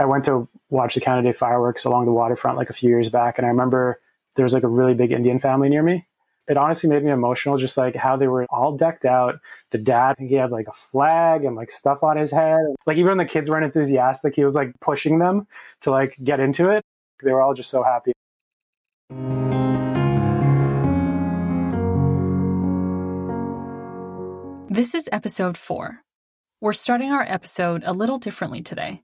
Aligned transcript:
I 0.00 0.04
went 0.04 0.24
to 0.26 0.48
watch 0.70 0.94
the 0.94 1.00
Canada 1.00 1.32
Day 1.32 1.36
fireworks 1.36 1.84
along 1.84 2.06
the 2.06 2.12
waterfront 2.12 2.56
like 2.56 2.70
a 2.70 2.72
few 2.72 2.88
years 2.88 3.10
back, 3.10 3.36
and 3.36 3.44
I 3.44 3.50
remember 3.50 4.00
there 4.36 4.44
was 4.44 4.54
like 4.54 4.62
a 4.62 4.68
really 4.68 4.94
big 4.94 5.10
Indian 5.10 5.40
family 5.40 5.68
near 5.68 5.82
me. 5.82 6.06
It 6.46 6.56
honestly 6.56 6.88
made 6.88 7.02
me 7.02 7.10
emotional, 7.10 7.58
just 7.58 7.76
like 7.76 7.96
how 7.96 8.16
they 8.16 8.28
were 8.28 8.46
all 8.48 8.76
decked 8.76 9.04
out. 9.04 9.40
The 9.70 9.78
dad, 9.78 10.14
he 10.18 10.34
had 10.34 10.52
like 10.52 10.68
a 10.68 10.72
flag 10.72 11.44
and 11.44 11.56
like 11.56 11.70
stuff 11.70 12.04
on 12.04 12.16
his 12.16 12.30
head. 12.30 12.60
Like 12.86 12.96
even 12.96 13.08
when 13.08 13.18
the 13.18 13.24
kids 13.24 13.50
weren't 13.50 13.64
enthusiastic, 13.64 14.36
he 14.36 14.44
was 14.44 14.54
like 14.54 14.72
pushing 14.80 15.18
them 15.18 15.48
to 15.82 15.90
like 15.90 16.16
get 16.22 16.38
into 16.38 16.70
it. 16.70 16.84
They 17.22 17.32
were 17.32 17.42
all 17.42 17.54
just 17.54 17.68
so 17.68 17.82
happy. 17.82 18.12
This 24.70 24.94
is 24.94 25.08
episode 25.10 25.58
four. 25.58 25.98
We're 26.60 26.72
starting 26.72 27.10
our 27.10 27.22
episode 27.22 27.82
a 27.84 27.92
little 27.92 28.18
differently 28.18 28.62
today. 28.62 29.02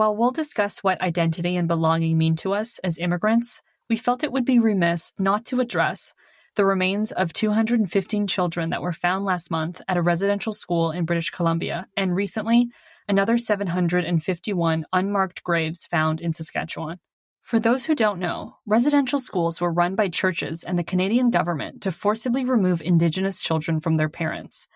While 0.00 0.16
we'll 0.16 0.30
discuss 0.30 0.82
what 0.82 1.02
identity 1.02 1.56
and 1.56 1.68
belonging 1.68 2.16
mean 2.16 2.34
to 2.36 2.54
us 2.54 2.78
as 2.78 2.96
immigrants, 2.96 3.60
we 3.90 3.98
felt 3.98 4.24
it 4.24 4.32
would 4.32 4.46
be 4.46 4.58
remiss 4.58 5.12
not 5.18 5.44
to 5.44 5.60
address 5.60 6.14
the 6.54 6.64
remains 6.64 7.12
of 7.12 7.34
215 7.34 8.26
children 8.26 8.70
that 8.70 8.80
were 8.80 8.94
found 8.94 9.26
last 9.26 9.50
month 9.50 9.82
at 9.86 9.98
a 9.98 10.02
residential 10.02 10.54
school 10.54 10.90
in 10.90 11.04
British 11.04 11.28
Columbia, 11.28 11.86
and 11.98 12.16
recently, 12.16 12.70
another 13.08 13.36
751 13.36 14.86
unmarked 14.90 15.44
graves 15.44 15.84
found 15.84 16.22
in 16.22 16.32
Saskatchewan. 16.32 16.98
For 17.42 17.60
those 17.60 17.84
who 17.84 17.94
don't 17.94 18.20
know, 18.20 18.56
residential 18.64 19.20
schools 19.20 19.60
were 19.60 19.70
run 19.70 19.96
by 19.96 20.08
churches 20.08 20.64
and 20.64 20.78
the 20.78 20.82
Canadian 20.82 21.28
government 21.28 21.82
to 21.82 21.92
forcibly 21.92 22.46
remove 22.46 22.80
Indigenous 22.80 23.42
children 23.42 23.80
from 23.80 23.96
their 23.96 24.08
parents. 24.08 24.66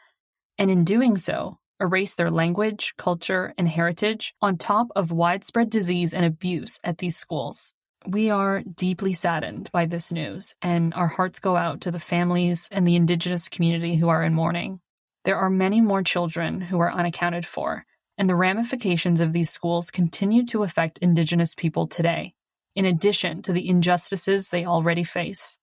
And 0.59 0.71
in 0.71 0.85
doing 0.85 1.17
so, 1.17 1.59
erase 1.81 2.15
their 2.15 2.31
language, 2.31 2.95
culture, 2.97 3.55
and 3.59 3.69
heritage 3.69 4.35
on 4.41 4.57
top 4.57 4.89
of 4.97 5.13
widespread 5.13 5.71
disease 5.71 6.15
and 6.15 6.25
abuse 6.25 6.81
at 6.85 6.99
these 6.99 7.17
schools. 7.17 7.73
We 8.07 8.31
are 8.31 8.63
deeply 8.63 9.15
saddened 9.15 9.71
by 9.73 9.87
this 9.87 10.13
news, 10.13 10.55
and 10.61 10.93
our 10.95 11.09
hearts 11.09 11.41
go 11.41 11.57
out 11.57 11.83
to 11.83 11.91
the 11.91 11.99
families 11.99 12.69
and 12.71 12.87
the 12.87 12.97
Indigenous 12.97 13.49
community 13.49 13.97
who 13.97 14.09
are 14.09 14.23
in 14.23 14.35
mourning. 14.35 14.81
There 15.25 15.39
are 15.39 15.49
many 15.49 15.81
more 15.81 16.03
children 16.03 16.61
who 16.61 16.81
are 16.81 16.93
unaccounted 16.93 17.47
for, 17.47 17.87
and 18.19 18.29
the 18.29 18.37
ramifications 18.37 19.21
of 19.21 19.33
these 19.33 19.51
schools 19.51 19.91
continue 19.91 20.45
to 20.47 20.65
affect 20.65 20.99
Indigenous 20.99 21.55
people 21.55 21.87
today, 21.87 22.35
in 22.75 22.85
addition 22.85 23.41
to 23.43 23.53
the 23.53 23.67
injustices 23.67 24.51
they 24.51 24.67
already 24.67 25.05
face. 25.05 25.59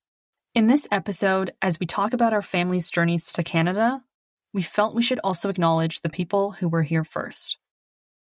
In 0.56 0.67
this 0.67 0.88
episode, 0.92 1.54
as 1.62 1.80
we 1.80 1.86
talk 1.86 2.14
about 2.14 2.34
our 2.34 2.42
families' 2.42 2.89
journeys 2.89 3.32
to 3.34 3.44
Canada, 3.44 4.02
we 4.54 4.62
felt 4.62 4.96
we 4.96 5.04
should 5.04 5.20
also 5.24 5.50
acknowledge 5.50 6.02
the 6.02 6.10
people 6.10 6.52
who 6.52 6.68
were 6.68 6.84
here 6.84 7.04
first. 7.04 7.58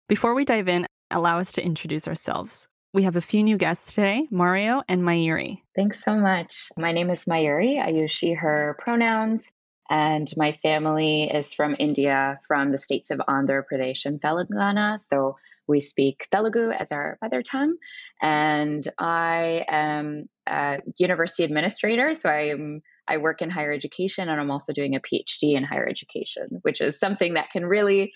Before 0.07 0.33
we 0.33 0.45
dive 0.45 0.67
in, 0.67 0.87
allow 1.09 1.39
us 1.39 1.53
to 1.53 1.65
introduce 1.65 2.07
ourselves. 2.07 2.67
We 2.93 3.03
have 3.03 3.15
a 3.15 3.21
few 3.21 3.43
new 3.43 3.57
guests 3.57 3.95
today, 3.95 4.27
Mario 4.31 4.81
and 4.89 5.01
Mayuri. 5.01 5.61
Thanks 5.75 6.03
so 6.03 6.15
much. 6.15 6.69
My 6.77 6.91
name 6.91 7.09
is 7.09 7.25
Mayuri. 7.25 7.81
I 7.81 7.89
use 7.89 8.11
she, 8.11 8.33
her 8.33 8.75
pronouns, 8.79 9.51
and 9.89 10.29
my 10.35 10.51
family 10.51 11.23
is 11.23 11.53
from 11.53 11.75
India, 11.79 12.39
from 12.47 12.69
the 12.71 12.77
states 12.77 13.11
of 13.11 13.19
Andhra 13.19 13.63
Pradesh 13.63 14.05
and 14.05 14.21
Telangana. 14.21 14.99
So 15.09 15.37
we 15.67 15.79
speak 15.79 16.27
Telugu 16.31 16.71
as 16.71 16.91
our 16.91 17.17
mother 17.21 17.41
tongue. 17.41 17.75
And 18.21 18.85
I 18.97 19.65
am 19.69 20.27
a 20.47 20.79
university 20.97 21.43
administrator. 21.43 22.13
So 22.13 22.29
I'm 22.29 22.81
I 23.11 23.17
work 23.17 23.41
in 23.41 23.49
higher 23.49 23.73
education 23.73 24.29
and 24.29 24.39
I'm 24.39 24.49
also 24.49 24.71
doing 24.71 24.95
a 24.95 25.01
PhD 25.01 25.57
in 25.57 25.65
higher 25.65 25.85
education, 25.85 26.47
which 26.61 26.79
is 26.79 26.97
something 26.97 27.33
that 27.33 27.51
can 27.51 27.65
really 27.65 28.13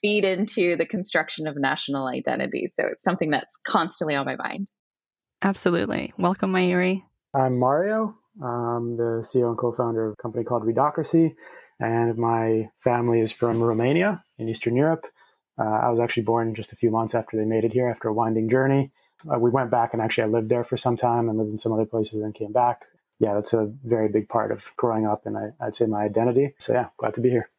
feed 0.00 0.24
into 0.24 0.74
the 0.74 0.86
construction 0.86 1.46
of 1.46 1.54
national 1.56 2.06
identity. 2.06 2.66
So 2.66 2.84
it's 2.86 3.04
something 3.04 3.30
that's 3.30 3.54
constantly 3.66 4.14
on 4.14 4.24
my 4.24 4.36
mind. 4.36 4.68
Absolutely. 5.42 6.14
Welcome, 6.16 6.52
Mayuri. 6.52 7.02
I'm 7.34 7.58
Mario. 7.58 8.16
I'm 8.42 8.96
the 8.96 9.22
CEO 9.22 9.48
and 9.48 9.58
co 9.58 9.70
founder 9.70 10.06
of 10.06 10.14
a 10.14 10.22
company 10.22 10.44
called 10.44 10.62
Redocracy, 10.62 11.34
and 11.78 12.16
my 12.16 12.70
family 12.78 13.20
is 13.20 13.30
from 13.30 13.60
Romania 13.60 14.22
in 14.38 14.48
Eastern 14.48 14.76
Europe. 14.76 15.04
Uh, 15.60 15.64
I 15.64 15.90
was 15.90 16.00
actually 16.00 16.22
born 16.22 16.54
just 16.54 16.72
a 16.72 16.76
few 16.76 16.90
months 16.90 17.14
after 17.14 17.36
they 17.36 17.44
made 17.44 17.64
it 17.64 17.72
here 17.72 17.88
after 17.88 18.08
a 18.08 18.14
winding 18.14 18.48
journey. 18.48 18.92
Uh, 19.30 19.38
we 19.38 19.50
went 19.50 19.70
back 19.70 19.92
and 19.92 20.00
actually 20.00 20.24
I 20.24 20.28
lived 20.28 20.48
there 20.48 20.64
for 20.64 20.76
some 20.76 20.96
time 20.96 21.28
and 21.28 21.36
lived 21.36 21.50
in 21.50 21.58
some 21.58 21.72
other 21.72 21.84
places 21.84 22.22
and 22.22 22.34
came 22.34 22.52
back. 22.52 22.86
Yeah, 23.18 23.34
that's 23.34 23.52
a 23.52 23.72
very 23.84 24.08
big 24.08 24.28
part 24.28 24.52
of 24.52 24.64
growing 24.76 25.06
up 25.06 25.26
and 25.26 25.36
I, 25.36 25.50
I'd 25.60 25.74
say 25.74 25.86
my 25.86 26.02
identity. 26.02 26.54
So 26.58 26.72
yeah, 26.72 26.88
glad 26.98 27.14
to 27.14 27.20
be 27.20 27.30
here. 27.30 27.50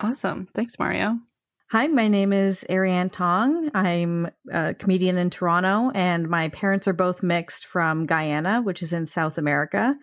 Awesome. 0.00 0.48
Thanks, 0.54 0.78
Mario. 0.78 1.18
Hi, 1.70 1.86
my 1.88 2.08
name 2.08 2.32
is 2.32 2.64
Ariane 2.70 3.10
Tong. 3.10 3.70
I'm 3.74 4.28
a 4.52 4.74
comedian 4.74 5.16
in 5.16 5.30
Toronto, 5.30 5.90
and 5.94 6.28
my 6.28 6.48
parents 6.50 6.86
are 6.86 6.92
both 6.92 7.22
mixed 7.22 7.66
from 7.66 8.06
Guyana, 8.06 8.62
which 8.62 8.82
is 8.82 8.92
in 8.92 9.06
South 9.06 9.38
America 9.38 9.96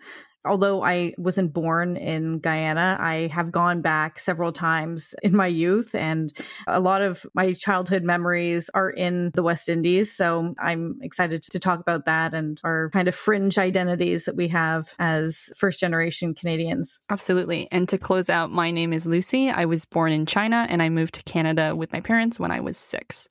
although 0.44 0.82
I 0.82 1.14
wasn't 1.18 1.52
born 1.52 1.96
in 1.96 2.38
Guyana, 2.38 2.96
I 2.98 3.28
have 3.32 3.52
gone 3.52 3.80
back 3.80 4.18
several 4.18 4.52
times 4.52 5.14
in 5.22 5.36
my 5.36 5.46
youth, 5.46 5.94
and 5.94 6.32
a 6.66 6.80
lot 6.80 7.02
of 7.02 7.24
my 7.34 7.52
childhood 7.52 8.02
memories 8.02 8.70
are 8.74 8.90
in 8.90 9.30
the 9.34 9.42
West 9.42 9.68
Indies. 9.68 10.12
So 10.12 10.54
I'm 10.58 10.98
excited 11.02 11.42
to 11.42 11.58
talk 11.58 11.80
about 11.80 12.06
that 12.06 12.34
and 12.34 12.60
our 12.64 12.90
kind 12.90 13.08
of 13.08 13.14
fringe 13.14 13.58
identities 13.58 14.24
that 14.24 14.36
we 14.36 14.48
have 14.48 14.94
as 14.98 15.50
first 15.56 15.80
generation 15.80 16.34
Canadians. 16.34 17.00
Absolutely. 17.10 17.68
And 17.70 17.88
to 17.88 17.98
close 17.98 18.28
out, 18.28 18.50
my 18.50 18.70
name 18.70 18.92
is 18.92 19.06
Lucy. 19.06 19.50
I 19.50 19.64
was 19.64 19.84
born 19.84 20.12
in 20.12 20.26
China 20.26 20.66
and 20.68 20.82
I 20.82 20.88
moved 20.88 21.14
to 21.14 21.22
Canada 21.22 21.74
with 21.76 21.92
my 21.92 22.00
parents 22.00 22.40
when 22.40 22.50
I 22.50 22.60
was 22.60 22.76
six. 22.76 23.28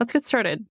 Let's 0.00 0.12
get 0.12 0.24
started. 0.24 0.64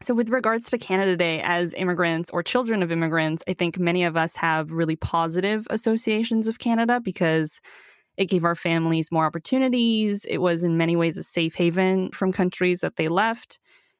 So, 0.00 0.14
with 0.14 0.28
regards 0.28 0.70
to 0.70 0.78
Canada 0.78 1.16
Day, 1.16 1.40
as 1.42 1.74
immigrants 1.74 2.30
or 2.30 2.42
children 2.44 2.84
of 2.84 2.92
immigrants, 2.92 3.42
I 3.48 3.54
think 3.54 3.80
many 3.80 4.04
of 4.04 4.16
us 4.16 4.36
have 4.36 4.70
really 4.70 4.94
positive 4.94 5.66
associations 5.70 6.46
of 6.46 6.60
Canada 6.60 7.00
because 7.00 7.60
it 8.16 8.26
gave 8.26 8.44
our 8.44 8.54
families 8.54 9.10
more 9.10 9.26
opportunities. 9.26 10.24
It 10.24 10.38
was, 10.38 10.62
in 10.62 10.76
many 10.76 10.94
ways, 10.94 11.18
a 11.18 11.24
safe 11.24 11.56
haven 11.56 12.10
from 12.12 12.30
countries 12.30 12.80
that 12.80 12.94
they 12.94 13.08
left. 13.08 13.58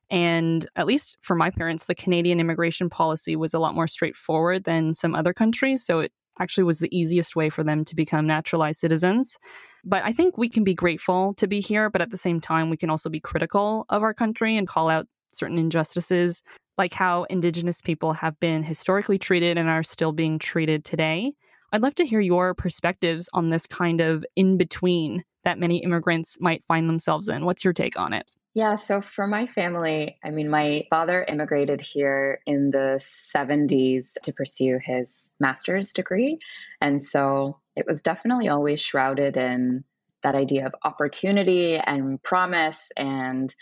And 0.09 0.67
at 0.77 0.87
least 0.87 1.19
for 1.21 1.35
my 1.35 1.51
parents, 1.51 1.85
the 1.87 1.97
Canadian 1.97 2.39
immigration 2.39 2.89
policy 2.89 3.35
was 3.35 3.53
a 3.53 3.59
lot 3.59 3.75
more 3.75 3.89
straightforward 3.89 4.65
than 4.65 4.95
some 4.95 5.17
other 5.17 5.35
countries. 5.35 5.85
So, 5.85 5.99
it 5.99 6.13
actually 6.39 6.65
was 6.65 6.79
the 6.79 6.97
easiest 6.97 7.35
way 7.35 7.51
for 7.51 7.65
them 7.65 7.85
to 7.85 7.97
become 7.97 8.25
naturalized 8.25 8.79
citizens. 8.79 9.37
But 9.85 10.05
I 10.05 10.13
think 10.13 10.39
we 10.39 10.49
can 10.49 10.63
be 10.63 10.75
grateful 10.75 11.35
to 11.35 11.49
be 11.49 11.61
here, 11.61 11.91
but 11.91 12.03
at 12.03 12.11
the 12.11 12.17
same 12.17 12.41
time, 12.41 12.71
we 12.71 12.77
can 12.77 12.89
also 12.89 13.11
be 13.11 13.19
critical 13.19 13.85
of 13.89 14.05
our 14.05 14.15
country 14.15 14.57
and 14.57 14.69
call 14.69 14.89
out 14.89 15.09
certain 15.31 15.59
injustices, 15.59 16.43
like 16.77 16.93
how 16.93 17.25
Indigenous 17.25 17.81
people 17.81 18.13
have 18.15 18.39
been 18.41 18.63
historically 18.63 19.19
treated 19.19 19.59
and 19.59 19.69
are 19.69 19.83
still 19.83 20.13
being 20.13 20.39
treated 20.39 20.85
today. 20.85 21.33
I'd 21.73 21.83
love 21.83 21.95
to 21.97 22.07
hear 22.07 22.21
your 22.21 22.55
perspectives 22.55 23.29
on 23.35 23.51
this 23.51 23.67
kind 23.67 24.01
of 24.01 24.25
in 24.37 24.57
between 24.57 25.25
that 25.45 25.59
many 25.59 25.83
immigrants 25.83 26.39
might 26.41 26.65
find 26.65 26.89
themselves 26.89 27.29
in. 27.29 27.45
What's 27.45 27.65
your 27.65 27.73
take 27.73 27.99
on 27.99 28.13
it? 28.13 28.27
Yeah, 28.55 28.77
so 28.77 29.01
for 29.01 29.27
my 29.27 29.47
family, 29.47 30.19
I 30.25 30.31
mean, 30.31 30.49
my 30.49 30.87
father 30.91 31.25
immigrated 31.29 31.81
here 31.81 32.41
in 32.47 32.71
the 32.71 32.99
70s 33.01 34.15
to 34.23 34.33
pursue 34.33 34.81
his 34.83 35.31
master's 35.39 35.93
degree. 35.93 36.39
And 36.81 37.03
so 37.03 37.61
it 37.77 37.87
was 37.87 38.03
definitely 38.03 38.49
always 38.49 38.81
shrouded 38.81 39.37
in 39.37 39.85
that 40.25 40.35
idea 40.35 40.67
of 40.67 40.75
opportunity 40.83 41.77
and 41.77 42.21
promise 42.23 42.91
and 42.97 43.55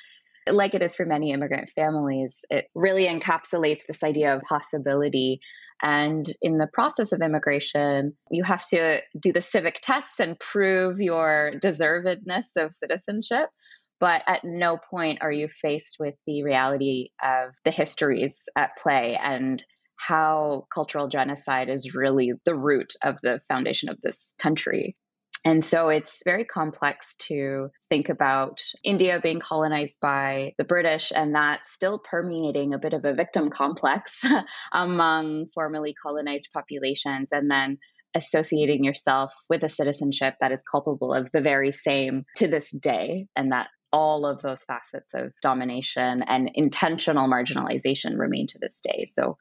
like 0.48 0.74
it 0.74 0.82
is 0.82 0.94
for 0.94 1.04
many 1.04 1.32
immigrant 1.32 1.70
families, 1.70 2.44
it 2.50 2.66
really 2.74 3.06
encapsulates 3.06 3.82
this 3.86 4.02
idea 4.02 4.34
of 4.34 4.42
possibility. 4.42 5.40
And 5.82 6.26
in 6.40 6.58
the 6.58 6.68
process 6.72 7.12
of 7.12 7.20
immigration, 7.20 8.14
you 8.30 8.44
have 8.44 8.66
to 8.68 9.00
do 9.18 9.32
the 9.32 9.42
civic 9.42 9.80
tests 9.82 10.20
and 10.20 10.38
prove 10.38 11.00
your 11.00 11.52
deservedness 11.62 12.56
of 12.56 12.74
citizenship. 12.74 13.50
But 13.98 14.22
at 14.26 14.44
no 14.44 14.78
point 14.90 15.20
are 15.22 15.32
you 15.32 15.48
faced 15.48 15.96
with 15.98 16.14
the 16.26 16.42
reality 16.42 17.10
of 17.22 17.52
the 17.64 17.70
histories 17.70 18.42
at 18.56 18.76
play 18.76 19.18
and 19.22 19.64
how 19.98 20.66
cultural 20.72 21.08
genocide 21.08 21.70
is 21.70 21.94
really 21.94 22.32
the 22.44 22.54
root 22.54 22.92
of 23.02 23.18
the 23.22 23.40
foundation 23.48 23.88
of 23.88 23.98
this 24.02 24.34
country. 24.38 24.96
And 25.46 25.62
so 25.62 25.90
it's 25.90 26.22
very 26.24 26.44
complex 26.44 27.14
to 27.28 27.68
think 27.88 28.08
about 28.08 28.60
India 28.82 29.20
being 29.22 29.38
colonized 29.38 29.98
by 30.00 30.54
the 30.58 30.64
British 30.64 31.12
and 31.14 31.36
that 31.36 31.64
still 31.64 32.00
permeating 32.00 32.74
a 32.74 32.80
bit 32.80 32.92
of 32.92 33.04
a 33.04 33.14
victim 33.14 33.48
complex 33.50 34.24
among 34.72 35.46
formerly 35.54 35.94
colonized 35.94 36.48
populations, 36.52 37.30
and 37.30 37.48
then 37.48 37.78
associating 38.16 38.82
yourself 38.82 39.32
with 39.48 39.62
a 39.62 39.68
citizenship 39.68 40.34
that 40.40 40.50
is 40.50 40.64
culpable 40.68 41.14
of 41.14 41.30
the 41.30 41.40
very 41.40 41.70
same 41.70 42.24
to 42.38 42.48
this 42.48 42.76
day, 42.76 43.28
and 43.36 43.52
that 43.52 43.68
all 43.92 44.26
of 44.26 44.42
those 44.42 44.64
facets 44.64 45.14
of 45.14 45.32
domination 45.42 46.24
and 46.26 46.50
intentional 46.56 47.28
marginalization 47.28 48.18
remain 48.18 48.48
to 48.48 48.58
this 48.60 48.80
day. 48.82 49.06
So 49.12 49.36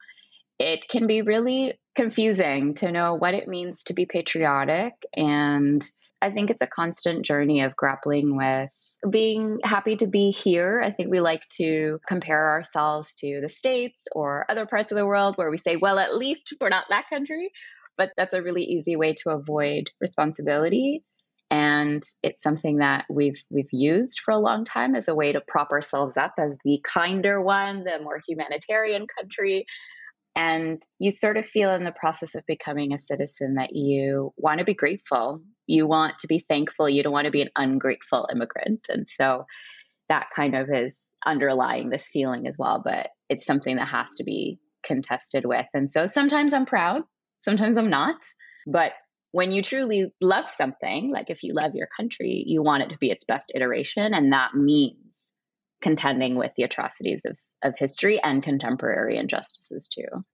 it 0.58 0.88
can 0.88 1.06
be 1.06 1.22
really 1.22 1.78
confusing 1.94 2.74
to 2.74 2.92
know 2.92 3.14
what 3.14 3.34
it 3.34 3.48
means 3.48 3.84
to 3.84 3.94
be 3.94 4.06
patriotic 4.06 4.92
and 5.14 5.88
I 6.22 6.30
think 6.30 6.50
it's 6.50 6.62
a 6.62 6.66
constant 6.66 7.24
journey 7.24 7.60
of 7.62 7.76
grappling 7.76 8.36
with 8.36 8.70
being 9.08 9.58
happy 9.62 9.96
to 9.96 10.06
be 10.06 10.30
here. 10.30 10.80
I 10.82 10.90
think 10.90 11.10
we 11.10 11.20
like 11.20 11.42
to 11.58 12.00
compare 12.08 12.52
ourselves 12.52 13.14
to 13.16 13.40
the 13.42 13.50
States 13.50 14.04
or 14.12 14.46
other 14.48 14.66
parts 14.66 14.92
of 14.92 14.98
the 14.98 15.06
world 15.06 15.36
where 15.36 15.50
we 15.50 15.58
say, 15.58 15.76
well, 15.76 15.98
at 15.98 16.16
least 16.16 16.54
we're 16.60 16.70
not 16.70 16.86
that 16.88 17.08
country. 17.10 17.50
But 17.98 18.12
that's 18.16 18.34
a 18.34 18.42
really 18.42 18.64
easy 18.64 18.96
way 18.96 19.14
to 19.22 19.30
avoid 19.30 19.90
responsibility. 20.00 21.02
And 21.50 22.02
it's 22.22 22.42
something 22.42 22.78
that 22.78 23.04
we've 23.08 23.40
we've 23.50 23.72
used 23.72 24.20
for 24.20 24.32
a 24.32 24.38
long 24.38 24.64
time 24.64 24.94
as 24.94 25.08
a 25.08 25.14
way 25.14 25.32
to 25.32 25.40
prop 25.46 25.70
ourselves 25.70 26.16
up 26.16 26.34
as 26.38 26.58
the 26.64 26.80
kinder 26.82 27.40
one, 27.40 27.84
the 27.84 28.00
more 28.02 28.20
humanitarian 28.26 29.06
country. 29.06 29.66
And 30.36 30.82
you 30.98 31.10
sort 31.10 31.38
of 31.38 31.48
feel 31.48 31.74
in 31.74 31.84
the 31.84 31.92
process 31.92 32.34
of 32.34 32.44
becoming 32.46 32.92
a 32.92 32.98
citizen 32.98 33.54
that 33.54 33.74
you 33.74 34.34
want 34.36 34.58
to 34.58 34.66
be 34.66 34.74
grateful. 34.74 35.40
You 35.66 35.86
want 35.86 36.18
to 36.20 36.26
be 36.26 36.38
thankful. 36.38 36.90
You 36.90 37.02
don't 37.02 37.12
want 37.12 37.24
to 37.24 37.30
be 37.30 37.40
an 37.40 37.50
ungrateful 37.56 38.28
immigrant. 38.30 38.86
And 38.90 39.08
so 39.08 39.46
that 40.10 40.26
kind 40.36 40.54
of 40.54 40.68
is 40.70 41.00
underlying 41.24 41.88
this 41.88 42.08
feeling 42.12 42.46
as 42.46 42.56
well. 42.58 42.82
But 42.84 43.08
it's 43.30 43.46
something 43.46 43.76
that 43.76 43.88
has 43.88 44.10
to 44.18 44.24
be 44.24 44.58
contested 44.84 45.46
with. 45.46 45.66
And 45.72 45.90
so 45.90 46.04
sometimes 46.04 46.52
I'm 46.52 46.66
proud, 46.66 47.02
sometimes 47.40 47.78
I'm 47.78 47.90
not. 47.90 48.22
But 48.66 48.92
when 49.32 49.50
you 49.50 49.62
truly 49.62 50.12
love 50.20 50.48
something, 50.48 51.10
like 51.10 51.30
if 51.30 51.42
you 51.42 51.54
love 51.54 51.74
your 51.74 51.88
country, 51.96 52.44
you 52.46 52.62
want 52.62 52.82
it 52.82 52.90
to 52.90 52.98
be 52.98 53.10
its 53.10 53.24
best 53.24 53.52
iteration. 53.54 54.12
And 54.12 54.32
that 54.32 54.54
means 54.54 55.32
contending 55.82 56.36
with 56.36 56.52
the 56.56 56.64
atrocities 56.64 57.22
of 57.24 57.36
of 57.62 57.76
history 57.76 58.20
and 58.22 58.42
contemporary 58.42 59.16
injustices 59.16 59.88
too. 59.88 60.24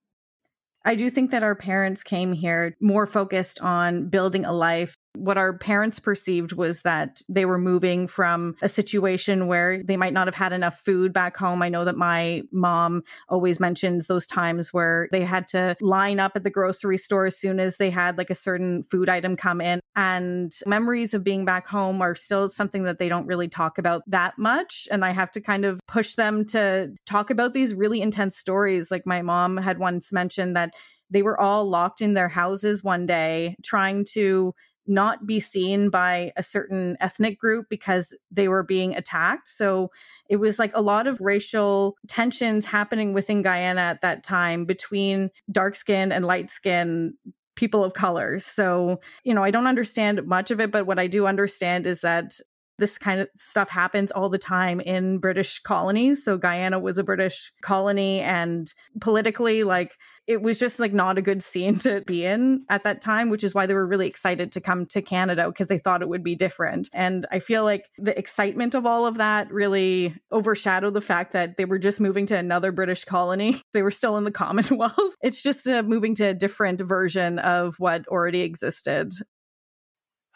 I 0.85 0.95
do 0.95 1.11
think 1.11 1.31
that 1.31 1.43
our 1.43 1.55
parents 1.55 2.03
came 2.03 2.33
here 2.33 2.77
more 2.81 3.07
focused 3.07 3.61
on 3.61 4.09
building 4.09 4.45
a 4.45 4.53
life 4.53 4.97
what 5.15 5.39
our 5.39 5.57
parents 5.57 5.99
perceived 5.99 6.53
was 6.53 6.83
that 6.83 7.21
they 7.29 7.45
were 7.45 7.59
moving 7.59 8.07
from 8.07 8.57
a 8.63 8.69
situation 8.69 9.47
where 9.47 9.83
they 9.83 9.97
might 9.97 10.13
not 10.13 10.27
have 10.27 10.35
had 10.35 10.53
enough 10.53 10.81
food 10.81 11.13
back 11.13 11.37
home. 11.37 11.63
I 11.63 11.69
know 11.69 11.85
that 11.85 11.97
my 11.97 12.43
mom 12.51 13.03
always 13.29 13.61
mentions 13.61 14.07
those 14.07 14.27
times 14.27 14.73
where 14.73 15.09
they 15.13 15.25
had 15.25 15.47
to 15.49 15.77
line 15.81 16.19
up 16.19 16.33
at 16.35 16.45
the 16.45 16.51
grocery 16.51 16.99
store 16.99 17.27
as 17.27 17.39
soon 17.39 17.61
as 17.61 17.77
they 17.77 17.91
had 17.91 18.17
like 18.17 18.31
a 18.31 18.35
certain 18.35 18.83
food 18.85 19.09
item 19.09 19.37
come 19.37 19.61
in. 19.61 19.81
And 19.95 20.53
memories 20.67 21.13
of 21.15 21.25
being 21.25 21.45
back 21.45 21.67
home 21.67 22.01
are 22.01 22.15
still 22.15 22.49
something 22.49 22.85
that 22.85 22.99
they 22.99 23.09
don't 23.09 23.27
really 23.27 23.49
talk 23.49 23.79
about 23.79 24.03
that 24.07 24.39
much. 24.39 24.89
And 24.91 25.05
I 25.05 25.11
have 25.11 25.31
to 25.33 25.41
kind 25.41 25.65
of 25.65 25.81
push 25.87 26.15
them 26.15 26.47
to 26.47 26.95
talk 27.07 27.31
about 27.31 27.53
these 27.53 27.75
really 27.75 28.01
intense 28.01 28.37
stories. 28.37 28.91
Like 28.91 29.07
my 29.07 29.21
mom 29.21 29.59
had 29.59 29.79
once 29.79 30.13
mentioned 30.13 30.57
that 30.57 30.73
they 31.11 31.23
were 31.23 31.39
all 31.39 31.69
locked 31.69 32.01
in 32.01 32.15
their 32.15 32.29
houses 32.29 32.83
one 32.83 33.05
day 33.05 33.55
trying 33.63 34.07
to 34.13 34.55
not 34.87 35.27
be 35.27 35.41
seen 35.41 35.91
by 35.91 36.33
a 36.37 36.43
certain 36.43 36.97
ethnic 37.01 37.39
group 37.39 37.67
because 37.69 38.15
they 38.31 38.49
were 38.49 38.63
being 38.63 38.95
attacked. 38.95 39.49
So 39.49 39.91
it 40.29 40.37
was 40.37 40.59
like 40.59 40.75
a 40.75 40.83
lot 40.83 41.07
of 41.07 41.21
racial 41.21 41.97
tensions 42.09 42.65
happening 42.65 43.13
within 43.13 43.43
Guyana 43.43 43.81
at 43.81 44.03
that 44.03 44.25
time 44.25 44.65
between 44.65 45.31
dark 45.51 45.75
skin 45.75 46.13
and 46.13 46.25
light 46.25 46.51
skin 46.51 47.15
people 47.55 47.85
of 47.85 47.95
color. 47.95 48.41
So, 48.41 49.01
you 49.25 49.35
know, 49.35 49.43
I 49.43 49.51
don't 49.51 49.67
understand 49.67 50.25
much 50.27 50.51
of 50.51 50.61
it, 50.61 50.71
but 50.71 50.87
what 50.87 50.99
I 50.99 51.07
do 51.07 51.27
understand 51.27 51.87
is 51.87 52.01
that 52.01 52.41
this 52.83 52.99
kind 52.99 53.21
of 53.21 53.29
stuff 53.37 53.69
happens 53.69 54.11
all 54.11 54.29
the 54.29 54.39
time 54.39 54.81
in 54.81 55.19
British 55.19 55.61
colonies. 55.61 56.25
So 56.25 56.37
Guyana 56.37 56.81
was 56.81 56.99
a 56.99 57.05
British 57.05 57.53
colony 57.63 58.19
and 58.19 58.75
politically 59.01 59.63
like 59.63 59.97
it 60.27 60.43
was 60.43 60.59
just 60.59 60.81
like 60.81 60.93
not 60.93 61.17
a 61.17 61.23
good 61.23 61.45
scene 61.45 61.79
to 61.79 62.01
be 62.01 62.25
in 62.25 62.65
at 62.69 62.83
that 62.83 63.01
time, 63.01 63.31
which 63.31 63.45
is 63.45 63.55
why 63.55 63.67
they 63.67 63.75
were 63.75 63.87
really 63.87 64.09
excited 64.09 64.51
to 64.53 64.61
come 64.61 64.85
to 64.87 65.01
Canada 65.01 65.47
because 65.47 65.69
they 65.69 65.79
thought 65.79 66.03
it 66.03 66.09
would 66.09 66.25
be 66.25 66.35
different. 66.35 66.91
And 66.93 67.25
I 67.31 67.39
feel 67.39 67.63
like 67.63 67.89
the 67.99 68.19
excitement 68.19 68.75
of 68.75 68.85
all 68.85 69.07
of 69.07 69.19
that 69.19 69.53
really 69.53 70.13
overshadowed 70.33 70.95
the 70.95 71.01
fact 71.01 71.33
that 71.35 71.57
they 71.57 71.65
were 71.65 71.79
just 71.79 72.01
moving 72.01 72.27
to 72.27 72.37
another 72.37 72.73
British 72.73 73.05
colony. 73.05 73.63
They 73.73 73.83
were 73.83 73.91
still 73.91 74.17
in 74.19 74.25
the 74.25 74.33
Commonwealth. 74.33 75.15
It's 75.23 75.43
just 75.43 75.69
uh, 75.69 75.83
moving 75.83 76.15
to 76.17 76.25
a 76.25 76.35
different 76.35 76.81
version 76.81 77.39
of 77.39 77.77
what 77.79 78.07
already 78.09 78.43
existed. 78.43 79.13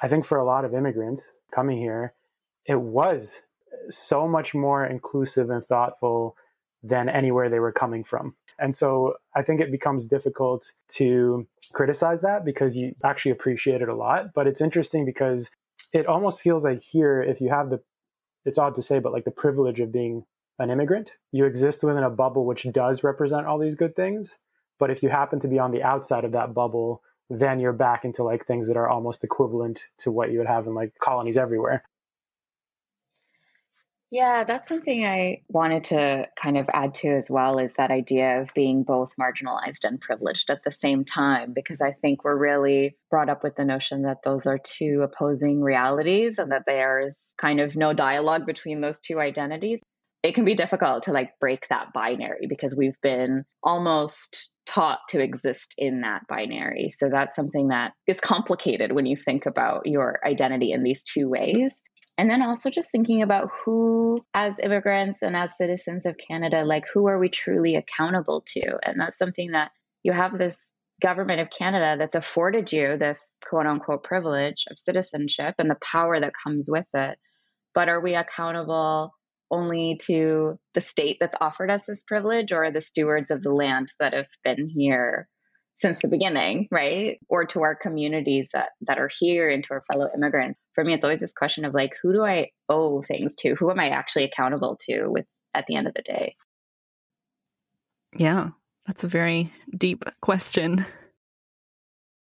I 0.01 0.09
think 0.09 0.25
for 0.25 0.39
a 0.39 0.45
lot 0.45 0.65
of 0.65 0.75
immigrants 0.75 1.35
coming 1.55 1.79
here, 1.79 2.15
it 2.67 2.81
was 2.81 3.43
so 3.91 4.27
much 4.27 4.55
more 4.55 4.85
inclusive 4.85 5.51
and 5.51 5.65
thoughtful 5.65 6.37
than 6.83 7.09
anywhere 7.09 7.49
they 7.49 7.59
were 7.61 7.73
coming 7.73 8.05
from. 8.05 8.35
And 8.59 8.75
so 8.75 9.15
I 9.35 9.43
think 9.43 9.61
it 9.61 9.71
becomes 9.71 10.07
difficult 10.07 10.73
to 10.95 11.47
criticize 11.73 12.21
that 12.23 12.45
because 12.45 12.77
you 12.77 12.95
actually 13.05 13.33
appreciate 13.33 13.83
it 13.83 13.89
a 13.89 13.95
lot. 13.95 14.33
But 14.35 14.47
it's 14.47 14.61
interesting 14.61 15.05
because 15.05 15.51
it 15.93 16.07
almost 16.07 16.41
feels 16.41 16.65
like 16.65 16.81
here, 16.81 17.23
if 17.23 17.41
you 17.41 17.51
have 17.51 17.71
the, 17.71 17.81
it's 18.45 18.59
odd 18.59 18.75
to 18.77 18.83
say, 18.83 18.99
but 18.99 19.13
like 19.13 19.25
the 19.25 19.31
privilege 19.31 19.81
of 19.81 19.93
being 19.93 20.25
an 20.59 20.71
immigrant, 20.71 21.13
you 21.33 21.45
exist 21.45 21.83
within 21.83 22.03
a 22.03 22.11
bubble 22.11 22.47
which 22.47 22.67
does 22.73 23.05
represent 23.05 23.47
all 23.47 23.59
these 23.59 23.75
good 23.75 23.95
things. 23.95 24.39
But 24.79 24.91
if 24.91 25.03
you 25.03 25.09
happen 25.09 25.41
to 25.41 25.49
be 25.49 25.59
on 25.59 25.73
the 25.73 25.83
outside 25.83 26.25
of 26.25 26.33
that 26.33 26.55
bubble, 26.55 27.03
then 27.29 27.59
you're 27.59 27.73
back 27.73 28.05
into 28.05 28.23
like 28.23 28.47
things 28.47 28.69
that 28.69 28.77
are 28.77 28.89
almost 28.89 29.25
equivalent 29.25 29.85
to 29.99 30.11
what 30.11 30.31
you 30.31 30.39
would 30.39 30.47
have 30.47 30.67
in 30.67 30.75
like 30.75 30.93
colonies 31.03 31.37
everywhere. 31.37 31.83
Yeah, 34.11 34.45
that's 34.45 34.69
something 34.69 35.05
I 35.05 35.43
wanted 35.49 35.85
to 35.85 36.29
kind 36.41 36.57
of 36.57 36.69
add 36.73 36.95
to 36.97 37.09
as 37.09 37.29
well 37.29 37.59
is 37.59 37.75
that 37.75 37.91
idea 37.91 38.41
of 38.41 38.55
being 38.55 38.85
both 38.85 39.17
marginalized 39.21 39.83
and 39.83 40.01
privileged 40.01 40.49
at 40.49 40.63
the 40.65 40.71
same 40.71 41.05
time, 41.05 41.53
because 41.53 41.81
I 41.81 41.93
think 41.93 42.23
we're 42.23 42.39
really 42.39 42.97
brought 43.11 43.29
up 43.29 43.43
with 43.43 43.57
the 43.57 43.65
notion 43.65 44.03
that 44.03 44.23
those 44.23 44.47
are 44.47 44.59
two 44.59 45.03
opposing 45.03 45.61
realities 45.61 46.39
and 46.39 46.53
that 46.53 46.63
there's 46.67 47.35
kind 47.37 47.59
of 47.59 47.75
no 47.75 47.93
dialogue 47.93 48.47
between 48.47 48.81
those 48.81 49.01
two 49.01 49.19
identities. 49.19 49.81
It 50.23 50.35
can 50.35 50.45
be 50.45 50.55
difficult 50.55 51.05
to 51.05 51.13
like 51.13 51.39
break 51.41 51.67
that 51.69 51.93
binary 51.93 52.47
because 52.49 52.77
we've 52.77 53.01
been 53.03 53.45
almost 53.63 54.51
taught 54.67 55.01
to 55.09 55.23
exist 55.23 55.75
in 55.79 56.03
that 56.03 56.23
binary. 56.29 56.91
So 56.91 57.09
that's 57.09 57.35
something 57.35 57.69
that 57.69 57.93
is 58.07 58.21
complicated 58.21 58.93
when 58.93 59.07
you 59.07 59.17
think 59.17 59.47
about 59.47 59.87
your 59.87 60.21
identity 60.25 60.73
in 60.73 60.83
these 60.83 61.03
two 61.05 61.29
ways. 61.29 61.83
And 62.19 62.31
then 62.31 62.43
also 62.43 62.71
just 62.71 62.91
thinking 62.91 63.23
about 63.23 63.51
who, 63.65 64.25
as 64.33 64.59
immigrants 64.59 65.23
and 65.23 65.37
as 65.37 65.57
citizens 65.57 66.07
of 66.07 66.17
Canada, 66.17 66.65
like 66.65 66.85
who 66.93 67.07
are 67.09 67.19
we 67.19 67.29
truly 67.29 67.77
accountable 67.77 68.43
to? 68.49 68.79
And 68.83 68.99
that's 68.99 69.19
something 69.19 69.53
that 69.53 69.71
you 70.03 70.13
have 70.13 70.39
this 70.39 70.73
government 71.03 71.41
of 71.41 71.51
Canada 71.51 71.97
that's 71.99 72.15
afforded 72.15 72.73
you 72.73 72.97
this 72.97 73.37
quote 73.47 73.67
unquote 73.67 74.03
privilege 74.03 74.65
of 74.71 74.79
citizenship 74.79 75.57
and 75.59 75.69
the 75.69 75.77
power 75.83 76.19
that 76.19 76.33
comes 76.43 76.69
with 76.71 76.87
it. 76.95 77.19
But 77.75 77.91
are 77.91 78.01
we 78.01 78.15
accountable 78.15 79.13
only 79.51 79.99
to 80.07 80.59
the 80.75 80.81
state 80.81 81.19
that's 81.21 81.37
offered 81.39 81.71
us 81.71 81.85
this 81.87 82.03
privilege 82.03 82.51
or 82.51 82.71
the 82.71 82.81
stewards 82.81 83.31
of 83.31 83.43
the 83.43 83.53
land 83.53 83.93
that 84.01 84.15
have 84.15 84.27
been 84.43 84.69
here 84.69 85.29
since 85.77 86.01
the 86.01 86.09
beginning, 86.09 86.69
right? 86.71 87.19
Or 87.29 87.45
to 87.47 87.63
our 87.63 87.77
communities 87.77 88.51
that, 88.55 88.71
that 88.83 88.99
are 88.99 89.11
here 89.19 89.49
and 89.51 89.63
to 89.65 89.75
our 89.75 89.83
fellow 89.85 90.09
immigrants. 90.15 90.59
For 90.75 90.83
me, 90.83 90.95
it's 90.95 91.05
always 91.05 91.21
this 91.21 91.35
question 91.35 91.65
of 91.65 91.75
like, 91.75 91.95
who 92.03 92.13
do 92.13 92.25
I 92.25 92.51
owe 92.69 93.03
things 93.03 93.37
to? 93.37 93.55
Who 93.55 93.71
am 93.71 93.79
I 93.79 93.91
actually 93.91 94.25
accountable 94.25 94.79
to 94.87 95.07
with 95.09 95.27
at 95.55 95.67
the 95.67 95.77
end 95.77 95.87
of 95.87 95.95
the 95.95 96.03
day? 96.03 96.35
Yeah, 98.17 98.51
that's 98.87 99.05
a 99.05 99.09
very 99.09 99.53
deep 99.77 100.05
question. 100.23 100.85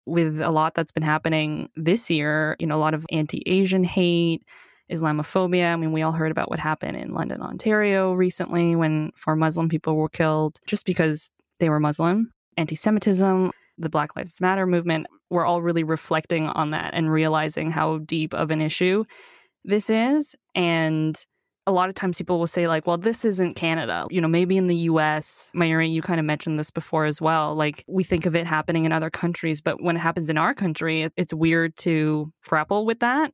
With 0.06 0.42
a 0.42 0.50
lot 0.50 0.74
that's 0.74 0.92
been 0.92 1.04
happening 1.04 1.70
this 1.76 2.10
year, 2.10 2.56
you 2.58 2.66
know, 2.66 2.78
a 2.78 2.80
lot 2.80 2.94
of 2.94 3.06
anti 3.12 3.44
Asian 3.46 3.84
hate, 3.84 4.44
Islamophobia. 4.92 5.74
I 5.74 5.76
mean, 5.76 5.92
we 5.92 6.02
all 6.02 6.12
heard 6.12 6.32
about 6.32 6.50
what 6.50 6.60
happened 6.60 6.98
in 6.98 7.14
London, 7.14 7.42
Ontario 7.42 8.14
recently 8.14 8.76
when 8.76 9.12
four 9.16 9.36
Muslim 9.36 9.70
people 9.70 9.96
were 9.96 10.10
killed 10.10 10.60
just 10.66 10.86
because 10.86 11.30
they 11.60 11.70
were 11.70 11.80
Muslim 11.80 12.32
anti 12.58 12.76
Semitism, 12.76 13.52
the 13.78 13.90
Black 13.90 14.16
Lives 14.16 14.42
Matter 14.42 14.66
movement, 14.66 15.08
we're 15.30 15.46
all 15.46 15.62
really 15.62 15.84
reflecting 15.84 16.48
on 16.48 16.72
that 16.72 16.94
and 16.94 17.12
realizing 17.12 17.72
how 17.72 18.00
deep 18.00 18.34
of 18.34 18.52
an 18.52 18.62
issue 18.62 19.06
this 19.64 19.90
is. 19.90 20.36
And 20.56 21.18
a 21.68 21.72
lot 21.72 21.90
of 21.90 21.96
times 21.96 22.18
people 22.18 22.40
will 22.40 22.48
say, 22.48 22.68
like, 22.68 22.88
well, 22.88 22.98
this 22.98 23.24
isn't 23.24 23.56
Canada. 23.56 24.08
You 24.10 24.20
know, 24.20 24.28
maybe 24.28 24.58
in 24.58 24.68
the 24.68 24.76
US, 24.76 25.52
Mayuri, 25.56 25.92
you 25.92 26.02
kind 26.02 26.20
of 26.20 26.26
mentioned 26.26 26.60
this 26.60 26.72
before 26.72 27.06
as 27.06 27.22
well. 27.22 27.56
Like, 27.56 27.84
we 27.88 28.04
think 28.04 28.26
of 28.26 28.36
it 28.36 28.48
happening 28.48 28.86
in 28.86 28.92
other 28.92 29.10
countries, 29.10 29.62
but 29.62 29.82
when 29.82 29.96
it 29.96 30.00
happens 30.00 30.30
in 30.30 30.38
our 30.38 30.54
country, 30.54 31.10
it's 31.16 31.34
weird 31.34 31.76
to 31.78 32.32
grapple 32.48 32.86
with 32.86 33.00
that. 33.00 33.34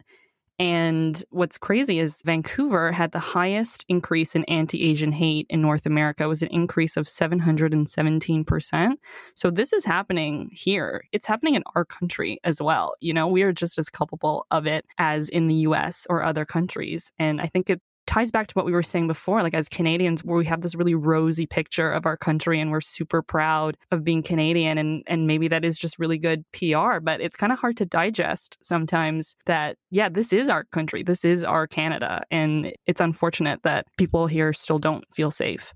And 0.60 1.24
what's 1.30 1.58
crazy 1.58 2.00
is 2.00 2.24
Vancouver 2.26 2.92
had 2.92 3.12
the 3.12 3.20
highest 3.20 3.86
increase 3.90 4.36
in 4.36 4.44
anti-Asian 4.46 5.12
hate 5.12 5.46
in 5.50 5.62
North 5.62 5.86
America. 5.86 6.24
It 6.24 6.28
was 6.28 6.42
an 6.42 6.50
increase 6.50 6.98
of 6.98 7.06
717%. 7.06 8.92
So 9.36 9.52
this 9.52 9.72
is 9.72 9.86
happening 9.86 10.50
here. 10.52 11.04
It's 11.12 11.28
happening 11.28 11.54
in 11.56 11.64
our 11.76 11.86
country 11.86 12.40
as 12.44 12.60
well. 12.60 12.96
You 13.02 13.14
know, 13.14 13.28
we 13.28 13.44
are 13.44 13.54
just 13.54 13.78
as 13.78 13.90
culpable 13.90 14.48
of 14.50 14.66
it 14.66 14.86
as 14.98 15.30
in 15.30 15.48
the 15.48 15.56
US 15.56 16.08
or 16.10 16.24
other 16.24 16.44
countries. 16.44 17.12
And 17.20 17.40
I 17.40 17.46
think 17.46 17.70
it 17.70 17.80
ties 18.08 18.32
back 18.32 18.48
to 18.48 18.54
what 18.54 18.66
we 18.66 18.72
were 18.72 18.82
saying 18.82 19.06
before, 19.08 19.44
like 19.44 19.54
as 19.54 19.70
Canadians, 19.70 20.24
where 20.24 20.38
we 20.38 20.46
have 20.46 20.62
this 20.62 20.74
really 20.74 20.96
rosy 20.96 21.46
picture 21.46 21.92
of 21.92 22.06
our 22.06 22.18
country 22.18 22.60
and 22.60 22.72
we're 22.72 22.82
super 22.82 23.22
proud 23.22 23.78
of 23.92 24.04
being 24.04 24.24
Canadian. 24.24 24.78
And, 24.78 25.04
and 25.06 25.28
maybe 25.28 25.48
that 25.50 25.64
is 25.64 25.78
just 25.78 26.00
really 26.00 26.18
good 26.18 26.44
PR, 26.54 27.00
but 27.00 27.22
it's 27.22 27.36
kind 27.36 27.54
of 27.54 27.60
hard 27.60 27.78
to 27.78 27.86
digest 27.86 28.58
sometimes 28.62 29.36
that, 29.46 29.78
yeah, 29.92 30.10
this 30.10 30.34
is 30.34 30.50
our 30.50 30.64
country. 30.66 31.04
This 31.04 31.24
is 31.24 31.44
our 31.44 31.68
Canada. 31.68 32.24
And 32.32 32.74
it's 32.88 33.02
unfortunate 33.02 33.62
that 33.64 33.86
people 33.98 34.26
here 34.26 34.54
still 34.54 34.80
don't 34.80 35.04
feel 35.14 35.30
safe. 35.30 35.74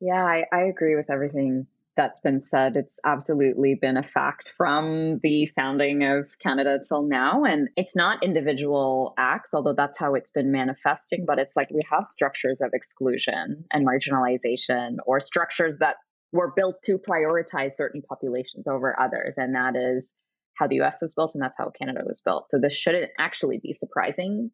Yeah, 0.00 0.24
I, 0.24 0.46
I 0.52 0.62
agree 0.62 0.96
with 0.96 1.10
everything 1.10 1.66
that's 2.00 2.20
been 2.20 2.40
said. 2.40 2.76
It's 2.76 2.98
absolutely 3.04 3.74
been 3.74 3.98
a 3.98 4.02
fact 4.02 4.48
from 4.56 5.20
the 5.22 5.44
founding 5.54 6.02
of 6.02 6.30
Canada 6.38 6.78
till 6.88 7.02
now. 7.02 7.44
And 7.44 7.68
it's 7.76 7.94
not 7.94 8.24
individual 8.24 9.12
acts, 9.18 9.52
although 9.52 9.74
that's 9.76 9.98
how 9.98 10.14
it's 10.14 10.30
been 10.30 10.50
manifesting, 10.50 11.26
but 11.26 11.38
it's 11.38 11.56
like 11.56 11.68
we 11.70 11.86
have 11.90 12.08
structures 12.08 12.62
of 12.62 12.70
exclusion 12.72 13.66
and 13.70 13.86
marginalization 13.86 14.96
or 15.04 15.20
structures 15.20 15.76
that 15.80 15.96
were 16.32 16.54
built 16.56 16.76
to 16.84 16.98
prioritize 16.98 17.72
certain 17.74 18.00
populations 18.00 18.66
over 18.66 18.98
others. 18.98 19.34
And 19.36 19.54
that 19.54 19.74
is 19.76 20.14
how 20.54 20.68
the 20.68 20.80
US 20.80 21.02
was 21.02 21.12
built 21.12 21.34
and 21.34 21.44
that's 21.44 21.58
how 21.58 21.70
Canada 21.78 22.00
was 22.06 22.22
built. 22.22 22.48
So 22.48 22.58
this 22.58 22.72
shouldn't 22.72 23.10
actually 23.18 23.60
be 23.62 23.74
surprising. 23.74 24.50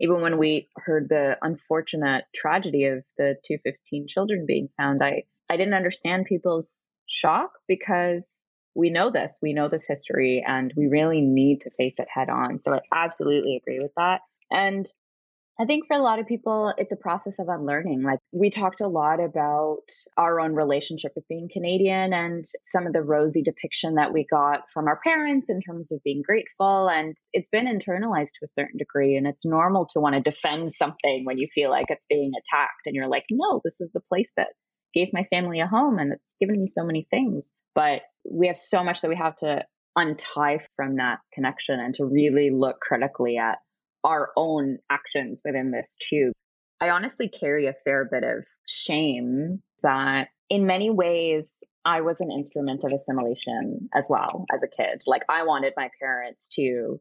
Even 0.00 0.22
when 0.22 0.38
we 0.38 0.70
heard 0.76 1.10
the 1.10 1.36
unfortunate 1.42 2.24
tragedy 2.34 2.86
of 2.86 3.04
the 3.18 3.36
215 3.44 4.06
children 4.08 4.46
being 4.46 4.70
found, 4.78 5.02
I 5.02 5.24
I 5.50 5.56
didn't 5.56 5.74
understand 5.74 6.26
people's 6.26 6.70
shock 7.06 7.50
because 7.66 8.22
we 8.76 8.90
know 8.90 9.10
this, 9.10 9.36
we 9.42 9.52
know 9.52 9.68
this 9.68 9.84
history, 9.86 10.44
and 10.46 10.72
we 10.76 10.86
really 10.86 11.20
need 11.20 11.62
to 11.62 11.70
face 11.76 11.98
it 11.98 12.06
head 12.08 12.30
on. 12.30 12.60
So 12.60 12.74
I 12.74 12.80
absolutely 12.94 13.56
agree 13.56 13.80
with 13.80 13.90
that. 13.96 14.20
And 14.52 14.86
I 15.60 15.66
think 15.66 15.86
for 15.88 15.96
a 15.96 16.02
lot 16.02 16.20
of 16.20 16.26
people, 16.26 16.72
it's 16.78 16.92
a 16.92 16.96
process 16.96 17.38
of 17.40 17.48
unlearning. 17.48 18.02
Like 18.02 18.20
we 18.32 18.48
talked 18.48 18.80
a 18.80 18.86
lot 18.86 19.20
about 19.20 19.82
our 20.16 20.40
own 20.40 20.54
relationship 20.54 21.12
with 21.16 21.28
being 21.28 21.50
Canadian 21.52 22.14
and 22.14 22.44
some 22.64 22.86
of 22.86 22.92
the 22.92 23.02
rosy 23.02 23.42
depiction 23.42 23.96
that 23.96 24.12
we 24.12 24.24
got 24.30 24.60
from 24.72 24.86
our 24.86 25.00
parents 25.04 25.50
in 25.50 25.60
terms 25.60 25.92
of 25.92 26.02
being 26.02 26.22
grateful. 26.24 26.88
And 26.88 27.14
it's 27.34 27.50
been 27.50 27.66
internalized 27.66 28.34
to 28.38 28.44
a 28.44 28.54
certain 28.54 28.78
degree. 28.78 29.16
And 29.16 29.26
it's 29.26 29.44
normal 29.44 29.84
to 29.86 30.00
want 30.00 30.14
to 30.14 30.30
defend 30.30 30.72
something 30.72 31.24
when 31.24 31.38
you 31.38 31.48
feel 31.52 31.70
like 31.70 31.86
it's 31.90 32.06
being 32.08 32.30
attacked. 32.38 32.86
And 32.86 32.94
you're 32.94 33.08
like, 33.08 33.24
no, 33.30 33.60
this 33.62 33.80
is 33.80 33.90
the 33.92 34.00
place 34.08 34.32
that 34.38 34.50
gave 34.94 35.12
my 35.12 35.24
family 35.24 35.60
a 35.60 35.66
home 35.66 35.98
and 35.98 36.12
it's 36.12 36.24
given 36.40 36.60
me 36.60 36.66
so 36.66 36.84
many 36.84 37.06
things. 37.10 37.50
But 37.74 38.02
we 38.28 38.48
have 38.48 38.56
so 38.56 38.82
much 38.82 39.00
that 39.00 39.08
we 39.08 39.16
have 39.16 39.36
to 39.36 39.64
untie 39.96 40.60
from 40.76 40.96
that 40.96 41.18
connection 41.32 41.80
and 41.80 41.94
to 41.94 42.04
really 42.04 42.50
look 42.50 42.80
critically 42.80 43.36
at 43.38 43.58
our 44.04 44.30
own 44.36 44.78
actions 44.90 45.42
within 45.44 45.70
this 45.70 45.96
tube. 46.00 46.32
I 46.80 46.90
honestly 46.90 47.28
carry 47.28 47.66
a 47.66 47.74
fair 47.84 48.08
bit 48.10 48.24
of 48.24 48.44
shame 48.66 49.62
that 49.82 50.28
in 50.48 50.66
many 50.66 50.90
ways 50.90 51.62
I 51.84 52.00
was 52.00 52.20
an 52.20 52.30
instrument 52.30 52.84
of 52.84 52.92
assimilation 52.92 53.88
as 53.94 54.06
well 54.08 54.46
as 54.52 54.60
a 54.62 54.68
kid. 54.68 55.02
Like 55.06 55.22
I 55.28 55.44
wanted 55.44 55.74
my 55.76 55.90
parents 56.00 56.48
to 56.56 57.00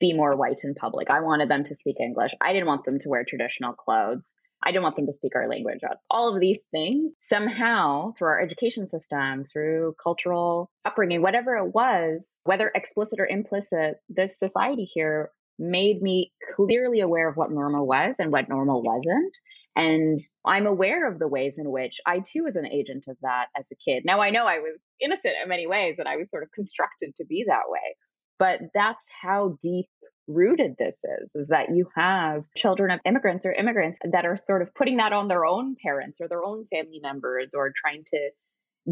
be 0.00 0.12
more 0.12 0.36
white 0.36 0.60
in 0.64 0.74
public. 0.74 1.10
I 1.10 1.20
wanted 1.20 1.48
them 1.48 1.62
to 1.64 1.76
speak 1.76 1.96
English. 2.00 2.32
I 2.40 2.52
didn't 2.52 2.66
want 2.66 2.84
them 2.84 2.98
to 3.00 3.08
wear 3.08 3.24
traditional 3.24 3.72
clothes. 3.72 4.34
I 4.62 4.72
don't 4.72 4.82
want 4.82 4.96
them 4.96 5.06
to 5.06 5.12
speak 5.12 5.34
our 5.34 5.48
language. 5.48 5.80
All 6.10 6.32
of 6.32 6.40
these 6.40 6.62
things, 6.70 7.14
somehow, 7.20 8.12
through 8.12 8.28
our 8.28 8.40
education 8.40 8.86
system, 8.86 9.44
through 9.44 9.96
cultural 10.02 10.70
upbringing, 10.84 11.22
whatever 11.22 11.56
it 11.56 11.74
was, 11.74 12.30
whether 12.44 12.70
explicit 12.74 13.18
or 13.18 13.26
implicit, 13.26 13.96
this 14.08 14.38
society 14.38 14.84
here 14.84 15.30
made 15.58 16.00
me 16.00 16.32
clearly 16.56 17.00
aware 17.00 17.28
of 17.28 17.36
what 17.36 17.50
normal 17.50 17.86
was 17.86 18.14
and 18.18 18.32
what 18.32 18.48
normal 18.48 18.82
wasn't. 18.82 19.36
And 19.74 20.18
I'm 20.44 20.66
aware 20.66 21.10
of 21.10 21.18
the 21.18 21.28
ways 21.28 21.54
in 21.58 21.70
which 21.70 22.00
I 22.06 22.20
too 22.20 22.44
was 22.44 22.56
an 22.56 22.66
agent 22.66 23.06
of 23.08 23.16
that 23.22 23.46
as 23.56 23.64
a 23.72 23.76
kid. 23.76 24.04
Now 24.04 24.20
I 24.20 24.30
know 24.30 24.46
I 24.46 24.58
was 24.58 24.78
innocent 25.00 25.34
in 25.42 25.48
many 25.48 25.66
ways 25.66 25.96
and 25.98 26.08
I 26.08 26.16
was 26.16 26.30
sort 26.30 26.42
of 26.42 26.52
constructed 26.52 27.14
to 27.16 27.24
be 27.24 27.44
that 27.48 27.68
way. 27.68 27.96
But 28.38 28.60
that's 28.74 29.04
how 29.22 29.56
deep 29.62 29.88
rooted 30.28 30.76
this 30.78 30.94
is 31.20 31.30
is 31.34 31.48
that 31.48 31.70
you 31.70 31.88
have 31.96 32.44
children 32.56 32.90
of 32.90 33.00
immigrants 33.04 33.44
or 33.44 33.52
immigrants 33.52 33.98
that 34.10 34.24
are 34.24 34.36
sort 34.36 34.62
of 34.62 34.74
putting 34.74 34.98
that 34.98 35.12
on 35.12 35.28
their 35.28 35.44
own 35.44 35.76
parents 35.82 36.20
or 36.20 36.28
their 36.28 36.44
own 36.44 36.66
family 36.72 37.00
members 37.02 37.50
or 37.54 37.72
trying 37.74 38.04
to 38.06 38.30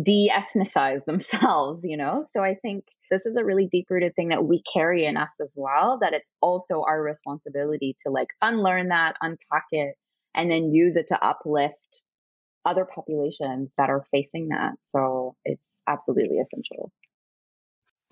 de-ethnicize 0.01 1.05
themselves 1.07 1.81
you 1.85 1.97
know? 1.97 2.25
So 2.31 2.43
i 2.43 2.55
think 2.55 2.85
this 3.11 3.27
is 3.27 3.37
a 3.37 3.45
really 3.45 3.67
deep 3.67 3.87
rooted 3.91 4.15
thing 4.15 4.29
that 4.29 4.45
we 4.45 4.63
carry 4.73 5.05
in 5.05 5.17
us 5.17 5.35
as 5.43 5.55
well 5.57 5.99
that 6.01 6.13
it's 6.13 6.31
also 6.41 6.83
our 6.87 7.03
responsibility 7.03 7.97
to 8.05 8.13
like 8.13 8.29
unlearn 8.41 8.89
that 8.89 9.17
unpack 9.21 9.67
it 9.73 9.97
and 10.35 10.51
then 10.51 10.73
use 10.73 10.97
it 10.97 11.09
to 11.09 11.25
uplift 11.25 12.05
other 12.65 12.85
populations 12.85 13.73
that 13.79 13.91
are 13.91 14.05
facing 14.11 14.49
that. 14.49 14.73
So 14.83 15.35
it's 15.45 15.69
absolutely 15.89 16.39
essential 16.39 16.93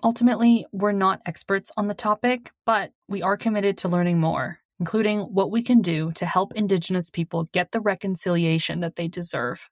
Ultimately, 0.01 0.65
we're 0.71 0.93
not 0.93 1.21
experts 1.25 1.73
on 1.75 1.87
the 1.87 1.93
topic, 1.93 2.51
but 2.65 2.91
we 3.09 3.21
are 3.21 3.35
committed 3.35 3.79
to 3.79 3.89
learning 3.89 4.17
more, 4.17 4.59
including 4.79 5.19
what 5.19 5.51
we 5.51 5.61
can 5.61 5.81
do 5.81 6.13
to 6.13 6.25
help 6.25 6.53
Indigenous 6.53 7.09
people 7.09 7.49
get 7.51 7.73
the 7.73 7.81
reconciliation 7.81 8.79
that 8.79 8.95
they 8.95 9.09
deserve. 9.09 9.69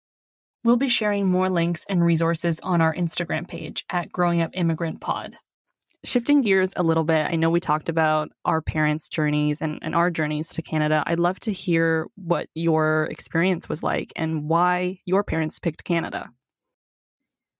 We'll 0.65 0.75
be 0.75 0.89
sharing 0.89 1.27
more 1.27 1.49
links 1.49 1.85
and 1.87 2.03
resources 2.03 2.59
on 2.59 2.81
our 2.81 2.93
Instagram 2.93 3.47
page 3.47 3.85
at 3.89 4.11
Growing 4.11 4.41
Up 4.41 4.51
Immigrant 4.53 4.99
Pod. 4.99 5.37
Shifting 6.03 6.41
gears 6.41 6.73
a 6.75 6.83
little 6.83 7.05
bit, 7.05 7.25
I 7.25 7.37
know 7.37 7.49
we 7.49 7.61
talked 7.61 7.87
about 7.87 8.29
our 8.43 8.61
parents' 8.61 9.07
journeys 9.07 9.61
and, 9.61 9.79
and 9.81 9.95
our 9.95 10.11
journeys 10.11 10.49
to 10.49 10.61
Canada. 10.61 11.03
I'd 11.07 11.19
love 11.19 11.39
to 11.41 11.53
hear 11.53 12.07
what 12.15 12.49
your 12.53 13.07
experience 13.09 13.69
was 13.69 13.81
like 13.81 14.11
and 14.17 14.49
why 14.49 14.99
your 15.05 15.23
parents 15.23 15.57
picked 15.57 15.85
Canada 15.85 16.29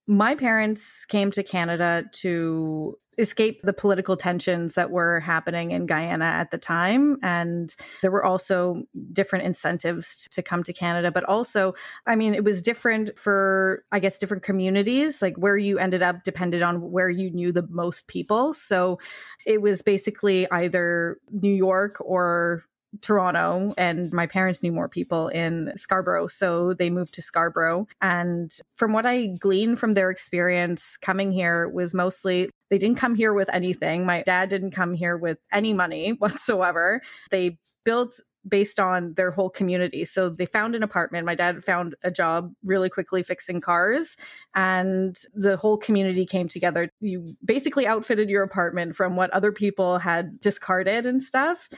my 0.08 0.34
parents 0.34 1.04
came 1.04 1.30
to 1.30 1.42
Canada 1.42 2.02
to 2.12 2.98
escape 3.18 3.60
the 3.62 3.72
political 3.74 4.16
tensions 4.16 4.74
that 4.74 4.90
were 4.90 5.20
happening 5.20 5.72
in 5.72 5.86
Guyana 5.86 6.24
at 6.24 6.50
the 6.50 6.56
time. 6.56 7.18
And 7.22 7.74
there 8.00 8.10
were 8.10 8.24
also 8.24 8.84
different 9.12 9.44
incentives 9.44 10.26
to 10.30 10.40
come 10.40 10.62
to 10.62 10.72
Canada. 10.72 11.10
But 11.10 11.24
also, 11.24 11.74
I 12.06 12.16
mean, 12.16 12.34
it 12.34 12.44
was 12.44 12.62
different 12.62 13.18
for, 13.18 13.84
I 13.92 13.98
guess, 13.98 14.18
different 14.18 14.44
communities. 14.44 15.20
Like 15.20 15.36
where 15.36 15.58
you 15.58 15.78
ended 15.78 16.00
up 16.00 16.22
depended 16.22 16.62
on 16.62 16.90
where 16.90 17.10
you 17.10 17.30
knew 17.30 17.52
the 17.52 17.66
most 17.68 18.06
people. 18.06 18.54
So 18.54 18.98
it 19.44 19.60
was 19.60 19.82
basically 19.82 20.50
either 20.50 21.18
New 21.30 21.52
York 21.52 21.96
or 22.00 22.64
Toronto 23.00 23.74
and 23.76 24.12
my 24.12 24.26
parents 24.26 24.62
knew 24.62 24.72
more 24.72 24.88
people 24.88 25.28
in 25.28 25.72
Scarborough. 25.76 26.26
So 26.26 26.72
they 26.72 26.90
moved 26.90 27.14
to 27.14 27.22
Scarborough. 27.22 27.86
And 28.00 28.50
from 28.74 28.92
what 28.92 29.06
I 29.06 29.26
gleaned 29.26 29.78
from 29.78 29.94
their 29.94 30.10
experience 30.10 30.96
coming 30.96 31.30
here 31.30 31.68
was 31.68 31.94
mostly 31.94 32.50
they 32.70 32.78
didn't 32.78 32.98
come 32.98 33.14
here 33.14 33.32
with 33.32 33.52
anything. 33.52 34.06
My 34.06 34.22
dad 34.22 34.48
didn't 34.48 34.72
come 34.72 34.94
here 34.94 35.16
with 35.16 35.38
any 35.52 35.72
money 35.72 36.10
whatsoever. 36.18 37.02
They 37.30 37.58
built 37.84 38.20
based 38.46 38.80
on 38.80 39.14
their 39.14 39.30
whole 39.30 39.50
community. 39.50 40.04
So 40.04 40.28
they 40.28 40.46
found 40.46 40.74
an 40.74 40.82
apartment. 40.82 41.26
My 41.26 41.34
dad 41.34 41.64
found 41.64 41.94
a 42.02 42.10
job 42.10 42.52
really 42.64 42.88
quickly 42.88 43.22
fixing 43.22 43.60
cars, 43.60 44.16
and 44.54 45.16
the 45.34 45.56
whole 45.56 45.76
community 45.76 46.24
came 46.24 46.48
together. 46.48 46.90
You 47.00 47.36
basically 47.44 47.86
outfitted 47.86 48.30
your 48.30 48.42
apartment 48.42 48.96
from 48.96 49.16
what 49.16 49.30
other 49.30 49.52
people 49.52 49.98
had 49.98 50.40
discarded 50.40 51.06
and 51.06 51.22
stuff. 51.22 51.68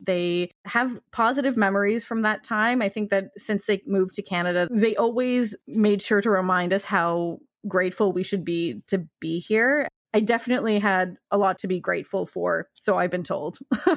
They 0.00 0.50
have 0.64 1.00
positive 1.10 1.56
memories 1.56 2.04
from 2.04 2.22
that 2.22 2.44
time. 2.44 2.82
I 2.82 2.88
think 2.88 3.10
that 3.10 3.30
since 3.36 3.66
they 3.66 3.82
moved 3.86 4.14
to 4.14 4.22
Canada, 4.22 4.68
they 4.70 4.96
always 4.96 5.56
made 5.66 6.02
sure 6.02 6.20
to 6.20 6.30
remind 6.30 6.72
us 6.72 6.84
how 6.84 7.38
grateful 7.66 8.12
we 8.12 8.22
should 8.22 8.44
be 8.44 8.82
to 8.88 9.06
be 9.20 9.38
here. 9.38 9.88
I 10.14 10.20
definitely 10.20 10.78
had 10.78 11.16
a 11.30 11.38
lot 11.38 11.58
to 11.58 11.68
be 11.68 11.80
grateful 11.80 12.26
for, 12.26 12.68
so 12.74 12.96
I've 12.96 13.10
been 13.10 13.22
told. 13.22 13.58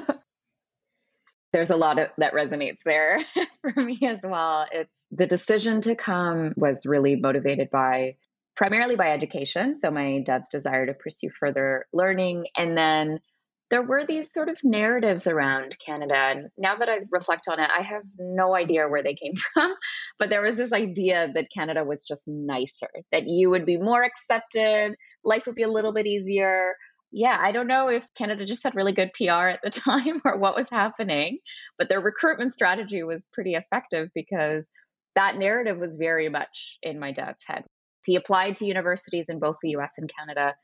There's 1.52 1.70
a 1.70 1.76
lot 1.76 1.98
of, 1.98 2.08
that 2.18 2.32
resonates 2.32 2.82
there 2.84 3.18
for 3.74 3.82
me 3.82 3.98
as 4.02 4.20
well. 4.22 4.66
It's 4.70 4.96
the 5.10 5.26
decision 5.26 5.80
to 5.82 5.96
come 5.96 6.54
was 6.56 6.86
really 6.86 7.16
motivated 7.16 7.70
by 7.70 8.16
primarily 8.54 8.96
by 8.96 9.10
education. 9.10 9.76
So 9.76 9.90
my 9.90 10.20
dad's 10.20 10.50
desire 10.50 10.86
to 10.86 10.94
pursue 10.94 11.30
further 11.30 11.86
learning 11.92 12.46
and 12.56 12.76
then 12.76 13.20
there 13.70 13.82
were 13.82 14.04
these 14.04 14.32
sort 14.32 14.48
of 14.48 14.58
narratives 14.64 15.26
around 15.26 15.76
Canada. 15.84 16.14
And 16.14 16.48
now 16.58 16.76
that 16.76 16.88
I 16.88 17.00
reflect 17.10 17.46
on 17.48 17.60
it, 17.60 17.70
I 17.70 17.82
have 17.82 18.02
no 18.18 18.56
idea 18.56 18.88
where 18.88 19.02
they 19.02 19.14
came 19.14 19.34
from. 19.54 19.74
But 20.18 20.28
there 20.28 20.42
was 20.42 20.56
this 20.56 20.72
idea 20.72 21.30
that 21.34 21.50
Canada 21.54 21.84
was 21.84 22.04
just 22.04 22.26
nicer, 22.26 22.90
that 23.12 23.26
you 23.26 23.48
would 23.50 23.64
be 23.64 23.76
more 23.76 24.02
accepted, 24.02 24.96
life 25.24 25.46
would 25.46 25.54
be 25.54 25.62
a 25.62 25.70
little 25.70 25.92
bit 25.92 26.06
easier. 26.06 26.74
Yeah, 27.12 27.38
I 27.40 27.52
don't 27.52 27.66
know 27.66 27.88
if 27.88 28.06
Canada 28.14 28.44
just 28.44 28.62
had 28.62 28.74
really 28.74 28.92
good 28.92 29.12
PR 29.14 29.48
at 29.48 29.60
the 29.62 29.70
time 29.80 30.20
or 30.24 30.36
what 30.36 30.56
was 30.56 30.68
happening, 30.68 31.38
but 31.78 31.88
their 31.88 32.00
recruitment 32.00 32.52
strategy 32.52 33.02
was 33.02 33.28
pretty 33.32 33.54
effective 33.54 34.08
because 34.14 34.68
that 35.14 35.36
narrative 35.36 35.78
was 35.78 35.96
very 35.96 36.28
much 36.28 36.78
in 36.82 36.98
my 36.98 37.12
dad's 37.12 37.42
head. 37.46 37.64
He 38.04 38.16
applied 38.16 38.56
to 38.56 38.66
universities 38.66 39.26
in 39.28 39.38
both 39.38 39.56
the 39.62 39.70
US 39.70 39.94
and 39.98 40.10
Canada 40.16 40.54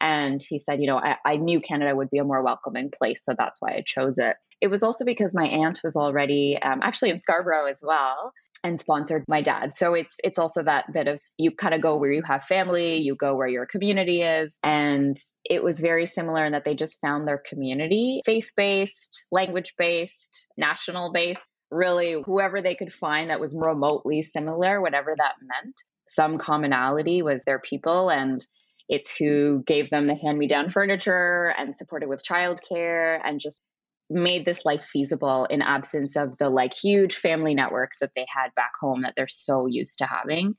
And 0.00 0.42
he 0.46 0.58
said, 0.58 0.80
you 0.80 0.86
know, 0.86 0.98
I, 0.98 1.16
I 1.24 1.36
knew 1.36 1.60
Canada 1.60 1.94
would 1.94 2.10
be 2.10 2.18
a 2.18 2.24
more 2.24 2.42
welcoming 2.42 2.90
place. 2.90 3.20
So 3.24 3.34
that's 3.36 3.60
why 3.60 3.72
I 3.72 3.82
chose 3.86 4.18
it. 4.18 4.36
It 4.60 4.68
was 4.68 4.82
also 4.82 5.04
because 5.04 5.34
my 5.34 5.46
aunt 5.46 5.80
was 5.84 5.96
already 5.96 6.58
um, 6.60 6.80
actually 6.82 7.10
in 7.10 7.18
Scarborough 7.18 7.66
as 7.66 7.80
well 7.82 8.32
and 8.64 8.80
sponsored 8.80 9.24
my 9.28 9.42
dad. 9.42 9.74
So 9.74 9.94
it's 9.94 10.16
it's 10.24 10.38
also 10.38 10.62
that 10.62 10.92
bit 10.92 11.08
of 11.08 11.20
you 11.38 11.50
kind 11.50 11.74
of 11.74 11.82
go 11.82 11.96
where 11.98 12.10
you 12.10 12.22
have 12.22 12.44
family, 12.44 12.96
you 12.96 13.14
go 13.14 13.36
where 13.36 13.46
your 13.46 13.66
community 13.66 14.22
is, 14.22 14.56
and 14.62 15.16
it 15.44 15.62
was 15.62 15.78
very 15.78 16.06
similar 16.06 16.44
in 16.44 16.52
that 16.52 16.64
they 16.64 16.74
just 16.74 16.98
found 17.00 17.28
their 17.28 17.42
community, 17.48 18.22
faith-based, 18.24 19.26
language-based, 19.30 20.46
national-based, 20.56 21.42
really 21.70 22.22
whoever 22.24 22.62
they 22.62 22.74
could 22.74 22.92
find 22.92 23.30
that 23.30 23.40
was 23.40 23.56
remotely 23.58 24.22
similar, 24.22 24.80
whatever 24.80 25.14
that 25.16 25.34
meant. 25.42 25.74
Some 26.08 26.38
commonality 26.38 27.22
was 27.22 27.44
their 27.44 27.58
people 27.58 28.10
and 28.10 28.44
it's 28.88 29.16
who 29.16 29.58
mm. 29.58 29.66
gave 29.66 29.90
them 29.90 30.06
the 30.06 30.14
hand 30.14 30.38
me 30.38 30.46
down 30.46 30.70
furniture 30.70 31.54
and 31.58 31.76
supported 31.76 32.08
with 32.08 32.24
childcare 32.24 33.20
and 33.24 33.40
just 33.40 33.60
made 34.08 34.44
this 34.44 34.64
life 34.64 34.84
feasible 34.84 35.46
in 35.46 35.62
absence 35.62 36.16
of 36.16 36.36
the 36.38 36.48
like 36.48 36.72
huge 36.72 37.16
family 37.16 37.54
networks 37.54 37.98
that 38.00 38.10
they 38.14 38.24
had 38.28 38.54
back 38.54 38.70
home 38.80 39.02
that 39.02 39.14
they're 39.16 39.26
so 39.28 39.66
used 39.66 39.98
to 39.98 40.06
having. 40.06 40.54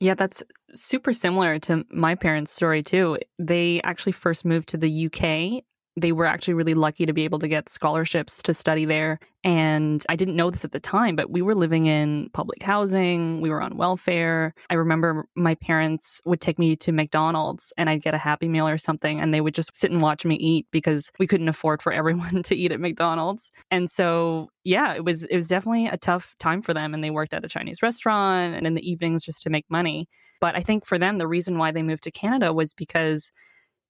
Yeah, 0.00 0.14
that's 0.14 0.42
super 0.74 1.12
similar 1.12 1.58
to 1.60 1.84
my 1.90 2.14
parents' 2.14 2.52
story 2.52 2.82
too. 2.82 3.18
They 3.38 3.80
actually 3.84 4.12
first 4.12 4.44
moved 4.44 4.70
to 4.70 4.76
the 4.76 5.06
UK 5.06 5.62
they 5.96 6.12
were 6.12 6.26
actually 6.26 6.54
really 6.54 6.74
lucky 6.74 7.06
to 7.06 7.12
be 7.12 7.22
able 7.22 7.38
to 7.38 7.48
get 7.48 7.68
scholarships 7.68 8.42
to 8.42 8.54
study 8.54 8.84
there. 8.84 9.18
And 9.44 10.04
I 10.08 10.16
didn't 10.16 10.36
know 10.36 10.50
this 10.50 10.64
at 10.64 10.72
the 10.72 10.80
time, 10.80 11.16
but 11.16 11.30
we 11.30 11.42
were 11.42 11.54
living 11.54 11.86
in 11.86 12.30
public 12.32 12.62
housing, 12.62 13.40
we 13.40 13.50
were 13.50 13.60
on 13.60 13.76
welfare. 13.76 14.54
I 14.70 14.74
remember 14.74 15.26
my 15.36 15.54
parents 15.54 16.20
would 16.24 16.40
take 16.40 16.58
me 16.58 16.74
to 16.76 16.92
McDonald's 16.92 17.72
and 17.76 17.88
I'd 17.88 18.02
get 18.02 18.14
a 18.14 18.18
Happy 18.18 18.48
Meal 18.48 18.66
or 18.66 18.78
something, 18.78 19.20
and 19.20 19.32
they 19.32 19.40
would 19.40 19.54
just 19.54 19.76
sit 19.76 19.90
and 19.90 20.02
watch 20.02 20.24
me 20.24 20.36
eat 20.36 20.66
because 20.70 21.12
we 21.18 21.26
couldn't 21.26 21.48
afford 21.48 21.82
for 21.82 21.92
everyone 22.04 22.42
to 22.42 22.56
eat 22.56 22.72
at 22.72 22.80
McDonald's. 22.80 23.50
And 23.70 23.90
so, 23.90 24.48
yeah, 24.64 24.94
it 24.94 25.04
was 25.04 25.24
it 25.24 25.36
was 25.36 25.48
definitely 25.48 25.86
a 25.86 25.98
tough 25.98 26.34
time 26.40 26.62
for 26.62 26.74
them. 26.74 26.94
And 26.94 27.04
they 27.04 27.10
worked 27.10 27.34
at 27.34 27.44
a 27.44 27.48
Chinese 27.48 27.82
restaurant 27.82 28.54
and 28.56 28.66
in 28.66 28.74
the 28.74 28.90
evenings 28.90 29.22
just 29.22 29.42
to 29.42 29.50
make 29.50 29.66
money. 29.68 30.08
But 30.40 30.56
I 30.56 30.60
think 30.60 30.84
for 30.84 30.98
them, 30.98 31.18
the 31.18 31.28
reason 31.28 31.58
why 31.58 31.70
they 31.70 31.82
moved 31.82 32.02
to 32.04 32.10
Canada 32.10 32.52
was 32.52 32.74
because 32.74 33.30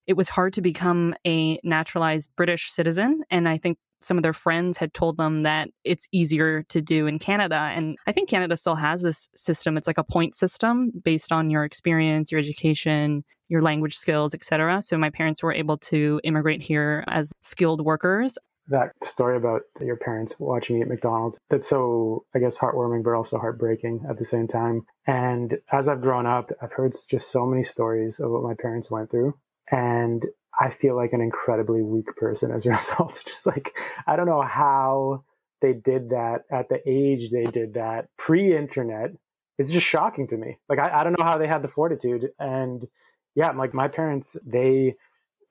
it 0.06 0.16
was 0.16 0.28
hard 0.28 0.52
to 0.54 0.62
become 0.62 1.14
a 1.26 1.58
naturalized 1.64 2.30
British 2.36 2.70
citizen. 2.70 3.22
And 3.30 3.48
I 3.48 3.58
think 3.58 3.78
some 4.00 4.18
of 4.18 4.22
their 4.22 4.32
friends 4.32 4.78
had 4.78 4.92
told 4.92 5.16
them 5.16 5.42
that 5.42 5.70
it's 5.82 6.06
easier 6.12 6.62
to 6.64 6.80
do 6.80 7.06
in 7.06 7.18
Canada. 7.18 7.72
And 7.74 7.96
I 8.06 8.12
think 8.12 8.28
Canada 8.28 8.56
still 8.56 8.74
has 8.74 9.02
this 9.02 9.28
system. 9.34 9.76
It's 9.76 9.86
like 9.86 9.98
a 9.98 10.04
point 10.04 10.34
system 10.34 10.92
based 11.02 11.32
on 11.32 11.50
your 11.50 11.64
experience, 11.64 12.30
your 12.30 12.38
education, 12.38 13.24
your 13.48 13.62
language 13.62 13.96
skills, 13.96 14.34
etc. 14.34 14.82
So 14.82 14.98
my 14.98 15.10
parents 15.10 15.42
were 15.42 15.52
able 15.52 15.78
to 15.78 16.20
immigrate 16.22 16.62
here 16.62 17.04
as 17.08 17.32
skilled 17.40 17.84
workers. 17.84 18.38
That 18.68 18.92
story 19.02 19.36
about 19.36 19.62
your 19.80 19.96
parents 19.96 20.36
watching 20.38 20.76
you 20.76 20.82
at 20.82 20.88
McDonald's, 20.88 21.38
that's 21.50 21.68
so, 21.68 22.24
I 22.34 22.38
guess, 22.38 22.56
heartwarming, 22.56 23.04
but 23.04 23.12
also 23.12 23.38
heartbreaking 23.38 24.06
at 24.08 24.18
the 24.18 24.24
same 24.24 24.48
time. 24.48 24.86
And 25.06 25.58
as 25.70 25.86
I've 25.86 26.00
grown 26.00 26.24
up, 26.24 26.50
I've 26.62 26.72
heard 26.72 26.94
just 27.10 27.30
so 27.30 27.44
many 27.44 27.62
stories 27.62 28.20
of 28.20 28.30
what 28.30 28.42
my 28.42 28.54
parents 28.54 28.90
went 28.90 29.10
through 29.10 29.34
and 29.70 30.26
I 30.58 30.70
feel 30.70 30.96
like 30.96 31.12
an 31.12 31.20
incredibly 31.20 31.82
weak 31.82 32.14
person 32.16 32.50
as 32.50 32.66
a 32.66 32.70
result. 32.70 33.22
Just 33.26 33.46
like, 33.46 33.76
I 34.06 34.16
don't 34.16 34.26
know 34.26 34.42
how 34.42 35.24
they 35.60 35.72
did 35.72 36.10
that 36.10 36.42
at 36.50 36.68
the 36.68 36.80
age 36.86 37.30
they 37.30 37.44
did 37.44 37.74
that 37.74 38.08
pre 38.16 38.56
internet. 38.56 39.12
It's 39.58 39.72
just 39.72 39.86
shocking 39.86 40.26
to 40.28 40.36
me. 40.36 40.58
Like, 40.68 40.78
I, 40.78 41.00
I 41.00 41.04
don't 41.04 41.18
know 41.18 41.24
how 41.24 41.38
they 41.38 41.46
had 41.46 41.62
the 41.62 41.68
fortitude. 41.68 42.30
And 42.38 42.86
yeah, 43.34 43.52
like 43.52 43.72
my 43.72 43.88
parents, 43.88 44.36
they 44.44 44.96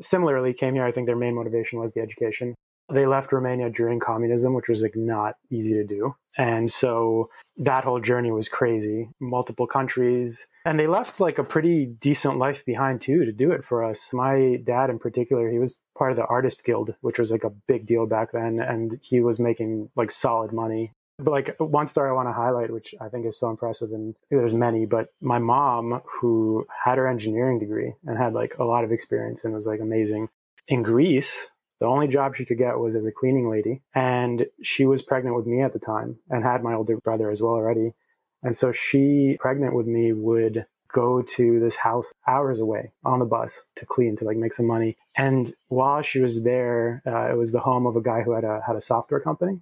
similarly 0.01 0.53
came 0.53 0.73
here. 0.73 0.85
I 0.85 0.91
think 0.91 1.07
their 1.07 1.15
main 1.15 1.35
motivation 1.35 1.79
was 1.79 1.93
the 1.93 2.01
education. 2.01 2.55
They 2.91 3.05
left 3.05 3.31
Romania 3.31 3.69
during 3.69 3.99
communism, 3.99 4.53
which 4.53 4.69
was 4.69 4.81
like 4.81 4.95
not 4.95 5.35
easy 5.49 5.73
to 5.73 5.83
do. 5.83 6.15
And 6.37 6.71
so 6.71 7.29
that 7.57 7.83
whole 7.83 7.99
journey 7.99 8.31
was 8.31 8.49
crazy. 8.49 9.09
Multiple 9.19 9.67
countries. 9.67 10.47
And 10.65 10.79
they 10.79 10.87
left 10.87 11.19
like 11.19 11.37
a 11.37 11.43
pretty 11.43 11.85
decent 11.85 12.37
life 12.37 12.65
behind 12.65 13.01
too 13.01 13.25
to 13.25 13.31
do 13.31 13.51
it 13.51 13.63
for 13.63 13.83
us. 13.83 14.11
My 14.13 14.59
dad 14.63 14.89
in 14.89 14.99
particular, 14.99 15.49
he 15.49 15.59
was 15.59 15.75
part 15.97 16.11
of 16.11 16.17
the 16.17 16.25
Artist 16.25 16.63
Guild, 16.63 16.95
which 17.01 17.19
was 17.19 17.31
like 17.31 17.43
a 17.43 17.53
big 17.67 17.85
deal 17.85 18.05
back 18.05 18.31
then. 18.31 18.59
And 18.59 18.99
he 19.01 19.21
was 19.21 19.39
making 19.39 19.89
like 19.95 20.11
solid 20.11 20.51
money. 20.51 20.93
But 21.19 21.31
like 21.31 21.55
one 21.59 21.87
story 21.87 22.09
I 22.09 22.13
want 22.13 22.27
to 22.27 22.33
highlight, 22.33 22.71
which 22.71 22.95
I 22.99 23.07
think 23.07 23.27
is 23.27 23.39
so 23.39 23.49
impressive, 23.51 23.91
and 23.91 24.15
there's 24.31 24.55
many, 24.55 24.87
but 24.87 25.09
my 25.21 25.37
mom, 25.37 26.01
who 26.19 26.65
had 26.83 26.97
her 26.97 27.07
engineering 27.07 27.59
degree 27.59 27.93
and 28.05 28.17
had 28.17 28.33
like 28.33 28.55
a 28.57 28.63
lot 28.63 28.83
of 28.83 28.91
experience 28.91 29.45
and 29.45 29.53
was 29.53 29.67
like 29.67 29.79
amazing 29.79 30.29
in 30.67 30.81
Greece, 30.81 31.47
the 31.79 31.85
only 31.85 32.07
job 32.07 32.35
she 32.35 32.45
could 32.45 32.57
get 32.57 32.79
was 32.79 32.95
as 32.95 33.05
a 33.05 33.11
cleaning 33.11 33.49
lady. 33.49 33.81
And 33.93 34.45
she 34.61 34.85
was 34.85 35.01
pregnant 35.01 35.35
with 35.35 35.45
me 35.45 35.61
at 35.61 35.73
the 35.73 35.79
time 35.79 36.17
and 36.29 36.43
had 36.43 36.63
my 36.63 36.73
older 36.73 36.97
brother 36.97 37.29
as 37.29 37.41
well 37.41 37.53
already. 37.53 37.93
And 38.41 38.55
so 38.55 38.71
she, 38.71 39.37
pregnant 39.39 39.75
with 39.75 39.87
me, 39.87 40.13
would 40.13 40.65
go 40.93 41.21
to 41.23 41.59
this 41.59 41.77
house 41.77 42.13
hours 42.27 42.59
away 42.59 42.91
on 43.03 43.19
the 43.19 43.25
bus 43.25 43.63
to 43.75 43.85
clean 43.85 44.15
to 44.15 44.25
like 44.25 44.37
make 44.37 44.53
some 44.53 44.67
money. 44.67 44.95
And 45.17 45.53
while 45.67 46.01
she 46.03 46.19
was 46.19 46.43
there, 46.43 47.01
uh, 47.05 47.31
it 47.31 47.37
was 47.37 47.51
the 47.51 47.59
home 47.59 47.87
of 47.87 47.95
a 47.95 48.01
guy 48.01 48.21
who 48.21 48.33
had 48.33 48.43
a 48.43 48.61
had 48.65 48.75
a 48.75 48.81
software 48.81 49.19
company. 49.19 49.61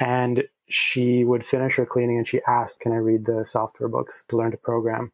And 0.00 0.44
she 0.68 1.24
would 1.24 1.44
finish 1.44 1.74
her 1.76 1.86
cleaning 1.86 2.18
and 2.18 2.26
she 2.26 2.40
asked, 2.46 2.80
"Can 2.80 2.92
I 2.92 2.96
read 2.96 3.24
the 3.24 3.44
software 3.44 3.88
books 3.88 4.24
to 4.28 4.36
learn 4.36 4.52
to 4.52 4.56
program?" 4.56 5.12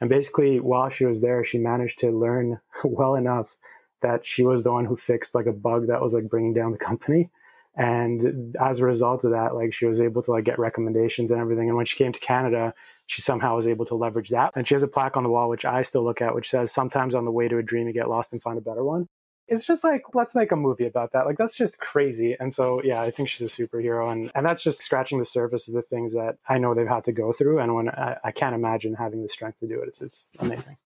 And 0.00 0.10
basically, 0.10 0.60
while 0.60 0.90
she 0.90 1.06
was 1.06 1.22
there, 1.22 1.42
she 1.42 1.58
managed 1.58 1.98
to 2.00 2.10
learn 2.10 2.60
well 2.84 3.14
enough 3.14 3.56
that 4.02 4.24
she 4.24 4.42
was 4.42 4.62
the 4.62 4.72
one 4.72 4.84
who 4.84 4.96
fixed 4.96 5.34
like 5.34 5.46
a 5.46 5.52
bug 5.52 5.86
that 5.88 6.00
was 6.00 6.14
like 6.14 6.28
bringing 6.28 6.54
down 6.54 6.72
the 6.72 6.78
company. 6.78 7.30
And 7.76 8.56
as 8.58 8.80
a 8.80 8.86
result 8.86 9.24
of 9.24 9.32
that 9.32 9.54
like 9.54 9.74
she 9.74 9.84
was 9.84 10.00
able 10.00 10.22
to 10.22 10.30
like 10.30 10.44
get 10.44 10.58
recommendations 10.58 11.30
and 11.30 11.40
everything. 11.40 11.68
And 11.68 11.76
when 11.76 11.86
she 11.86 11.96
came 11.96 12.12
to 12.12 12.18
canada 12.18 12.74
she 13.08 13.22
somehow 13.22 13.54
was 13.54 13.68
able 13.68 13.84
to 13.86 13.94
leverage 13.94 14.30
that. 14.30 14.52
And 14.56 14.66
she 14.66 14.74
has 14.74 14.82
a 14.82 14.88
plaque 14.88 15.16
on 15.16 15.22
the 15.22 15.28
wall 15.28 15.50
which 15.50 15.64
i 15.64 15.82
still 15.82 16.02
look 16.02 16.22
at 16.22 16.34
which 16.34 16.48
says 16.48 16.72
sometimes 16.72 17.14
on 17.14 17.24
the 17.24 17.30
way 17.30 17.48
to 17.48 17.58
a 17.58 17.62
dream 17.62 17.86
you 17.86 17.92
get 17.92 18.08
lost 18.08 18.32
and 18.32 18.42
find 18.42 18.58
a 18.58 18.62
better 18.62 18.82
one. 18.82 19.08
It's 19.48 19.66
just 19.66 19.84
like 19.84 20.02
let's 20.14 20.34
make 20.34 20.52
a 20.52 20.56
movie 20.56 20.86
about 20.86 21.12
that. 21.12 21.26
Like 21.26 21.36
that's 21.36 21.54
just 21.54 21.78
crazy. 21.78 22.34
And 22.40 22.52
so 22.54 22.80
yeah 22.82 23.02
i 23.02 23.10
think 23.10 23.28
she's 23.28 23.42
a 23.42 23.62
superhero. 23.62 24.10
And 24.10 24.32
and 24.34 24.46
that's 24.46 24.62
just 24.62 24.82
scratching 24.82 25.18
the 25.18 25.26
surface 25.26 25.68
of 25.68 25.74
the 25.74 25.82
things 25.82 26.14
that 26.14 26.38
i 26.48 26.56
know 26.56 26.72
they've 26.72 26.88
had 26.88 27.04
to 27.04 27.12
go 27.12 27.32
through. 27.32 27.58
And 27.58 27.74
when 27.74 27.90
i, 27.90 28.16
I 28.24 28.30
can't 28.32 28.54
imagine 28.54 28.94
having 28.94 29.22
the 29.22 29.28
strength 29.28 29.60
to 29.60 29.68
do 29.68 29.82
it. 29.82 29.88
It's, 29.88 30.00
it's 30.00 30.30
amazing 30.38 30.78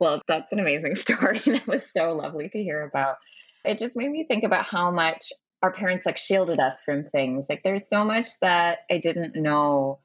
well, 0.00 0.22
that's 0.28 0.50
an 0.52 0.58
amazing 0.58 0.96
story. 0.96 1.40
that 1.46 1.66
was 1.66 1.88
so 1.96 2.12
lovely 2.12 2.48
to 2.50 2.62
hear 2.62 2.82
about. 2.82 3.16
It 3.64 3.78
just 3.78 3.96
made 3.96 4.10
me 4.10 4.24
think 4.28 4.44
about 4.44 4.66
how 4.66 4.90
much 4.90 5.32
our 5.62 5.72
parents 5.72 6.04
like 6.04 6.18
shielded 6.18 6.60
us 6.60 6.82
from 6.84 7.04
things. 7.04 7.46
Like 7.48 7.62
there's 7.64 7.88
so 7.88 8.04
much 8.04 8.30
that 8.42 8.80
I 8.90 8.98
didn't 8.98 9.34
know 9.34 10.00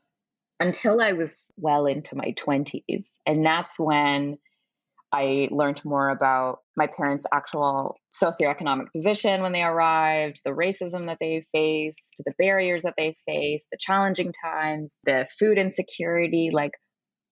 until 0.59 1.01
I 1.01 1.13
was 1.13 1.51
well 1.57 1.85
into 1.85 2.15
my 2.15 2.33
20s. 2.37 3.07
And 3.25 3.45
that's 3.45 3.77
when 3.77 4.37
I 5.11 5.47
learned 5.51 5.83
more 5.83 6.09
about 6.09 6.59
my 6.77 6.87
parents' 6.87 7.25
actual 7.33 7.97
socioeconomic 8.13 8.91
position 8.95 9.41
when 9.41 9.53
they 9.53 9.63
arrived, 9.63 10.41
the 10.45 10.51
racism 10.51 11.07
that 11.07 11.17
they 11.19 11.45
faced, 11.51 12.21
the 12.25 12.33
barriers 12.37 12.83
that 12.83 12.93
they 12.97 13.15
faced, 13.25 13.67
the 13.71 13.77
challenging 13.79 14.31
times, 14.31 14.99
the 15.05 15.27
food 15.39 15.57
insecurity. 15.57 16.51
Like 16.53 16.73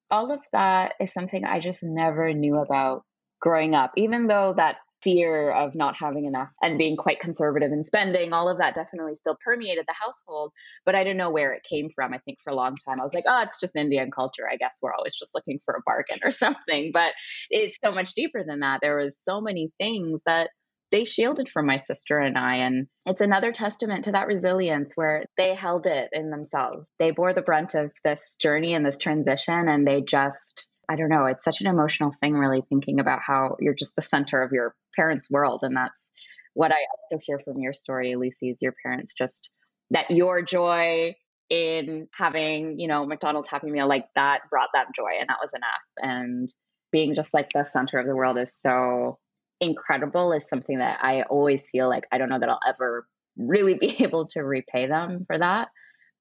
all 0.09 0.31
of 0.31 0.41
that 0.51 0.93
is 0.99 1.13
something 1.13 1.43
I 1.43 1.59
just 1.59 1.83
never 1.83 2.33
knew 2.33 2.57
about 2.57 3.03
growing 3.39 3.75
up, 3.75 3.91
even 3.95 4.27
though 4.27 4.53
that 4.57 4.77
fear 5.03 5.51
of 5.51 5.75
not 5.75 5.95
having 5.95 6.25
enough 6.25 6.49
and 6.61 6.77
being 6.77 6.97
quite 6.97 7.19
conservative 7.19 7.71
in 7.71 7.83
spending, 7.83 8.33
all 8.33 8.49
of 8.49 8.57
that 8.57 8.73
definitely 8.73 9.13
still 9.13 9.37
permeated 9.43 9.85
the 9.87 9.93
household. 9.93 10.51
But 10.85 10.95
I 10.95 11.03
didn't 11.03 11.17
know 11.17 11.29
where 11.29 11.53
it 11.53 11.63
came 11.69 11.89
from. 11.89 12.13
I 12.13 12.19
think 12.19 12.39
for 12.43 12.49
a 12.51 12.55
long 12.55 12.75
time, 12.87 12.99
I 12.99 13.03
was 13.03 13.13
like, 13.13 13.25
oh, 13.27 13.41
it's 13.43 13.59
just 13.59 13.75
Indian 13.75 14.09
culture. 14.11 14.49
I 14.51 14.57
guess 14.57 14.79
we're 14.81 14.93
always 14.93 15.15
just 15.15 15.35
looking 15.35 15.59
for 15.63 15.75
a 15.75 15.83
bargain 15.85 16.19
or 16.23 16.31
something. 16.31 16.91
But 16.93 17.13
it's 17.49 17.77
so 17.83 17.91
much 17.91 18.13
deeper 18.15 18.43
than 18.45 18.61
that. 18.61 18.79
There 18.81 18.97
was 18.97 19.19
so 19.21 19.39
many 19.39 19.71
things 19.77 20.19
that 20.25 20.49
they 20.91 21.03
shielded 21.03 21.49
from 21.49 21.65
my 21.65 21.77
sister 21.77 22.17
and 22.17 22.37
I. 22.37 22.57
And 22.57 22.87
it's 23.05 23.21
another 23.21 23.51
testament 23.51 24.05
to 24.05 24.13
that 24.13 24.27
resilience 24.27 24.93
where 24.95 25.25
they 25.37 25.53
held 25.53 25.85
it 25.87 26.09
in 26.13 26.29
themselves. 26.29 26.87
They 26.99 27.11
bore 27.11 27.33
the 27.33 27.41
brunt 27.41 27.75
of 27.75 27.91
this 28.03 28.35
journey 28.41 28.73
and 28.73 28.85
this 28.85 28.97
transition, 28.97 29.67
and 29.67 29.85
they 29.85 30.01
just, 30.01 30.67
I 30.89 30.95
don't 30.95 31.09
know, 31.09 31.25
it's 31.25 31.43
such 31.43 31.61
an 31.61 31.67
emotional 31.67 32.13
thing, 32.19 32.33
really 32.33 32.63
thinking 32.69 32.99
about 32.99 33.19
how 33.25 33.57
you're 33.59 33.73
just 33.73 33.95
the 33.95 34.01
center 34.01 34.41
of 34.41 34.51
your 34.51 34.75
parents' 34.95 35.29
world. 35.29 35.61
And 35.63 35.75
that's 35.75 36.11
what 36.53 36.71
I 36.71 36.77
also 36.91 37.21
hear 37.25 37.39
from 37.39 37.59
your 37.59 37.73
story, 37.73 38.15
Lucy, 38.15 38.49
is 38.49 38.61
your 38.61 38.73
parents 38.83 39.13
just 39.13 39.51
that 39.91 40.09
your 40.09 40.41
joy 40.41 41.15
in 41.49 42.07
having, 42.13 42.79
you 42.79 42.87
know, 42.87 43.05
McDonald's 43.05 43.49
Happy 43.49 43.69
Meal, 43.69 43.87
like 43.87 44.05
that 44.15 44.41
brought 44.49 44.69
that 44.73 44.87
joy, 44.95 45.11
and 45.19 45.29
that 45.29 45.37
was 45.41 45.53
enough. 45.53 45.87
And 45.97 46.53
being 46.91 47.15
just 47.15 47.33
like 47.33 47.49
the 47.53 47.63
center 47.65 47.99
of 47.99 48.07
the 48.07 48.15
world 48.15 48.37
is 48.37 48.53
so 48.53 49.17
incredible 49.59 50.31
is 50.33 50.47
something 50.47 50.77
that 50.79 50.99
I 51.03 51.23
always 51.23 51.67
feel 51.69 51.89
like 51.89 52.05
I 52.11 52.17
don't 52.17 52.29
know 52.29 52.39
that 52.39 52.49
I'll 52.49 52.59
ever 52.67 53.07
really 53.37 53.77
be 53.79 54.03
able 54.03 54.25
to 54.27 54.41
repay 54.41 54.87
them 54.87 55.25
for 55.27 55.37
that. 55.37 55.69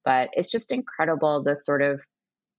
But 0.05 0.29
it's 0.33 0.49
just 0.51 0.71
incredible 0.71 1.43
the 1.43 1.55
sort 1.55 1.81
of 1.81 1.99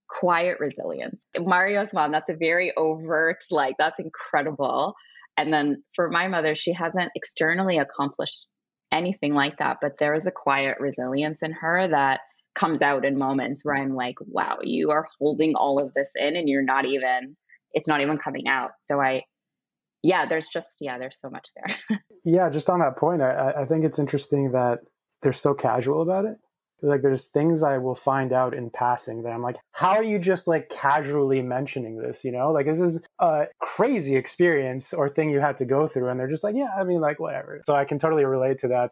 quiet 0.07 0.59
resilience. 0.59 1.21
Mario's 1.37 1.93
mom, 1.93 2.11
that's 2.11 2.29
a 2.29 2.35
very 2.35 2.73
overt, 2.77 3.43
like, 3.51 3.75
that's 3.79 3.99
incredible. 3.99 4.93
And 5.37 5.53
then 5.53 5.83
for 5.95 6.09
my 6.09 6.27
mother, 6.27 6.53
she 6.53 6.73
hasn't 6.73 7.11
externally 7.15 7.77
accomplished 7.77 8.47
anything 8.91 9.33
like 9.33 9.57
that, 9.57 9.77
but 9.81 9.93
there 9.99 10.13
is 10.13 10.25
a 10.27 10.31
quiet 10.31 10.77
resilience 10.79 11.41
in 11.41 11.51
her 11.53 11.87
that 11.87 12.21
comes 12.55 12.81
out 12.81 13.05
in 13.05 13.17
moments 13.17 13.63
where 13.63 13.75
I'm 13.75 13.95
like, 13.95 14.15
wow, 14.19 14.57
you 14.61 14.91
are 14.91 15.07
holding 15.19 15.55
all 15.55 15.79
of 15.79 15.93
this 15.93 16.09
in 16.15 16.35
and 16.35 16.49
you're 16.49 16.63
not 16.63 16.85
even, 16.85 17.35
it's 17.73 17.87
not 17.87 18.01
even 18.01 18.17
coming 18.17 18.47
out. 18.47 18.71
So 18.85 18.99
I, 18.99 19.23
yeah, 20.03 20.25
there's 20.25 20.47
just, 20.47 20.77
yeah, 20.79 20.97
there's 20.97 21.19
so 21.19 21.29
much 21.29 21.49
there. 21.55 21.99
yeah, 22.23 22.49
just 22.49 22.69
on 22.69 22.79
that 22.79 22.97
point, 22.97 23.21
I, 23.21 23.51
I 23.61 23.65
think 23.65 23.85
it's 23.85 23.99
interesting 23.99 24.51
that 24.51 24.79
they're 25.21 25.33
so 25.33 25.53
casual 25.53 26.01
about 26.01 26.25
it. 26.25 26.37
Like 26.81 27.01
there's 27.01 27.25
things 27.25 27.61
I 27.61 27.77
will 27.77 27.95
find 27.95 28.31
out 28.31 28.53
in 28.53 28.69
passing 28.69 29.23
that 29.23 29.31
I'm 29.31 29.41
like, 29.41 29.57
how 29.73 29.91
are 29.91 30.03
you 30.03 30.17
just 30.17 30.47
like 30.47 30.69
casually 30.69 31.41
mentioning 31.41 31.97
this? 31.97 32.23
You 32.23 32.31
know, 32.31 32.51
like 32.51 32.67
this 32.67 32.79
is 32.79 33.03
a 33.19 33.47
crazy 33.59 34.15
experience 34.15 34.93
or 34.93 35.09
thing 35.09 35.29
you 35.29 35.41
had 35.41 35.57
to 35.57 35.65
go 35.65 35.89
through. 35.89 36.07
And 36.07 36.17
they're 36.17 36.29
just 36.29 36.43
like, 36.43 36.55
yeah, 36.55 36.69
I 36.77 36.85
mean, 36.85 37.01
like 37.01 37.19
whatever. 37.19 37.61
So 37.65 37.75
I 37.75 37.83
can 37.83 37.99
totally 37.99 38.23
relate 38.23 38.59
to 38.59 38.69
that. 38.69 38.91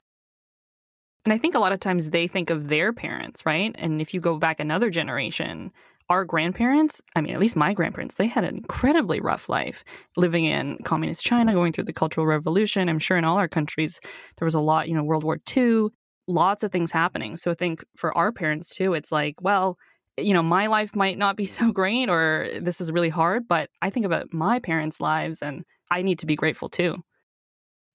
And 1.23 1.33
I 1.33 1.37
think 1.37 1.55
a 1.55 1.59
lot 1.59 1.71
of 1.71 1.79
times 1.79 2.09
they 2.09 2.27
think 2.27 2.49
of 2.49 2.67
their 2.67 2.93
parents, 2.93 3.45
right? 3.45 3.73
And 3.77 4.01
if 4.01 4.13
you 4.13 4.19
go 4.19 4.37
back 4.37 4.59
another 4.59 4.89
generation, 4.89 5.71
our 6.09 6.23
grandparents, 6.23 7.01
I 7.15 7.21
mean, 7.21 7.33
at 7.33 7.39
least 7.39 7.55
my 7.55 7.73
grandparents, 7.73 8.15
they 8.15 8.27
had 8.27 8.43
an 8.43 8.55
incredibly 8.55 9.19
rough 9.19 9.49
life 9.49 9.83
living 10.15 10.45
in 10.45 10.77
communist 10.83 11.25
China, 11.25 11.53
going 11.53 11.73
through 11.73 11.83
the 11.83 11.93
Cultural 11.93 12.25
Revolution. 12.25 12.87
I'm 12.87 12.99
sure 12.99 13.17
in 13.17 13.25
all 13.25 13.37
our 13.37 13.47
countries, 13.47 13.99
there 14.37 14.45
was 14.45 14.55
a 14.55 14.59
lot, 14.59 14.87
you 14.87 14.95
know, 14.95 15.03
World 15.03 15.23
War 15.23 15.39
II, 15.55 15.87
lots 16.27 16.63
of 16.63 16.71
things 16.71 16.91
happening. 16.91 17.35
So 17.35 17.51
I 17.51 17.55
think 17.55 17.83
for 17.95 18.17
our 18.17 18.31
parents 18.31 18.75
too, 18.75 18.93
it's 18.93 19.11
like, 19.11 19.41
well, 19.41 19.77
you 20.17 20.33
know, 20.33 20.43
my 20.43 20.67
life 20.67 20.95
might 20.95 21.17
not 21.17 21.35
be 21.35 21.45
so 21.57 21.71
great 21.71 22.09
or 22.09 22.49
this 22.59 22.79
is 22.81 22.91
really 22.91 23.09
hard, 23.09 23.47
but 23.47 23.69
I 23.81 23.89
think 23.89 24.05
about 24.05 24.33
my 24.33 24.59
parents' 24.59 25.01
lives 25.01 25.41
and 25.41 25.63
I 25.91 26.01
need 26.01 26.19
to 26.19 26.25
be 26.25 26.35
grateful 26.35 26.69
too. 26.69 27.03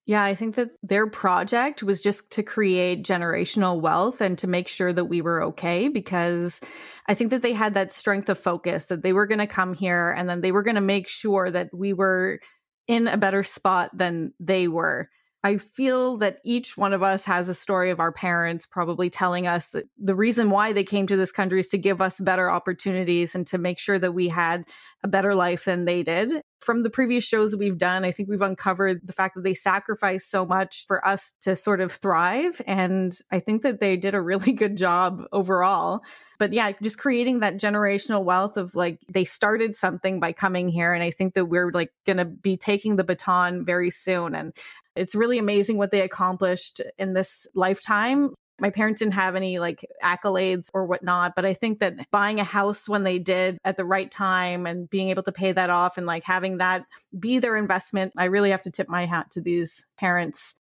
Yeah, 0.05 0.25
I 0.25 0.35
think 0.35 0.57
that 0.57 0.71
their 0.83 1.07
project 1.07 1.83
was 1.83 2.01
just 2.01 2.29
to 2.33 2.43
create 2.43 3.05
generational 3.05 3.81
wealth 3.81 4.21
and 4.21 4.37
to 4.39 4.49
make 4.49 4.67
sure 4.67 4.93
that 4.93 5.05
we 5.05 5.23
were 5.23 5.43
okay 5.45 5.89
because 5.89 6.61
I 7.09 7.15
think 7.15 7.31
that 7.31 7.43
they 7.43 7.53
had 7.53 7.75
that 7.75 7.93
strength 7.93 8.29
of 8.29 8.39
focus 8.39 8.87
that 8.87 9.03
they 9.03 9.13
were 9.13 9.27
going 9.27 9.39
to 9.39 9.47
come 9.47 9.75
here 9.75 10.11
and 10.11 10.29
then 10.29 10.41
they 10.41 10.51
were 10.51 10.65
going 10.65 10.75
to 10.75 10.81
make 10.81 11.09
sure 11.09 11.51
that 11.51 11.71
we 11.73 11.93
were 11.93 12.41
in 12.89 13.07
a 13.07 13.17
better 13.17 13.45
spot 13.45 13.97
than 13.97 14.33
they 14.41 14.67
were. 14.67 15.09
I 15.45 15.59
feel 15.59 16.19
that 16.19 16.39
each 16.45 16.77
one 16.77 16.93
of 16.93 17.03
us 17.03 17.25
has 17.25 17.49
a 17.49 17.55
story 17.55 17.91
of 17.91 17.99
our 17.99 18.13
parents 18.13 18.65
probably 18.65 19.11
telling 19.11 19.49
us 19.49 19.69
that 19.69 19.87
the 19.99 20.15
reason 20.15 20.51
why 20.51 20.73
they 20.73 20.85
came 20.85 21.09
to 21.09 21.17
this 21.17 21.33
country 21.33 21.59
is 21.59 21.69
to 21.69 21.79
give 21.79 22.01
us 22.01 22.21
better 22.21 22.49
opportunities 22.49 23.35
and 23.35 23.45
to 23.49 23.59
make 23.59 23.81
sure 23.81 23.99
that 23.99 24.13
we 24.13 24.29
had 24.29 24.65
a 25.03 25.09
better 25.09 25.35
life 25.35 25.65
than 25.65 25.85
they 25.85 26.05
did. 26.05 26.43
From 26.61 26.85
the 26.85 26.91
previous 26.91 27.25
shows 27.25 27.51
that 27.51 27.59
we've 27.59 27.79
done, 27.79 28.05
I 28.05 28.13
think 28.13 28.29
we've 28.29 28.41
uncovered 28.41 29.01
the 29.05 29.13
fact 29.13 29.35
that 29.35 29.43
they 29.43 29.55
sacrificed 29.55 30.31
so 30.31 30.47
much 30.47 30.85
for 30.87 31.05
us 31.05 31.33
to 31.41 31.57
sort 31.57 31.81
of 31.81 31.91
thrive. 31.91 32.63
And 32.69 33.13
I 33.33 33.41
think 33.41 33.63
that 33.63 33.81
they 33.81 33.97
did 33.97 34.15
a 34.15 34.23
really 34.23 34.53
good 34.53 34.77
job 34.77 35.25
overall. 35.33 36.03
But 36.39 36.53
yeah, 36.53 36.71
just 36.81 36.99
creating 36.99 37.41
that 37.41 37.59
generational 37.59 38.23
wealth 38.23 38.57
of 38.57 38.77
like 38.77 39.01
they 39.09 39.25
started 39.25 39.75
something 39.75 40.21
by 40.21 40.33
coming 40.33 40.69
here. 40.69 40.93
And 40.93 41.03
I 41.03 41.11
think 41.11 41.35
that 41.35 41.47
we're 41.47 41.71
like 41.73 41.91
going 42.07 42.17
to 42.17 42.25
be 42.25 42.57
taking 42.57 42.95
the 42.95 43.05
baton 43.05 43.65
very 43.65 43.91
soon. 43.91 44.35
And 44.35 44.53
it's 44.97 45.15
really 45.15 45.39
amazing 45.39 45.79
what 45.79 45.91
they 45.91 46.03
accomplished 46.03 46.81
in 46.99 47.15
this 47.15 47.47
lifetime. 47.55 48.35
My 48.61 48.71
parents 48.71 49.01
didn't 49.01 49.15
have 49.15 49.35
any 49.35 49.59
like 49.59 49.85
accolades 50.05 50.69
or 50.73 50.87
whatnot, 50.87 51.33
but 51.35 51.45
I 51.45 51.55
think 51.55 51.81
that 51.81 52.11
buying 52.11 52.39
a 52.39 52.45
house 52.45 52.89
when 52.89 53.03
they 53.03 53.19
did 53.19 53.59
at 53.65 53.77
the 53.77 53.85
right 53.85 54.11
time 54.11 54.67
and 54.67 54.89
being 54.89 55.09
able 55.09 55.23
to 55.25 55.33
pay 55.33 55.53
that 55.53 55.71
off 55.71 55.97
and 55.97 56.07
like 56.07 56.23
having 56.25 56.59
that 56.59 56.85
be 57.19 57.39
their 57.39 57.57
investment, 57.57 58.13
I 58.17 58.27
really 58.27 58.51
have 58.51 58.63
to 58.63 58.71
tip 58.71 58.89
my 58.89 59.07
hat 59.07 59.31
to 59.33 59.41
these 59.41 59.87
parents. 59.99 60.55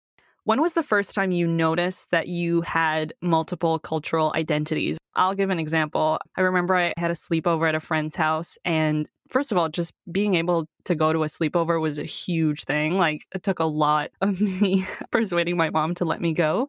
When 0.43 0.61
was 0.61 0.73
the 0.73 0.81
first 0.81 1.13
time 1.13 1.31
you 1.31 1.45
noticed 1.45 2.09
that 2.09 2.27
you 2.27 2.61
had 2.61 3.13
multiple 3.21 3.77
cultural 3.77 4.31
identities? 4.35 4.97
I'll 5.13 5.35
give 5.35 5.51
an 5.51 5.59
example. 5.59 6.17
I 6.35 6.41
remember 6.41 6.75
I 6.75 6.93
had 6.97 7.11
a 7.11 7.15
sleepover 7.15 7.69
at 7.69 7.75
a 7.75 7.79
friend's 7.79 8.15
house, 8.15 8.57
and 8.65 9.07
first 9.31 9.51
of 9.51 9.57
all, 9.57 9.69
just 9.69 9.93
being 10.11 10.35
able 10.35 10.67
to 10.83 10.93
go 10.93 11.13
to 11.13 11.23
a 11.23 11.27
sleepover 11.27 11.81
was 11.81 11.97
a 11.97 12.03
huge 12.03 12.65
thing. 12.65 12.97
Like, 12.97 13.25
it 13.33 13.43
took 13.43 13.59
a 13.59 13.65
lot 13.65 14.11
of 14.21 14.41
me 14.41 14.85
persuading 15.11 15.57
my 15.57 15.69
mom 15.69 15.95
to 15.95 16.05
let 16.05 16.21
me 16.21 16.33
go. 16.33 16.67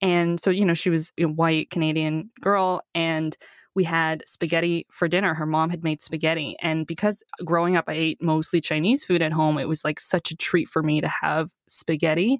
And 0.00 0.40
so, 0.40 0.50
you 0.50 0.64
know, 0.64 0.74
she 0.74 0.90
was 0.90 1.12
a 1.18 1.24
white 1.24 1.70
Canadian 1.70 2.30
girl, 2.40 2.82
and 2.94 3.36
we 3.74 3.84
had 3.84 4.22
spaghetti 4.26 4.86
for 4.90 5.08
dinner. 5.08 5.34
Her 5.34 5.46
mom 5.46 5.70
had 5.70 5.84
made 5.84 6.00
spaghetti. 6.00 6.56
And 6.60 6.86
because 6.86 7.22
growing 7.44 7.76
up, 7.76 7.84
I 7.88 7.94
ate 7.94 8.22
mostly 8.22 8.60
Chinese 8.60 9.04
food 9.04 9.20
at 9.20 9.32
home, 9.32 9.58
it 9.58 9.68
was 9.68 9.84
like 9.84 10.00
such 10.00 10.30
a 10.30 10.36
treat 10.36 10.68
for 10.68 10.82
me 10.82 11.00
to 11.00 11.08
have 11.08 11.50
spaghetti. 11.68 12.38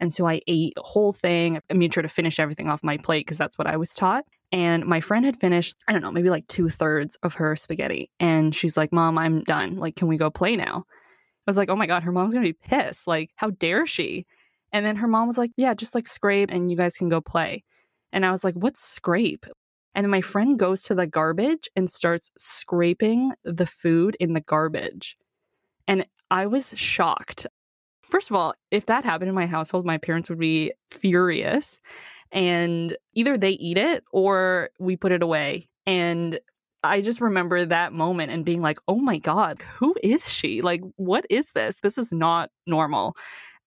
And 0.00 0.12
so 0.12 0.26
I 0.26 0.40
ate 0.48 0.74
the 0.74 0.82
whole 0.82 1.12
thing. 1.12 1.60
I 1.70 1.74
made 1.74 1.94
sure 1.94 2.02
to 2.02 2.08
finish 2.08 2.40
everything 2.40 2.68
off 2.68 2.82
my 2.82 2.96
plate 2.96 3.26
because 3.26 3.38
that's 3.38 3.56
what 3.58 3.68
I 3.68 3.76
was 3.76 3.94
taught. 3.94 4.24
And 4.52 4.84
my 4.84 5.00
friend 5.00 5.24
had 5.24 5.36
finished, 5.36 5.76
I 5.88 5.92
don't 5.92 6.02
know, 6.02 6.12
maybe 6.12 6.30
like 6.30 6.46
two 6.46 6.68
thirds 6.68 7.16
of 7.22 7.34
her 7.34 7.56
spaghetti. 7.56 8.10
And 8.20 8.54
she's 8.54 8.76
like, 8.76 8.92
Mom, 8.92 9.16
I'm 9.18 9.42
done. 9.42 9.76
Like, 9.76 9.96
can 9.96 10.08
we 10.08 10.18
go 10.18 10.30
play 10.30 10.56
now? 10.56 10.84
I 10.86 11.50
was 11.50 11.56
like, 11.56 11.70
Oh 11.70 11.76
my 11.76 11.86
God, 11.86 12.02
her 12.02 12.12
mom's 12.12 12.34
going 12.34 12.44
to 12.44 12.52
be 12.52 12.68
pissed. 12.68 13.06
Like, 13.06 13.30
how 13.36 13.50
dare 13.50 13.86
she? 13.86 14.26
And 14.72 14.86
then 14.86 14.96
her 14.96 15.08
mom 15.08 15.26
was 15.26 15.38
like, 15.38 15.52
Yeah, 15.56 15.74
just 15.74 15.94
like 15.94 16.06
scrape 16.06 16.50
and 16.50 16.70
you 16.70 16.76
guys 16.76 16.96
can 16.96 17.08
go 17.08 17.20
play. 17.20 17.64
And 18.12 18.26
I 18.26 18.30
was 18.30 18.44
like, 18.44 18.54
What's 18.54 18.80
scrape? 18.80 19.46
And 19.94 20.10
my 20.10 20.20
friend 20.20 20.58
goes 20.58 20.82
to 20.84 20.94
the 20.94 21.06
garbage 21.06 21.68
and 21.74 21.88
starts 21.88 22.30
scraping 22.38 23.32
the 23.44 23.66
food 23.66 24.16
in 24.20 24.32
the 24.34 24.40
garbage. 24.40 25.16
And 25.86 26.06
I 26.30 26.46
was 26.46 26.74
shocked 26.76 27.46
first 28.12 28.28
of 28.28 28.36
all, 28.36 28.54
if 28.70 28.86
that 28.86 29.04
happened 29.04 29.30
in 29.30 29.34
my 29.34 29.46
household, 29.46 29.86
my 29.86 29.96
parents 29.96 30.28
would 30.28 30.38
be 30.38 30.70
furious. 30.90 31.80
And 32.32 32.96
either 33.14 33.36
they 33.36 33.50
eat 33.50 33.78
it 33.78 34.04
or 34.10 34.70
we 34.78 34.96
put 34.96 35.12
it 35.12 35.22
away. 35.22 35.68
And 35.86 36.40
I 36.82 37.00
just 37.00 37.20
remember 37.20 37.64
that 37.64 37.92
moment 37.92 38.32
and 38.32 38.44
being 38.44 38.62
like, 38.62 38.78
oh 38.88 38.96
my 38.96 39.18
God, 39.18 39.62
who 39.78 39.94
is 40.02 40.30
she? 40.30 40.62
Like, 40.62 40.80
what 40.96 41.26
is 41.30 41.52
this? 41.52 41.80
This 41.80 41.98
is 41.98 42.12
not 42.12 42.50
normal. 42.66 43.16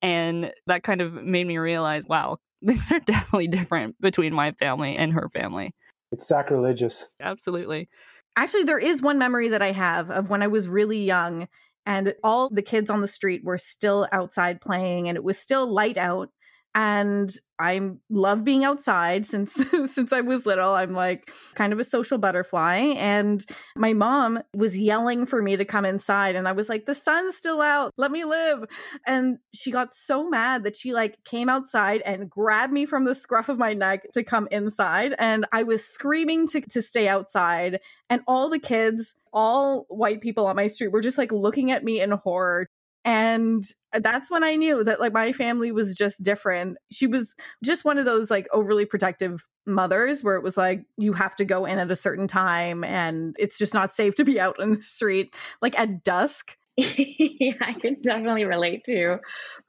And 0.02 0.52
that 0.68 0.84
kind 0.84 1.02
of 1.02 1.14
made 1.14 1.48
me 1.48 1.58
realize, 1.58 2.06
wow, 2.08 2.38
things 2.66 2.92
are 2.92 3.00
definitely 3.00 3.48
different 3.48 4.00
between 4.02 4.34
my 4.34 4.52
family 4.54 4.96
and 4.96 5.14
her 5.14 5.30
family. 5.30 5.74
It's 6.12 6.28
sacrilegious. 6.28 7.10
Absolutely. 7.22 7.90
Actually, 8.36 8.64
there 8.64 8.80
is 8.80 9.02
one 9.02 9.18
memory 9.18 9.50
that 9.50 9.62
I 9.62 9.72
have 9.72 10.10
of 10.10 10.30
when 10.30 10.42
I 10.42 10.48
was 10.48 10.68
really 10.68 11.04
young 11.04 11.48
and 11.86 12.14
all 12.24 12.50
the 12.50 12.62
kids 12.62 12.90
on 12.90 13.02
the 13.02 13.08
street 13.08 13.44
were 13.44 13.58
still 13.58 14.08
outside 14.12 14.60
playing 14.60 15.08
and 15.08 15.16
it 15.16 15.24
was 15.24 15.38
still 15.38 15.72
light 15.72 15.98
out 15.98 16.30
and 16.76 17.34
I 17.58 17.92
love 18.10 18.44
being 18.44 18.66
outside 18.66 19.26
since 19.26 19.54
since 19.86 20.12
I 20.12 20.20
was 20.20 20.46
little. 20.46 20.74
I'm 20.74 20.92
like 20.92 21.32
kind 21.56 21.72
of 21.72 21.80
a 21.80 21.86
social 21.86 22.18
butterfly 22.18 22.76
and 22.98 23.44
my 23.78 23.94
mom 23.94 24.42
was 24.54 24.78
yelling 24.78 25.26
for 25.26 25.42
me 25.42 25.56
to 25.56 25.64
come 25.64 25.86
inside 25.86 26.36
and 26.36 26.50
I 26.50 26.52
was 26.52 26.68
like 26.68 26.86
the 26.86 26.94
sun's 26.94 27.36
still 27.36 27.62
out. 27.62 27.94
Let 27.98 28.12
me 28.12 28.26
live. 28.26 28.66
And 29.08 29.38
she 29.54 29.72
got 29.72 29.94
so 29.94 30.30
mad 30.30 30.66
that 30.66 30.76
she 30.76 30.94
like 30.94 31.24
came 31.24 31.48
outside 31.48 32.02
and 32.02 32.30
grabbed 32.30 32.74
me 32.74 32.86
from 32.86 33.06
the 33.06 33.16
scruff 33.16 33.48
of 33.48 33.58
my 33.58 33.74
neck 33.74 34.12
to 34.14 34.24
come 34.24 34.50
inside 34.52 35.16
and 35.18 35.46
I 35.54 35.64
was 35.64 35.86
screaming 35.86 36.46
to 36.48 36.60
to 36.60 36.82
stay 36.82 37.08
outside 37.08 37.80
and 38.10 38.22
all 38.28 38.50
the 38.50 38.60
kids 38.60 39.16
all 39.32 39.86
white 39.90 40.22
people 40.22 40.48
on 40.48 40.56
my 40.56 40.68
street 40.68 40.92
were 40.92 41.02
just 41.02 41.18
like 41.18 41.32
looking 41.32 41.72
at 41.72 41.84
me 41.84 42.02
in 42.02 42.12
horror 42.12 42.68
and 43.06 43.64
that's 43.94 44.32
when 44.32 44.44
I 44.44 44.56
knew 44.56 44.84
that 44.84 45.00
like 45.00 45.14
my 45.14 45.32
family 45.32 45.72
was 45.72 45.94
just 45.94 46.24
different. 46.24 46.78
She 46.92 47.06
was 47.06 47.36
just 47.64 47.86
one 47.86 48.00
of 48.00 48.06
those 48.06 48.32
like 48.32 48.48
overly 48.52 48.86
protective 48.86 49.46
mothers 49.68 50.24
where 50.24 50.36
it 50.36 50.44
was 50.44 50.58
like 50.58 50.84
you 50.98 51.14
have 51.14 51.36
to 51.36 51.46
go 51.46 51.66
in 51.66 51.78
at 51.78 51.92
a 51.92 51.96
certain 51.96 52.28
time 52.28 52.84
and 52.84 53.36
it's 53.38 53.60
just 53.60 53.76
not 53.76 53.92
safe 53.92 54.16
to 54.16 54.26
be 54.26 54.40
out 54.40 54.60
in 54.60 54.74
the 54.74 54.82
street 54.82 55.36
like 55.62 55.80
at 55.80 56.04
dusk. 56.04 56.58
yeah, 56.78 57.54
I 57.62 57.74
can 57.74 58.02
definitely 58.02 58.46
relate 58.46 58.84
to 58.86 59.20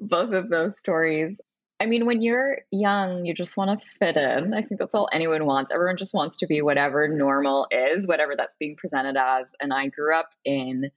both 0.01 0.33
of 0.33 0.49
those 0.49 0.79
stories. 0.79 1.39
I 1.79 1.85
mean, 1.85 2.07
when 2.07 2.23
you're 2.23 2.61
young, 2.73 3.27
you 3.27 3.35
just 3.35 3.59
want 3.59 3.79
to 3.79 3.87
fit 3.99 4.17
in. 4.17 4.55
I 4.55 4.63
think 4.63 4.81
that's 4.81 4.95
all 4.95 5.11
anyone 5.13 5.45
wants. 5.45 5.71
Everyone 5.71 5.99
just 5.99 6.15
wants 6.15 6.39
to 6.39 6.47
be 6.47 6.63
whatever 6.63 7.07
normal 7.07 7.67
is, 7.71 8.07
whatever 8.07 8.35
that's 8.35 8.57
being 8.57 8.77
presented 8.77 9.19
as. 9.19 9.45
And 9.61 9.75
I 9.75 9.89
grew 9.89 10.15
up 10.15 10.31
in 10.43 10.91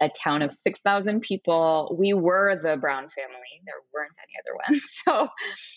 a 0.00 0.08
town 0.08 0.42
of 0.42 0.52
6,000 0.52 1.20
people. 1.20 1.96
We 1.98 2.12
were 2.12 2.56
the 2.56 2.76
Brown 2.76 3.08
family. 3.08 3.62
There 3.64 3.74
weren't 3.94 4.16
any 4.22 4.34
other 4.42 4.56
ones. 4.68 4.84
So 5.06 5.28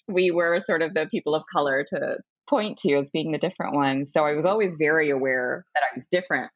we 0.08 0.32
were 0.32 0.60
sort 0.60 0.82
of 0.82 0.94
the 0.94 1.08
people 1.10 1.36
of 1.36 1.44
color 1.52 1.86
to 1.90 2.18
point 2.50 2.78
to 2.80 2.96
as 2.96 3.12
being 3.12 3.32
the 3.32 3.38
different 3.38 3.76
ones. 3.76 4.12
So 4.12 4.26
I 4.26 4.34
was 4.34 4.46
always 4.46 4.76
very 4.76 5.12
aware 5.12 5.66
that 5.76 5.84
I 5.84 5.98
was 5.98 6.08
different. 6.08 6.52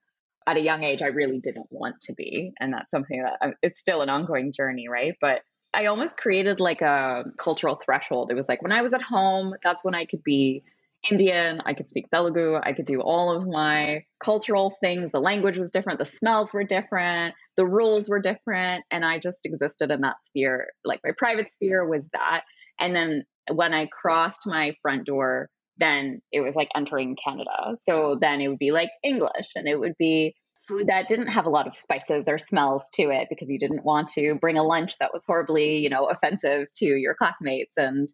At 0.47 0.57
a 0.57 0.61
young 0.61 0.83
age, 0.83 1.01
I 1.01 1.07
really 1.07 1.39
didn't 1.39 1.67
want 1.69 1.95
to 2.01 2.13
be. 2.13 2.51
And 2.59 2.73
that's 2.73 2.89
something 2.91 3.23
that 3.23 3.45
um, 3.45 3.53
it's 3.61 3.79
still 3.79 4.01
an 4.01 4.09
ongoing 4.09 4.51
journey, 4.51 4.87
right? 4.89 5.13
But 5.21 5.41
I 5.73 5.85
almost 5.85 6.17
created 6.17 6.59
like 6.59 6.81
a 6.81 7.23
cultural 7.37 7.75
threshold. 7.75 8.31
It 8.31 8.35
was 8.35 8.49
like 8.49 8.61
when 8.61 8.71
I 8.71 8.81
was 8.81 8.93
at 8.93 9.01
home, 9.01 9.53
that's 9.63 9.85
when 9.85 9.95
I 9.95 10.05
could 10.05 10.23
be 10.23 10.63
Indian, 11.09 11.61
I 11.65 11.73
could 11.73 11.89
speak 11.89 12.09
Telugu, 12.09 12.55
I 12.61 12.73
could 12.73 12.85
do 12.85 13.01
all 13.01 13.35
of 13.35 13.45
my 13.45 14.05
cultural 14.23 14.75
things. 14.79 15.11
The 15.11 15.19
language 15.19 15.57
was 15.57 15.71
different, 15.71 15.99
the 15.99 16.05
smells 16.05 16.53
were 16.53 16.63
different, 16.63 17.35
the 17.57 17.65
rules 17.65 18.09
were 18.09 18.21
different. 18.21 18.85
And 18.89 19.03
I 19.03 19.19
just 19.19 19.45
existed 19.45 19.91
in 19.91 20.01
that 20.01 20.15
sphere. 20.23 20.67
Like 20.85 21.01
my 21.03 21.11
private 21.17 21.49
sphere 21.49 21.85
was 21.85 22.05
that. 22.13 22.43
And 22.79 22.95
then 22.95 23.23
when 23.51 23.73
I 23.73 23.87
crossed 23.87 24.43
my 24.45 24.75
front 24.81 25.05
door, 25.05 25.49
then 25.77 26.21
it 26.31 26.41
was 26.41 26.55
like 26.55 26.69
entering 26.75 27.17
Canada. 27.21 27.75
So 27.81 28.17
then 28.19 28.41
it 28.41 28.47
would 28.47 28.59
be 28.59 28.71
like 28.71 28.91
English 29.03 29.51
and 29.55 29.67
it 29.67 29.79
would 29.79 29.95
be 29.97 30.35
food 30.67 30.87
that 30.87 31.07
didn't 31.07 31.27
have 31.27 31.45
a 31.45 31.49
lot 31.49 31.67
of 31.67 31.75
spices 31.75 32.25
or 32.27 32.37
smells 32.37 32.85
to 32.93 33.09
it 33.09 33.27
because 33.29 33.49
you 33.49 33.59
didn't 33.59 33.83
want 33.83 34.07
to 34.07 34.35
bring 34.35 34.57
a 34.57 34.63
lunch 34.63 34.97
that 34.99 35.11
was 35.13 35.25
horribly, 35.25 35.77
you 35.77 35.89
know, 35.89 36.05
offensive 36.05 36.67
to 36.75 36.85
your 36.85 37.15
classmates 37.15 37.73
and 37.75 38.07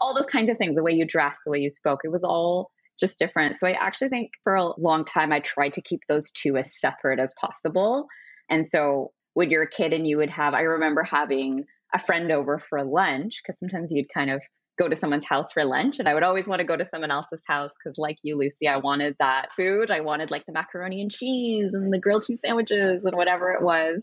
all 0.00 0.14
those 0.14 0.26
kinds 0.26 0.50
of 0.50 0.56
things, 0.56 0.76
the 0.76 0.82
way 0.82 0.92
you 0.92 1.06
dressed, 1.06 1.40
the 1.44 1.50
way 1.50 1.58
you 1.58 1.70
spoke, 1.70 2.00
it 2.04 2.12
was 2.12 2.24
all 2.24 2.70
just 2.98 3.18
different. 3.18 3.56
So 3.56 3.66
I 3.66 3.72
actually 3.72 4.08
think 4.08 4.30
for 4.42 4.54
a 4.54 4.80
long 4.80 5.04
time 5.04 5.32
I 5.32 5.40
tried 5.40 5.74
to 5.74 5.82
keep 5.82 6.00
those 6.08 6.30
two 6.32 6.56
as 6.56 6.78
separate 6.78 7.20
as 7.20 7.32
possible. 7.40 8.06
And 8.50 8.66
so 8.66 9.12
when 9.34 9.50
you're 9.50 9.62
a 9.62 9.70
kid 9.70 9.92
and 9.92 10.06
you 10.06 10.16
would 10.16 10.30
have, 10.30 10.54
I 10.54 10.62
remember 10.62 11.02
having 11.02 11.64
a 11.94 11.98
friend 11.98 12.32
over 12.32 12.58
for 12.58 12.84
lunch 12.84 13.40
because 13.42 13.58
sometimes 13.58 13.92
you'd 13.92 14.12
kind 14.12 14.30
of 14.30 14.42
go 14.78 14.88
to 14.88 14.96
someone's 14.96 15.24
house 15.24 15.52
for 15.52 15.64
lunch 15.64 15.98
and 15.98 16.08
I 16.08 16.14
would 16.14 16.22
always 16.22 16.46
want 16.46 16.60
to 16.60 16.66
go 16.66 16.76
to 16.76 16.86
someone 16.86 17.10
else's 17.10 17.42
house 17.46 17.70
because 17.72 17.98
like 17.98 18.16
you 18.22 18.38
Lucy 18.38 18.68
I 18.68 18.76
wanted 18.76 19.16
that 19.18 19.52
food 19.52 19.90
I 19.90 20.00
wanted 20.00 20.30
like 20.30 20.46
the 20.46 20.52
macaroni 20.52 21.02
and 21.02 21.10
cheese 21.10 21.72
and 21.74 21.92
the 21.92 21.98
grilled 21.98 22.22
cheese 22.24 22.40
sandwiches 22.40 23.04
and 23.04 23.16
whatever 23.16 23.50
it 23.52 23.62
was 23.62 24.02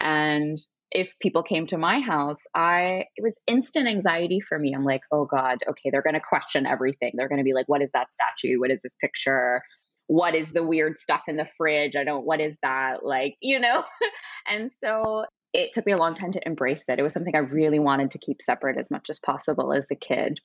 and 0.00 0.56
if 0.94 1.18
people 1.20 1.42
came 1.42 1.66
to 1.68 1.78
my 1.78 2.00
house, 2.00 2.42
I 2.54 3.04
it 3.16 3.22
was 3.22 3.38
instant 3.46 3.88
anxiety 3.88 4.40
for 4.40 4.58
me. 4.58 4.74
I'm 4.74 4.84
like, 4.84 5.02
oh 5.10 5.24
God, 5.24 5.58
okay, 5.68 5.90
they're 5.90 6.02
gonna 6.02 6.20
question 6.20 6.66
everything. 6.66 7.12
They're 7.14 7.28
gonna 7.28 7.44
be 7.44 7.54
like, 7.54 7.68
what 7.68 7.82
is 7.82 7.90
that 7.94 8.08
statue? 8.12 8.60
What 8.60 8.70
is 8.70 8.82
this 8.82 8.96
picture? 9.00 9.62
What 10.06 10.34
is 10.34 10.52
the 10.52 10.62
weird 10.62 10.98
stuff 10.98 11.22
in 11.28 11.36
the 11.36 11.44
fridge? 11.44 11.96
I 11.96 12.04
don't 12.04 12.24
what 12.24 12.40
is 12.40 12.58
that? 12.62 13.04
Like, 13.04 13.36
you 13.40 13.58
know? 13.58 13.82
and 14.46 14.70
so 14.70 15.24
it 15.52 15.72
took 15.72 15.86
me 15.86 15.92
a 15.92 15.98
long 15.98 16.14
time 16.14 16.32
to 16.32 16.46
embrace 16.46 16.84
it. 16.88 16.98
It 16.98 17.02
was 17.02 17.12
something 17.12 17.34
I 17.34 17.40
really 17.40 17.78
wanted 17.78 18.10
to 18.12 18.18
keep 18.18 18.42
separate 18.42 18.78
as 18.78 18.90
much 18.90 19.10
as 19.10 19.18
possible 19.18 19.72
as 19.72 19.86
a 19.90 19.96
kid. 19.96 20.40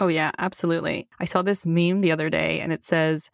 Oh 0.00 0.08
yeah, 0.08 0.30
absolutely. 0.38 1.08
I 1.18 1.24
saw 1.24 1.42
this 1.42 1.66
meme 1.66 2.00
the 2.00 2.12
other 2.12 2.30
day 2.30 2.60
and 2.60 2.72
it 2.72 2.84
says 2.84 3.30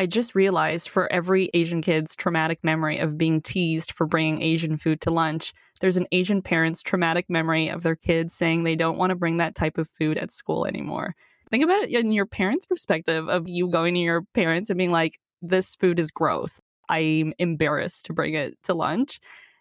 I 0.00 0.06
just 0.06 0.34
realized 0.34 0.88
for 0.88 1.12
every 1.12 1.50
Asian 1.52 1.82
kid's 1.82 2.16
traumatic 2.16 2.64
memory 2.64 2.96
of 2.96 3.18
being 3.18 3.42
teased 3.42 3.92
for 3.92 4.06
bringing 4.06 4.40
Asian 4.40 4.78
food 4.78 5.02
to 5.02 5.10
lunch, 5.10 5.52
there's 5.82 5.98
an 5.98 6.06
Asian 6.10 6.40
parent's 6.40 6.80
traumatic 6.82 7.28
memory 7.28 7.68
of 7.68 7.82
their 7.82 7.96
kids 7.96 8.32
saying 8.32 8.64
they 8.64 8.76
don't 8.76 8.96
want 8.96 9.10
to 9.10 9.14
bring 9.14 9.36
that 9.36 9.54
type 9.54 9.76
of 9.76 9.90
food 9.90 10.16
at 10.16 10.32
school 10.32 10.64
anymore. 10.64 11.14
Think 11.50 11.64
about 11.64 11.82
it 11.82 11.90
in 11.90 12.12
your 12.12 12.24
parents' 12.24 12.64
perspective 12.64 13.28
of 13.28 13.46
you 13.46 13.68
going 13.68 13.92
to 13.92 14.00
your 14.00 14.22
parents 14.32 14.70
and 14.70 14.78
being 14.78 14.90
like, 14.90 15.18
this 15.42 15.74
food 15.74 16.00
is 16.00 16.10
gross. 16.10 16.58
I'm 16.88 17.34
embarrassed 17.38 18.06
to 18.06 18.14
bring 18.14 18.32
it 18.32 18.56
to 18.62 18.72
lunch 18.72 19.20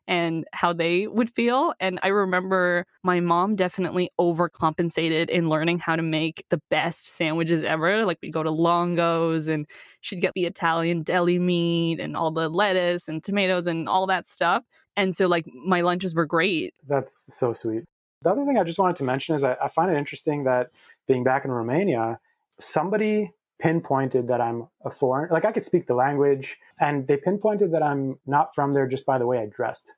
and 0.09 0.43
how 0.53 0.73
they 0.73 1.05
would 1.05 1.29
feel. 1.29 1.71
And 1.79 1.99
I 2.01 2.07
remember 2.07 2.87
my 3.03 3.19
mom 3.19 3.55
definitely 3.55 4.09
overcompensated 4.19 5.29
in 5.29 5.49
learning 5.49 5.77
how 5.77 5.95
to 5.95 6.01
make 6.01 6.43
the 6.49 6.59
best 6.71 7.15
sandwiches 7.15 7.61
ever. 7.61 8.03
Like 8.05 8.17
we'd 8.23 8.33
go 8.33 8.41
to 8.41 8.49
Longo's 8.49 9.47
and 9.47 9.67
she'd 10.01 10.19
get 10.19 10.33
the 10.33 10.45
Italian 10.45 11.03
deli 11.03 11.37
meat 11.37 11.99
and 11.99 12.17
all 12.17 12.31
the 12.31 12.49
lettuce 12.49 13.07
and 13.07 13.23
tomatoes 13.23 13.67
and 13.67 13.87
all 13.87 14.07
that 14.07 14.25
stuff. 14.25 14.63
And 14.97 15.15
so 15.15 15.27
like 15.27 15.45
my 15.63 15.81
lunches 15.81 16.15
were 16.15 16.25
great. 16.25 16.73
That's 16.87 17.31
so 17.31 17.53
sweet. 17.53 17.83
The 18.23 18.31
other 18.31 18.45
thing 18.45 18.57
I 18.57 18.63
just 18.63 18.79
wanted 18.79 18.95
to 18.97 19.03
mention 19.03 19.35
is 19.35 19.43
I, 19.43 19.57
I 19.63 19.67
find 19.67 19.91
it 19.91 19.97
interesting 19.97 20.43
that 20.45 20.71
being 21.07 21.23
back 21.23 21.45
in 21.45 21.51
Romania, 21.51 22.19
somebody 22.59 23.31
pinpointed 23.59 24.27
that 24.29 24.41
I'm 24.41 24.67
a 24.83 24.89
foreigner. 24.89 25.31
Like 25.31 25.45
I 25.45 25.51
could 25.51 25.63
speak 25.63 25.85
the 25.85 25.93
language, 25.93 26.57
and 26.79 27.05
they 27.07 27.17
pinpointed 27.17 27.71
that 27.73 27.83
I'm 27.83 28.17
not 28.25 28.55
from 28.55 28.73
there 28.73 28.87
just 28.87 29.05
by 29.05 29.19
the 29.19 29.27
way 29.27 29.37
I 29.37 29.45
dressed. 29.45 29.93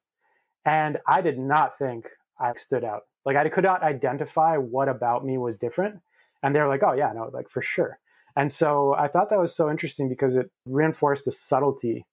And 0.65 0.97
I 1.07 1.21
did 1.21 1.39
not 1.39 1.77
think 1.77 2.07
I 2.39 2.53
stood 2.55 2.83
out. 2.83 3.03
Like 3.25 3.37
I 3.37 3.49
could 3.49 3.63
not 3.63 3.83
identify 3.83 4.57
what 4.57 4.89
about 4.89 5.25
me 5.25 5.37
was 5.37 5.57
different. 5.57 5.99
And 6.43 6.55
they 6.55 6.59
were 6.59 6.67
like, 6.67 6.83
oh, 6.83 6.93
yeah, 6.93 7.11
no, 7.13 7.29
like 7.33 7.49
for 7.49 7.61
sure. 7.61 7.99
And 8.35 8.51
so 8.51 8.95
I 8.97 9.07
thought 9.07 9.29
that 9.29 9.39
was 9.39 9.55
so 9.55 9.69
interesting 9.69 10.09
because 10.09 10.35
it 10.35 10.49
reinforced 10.65 11.25
the 11.25 11.31
subtlety 11.31 12.05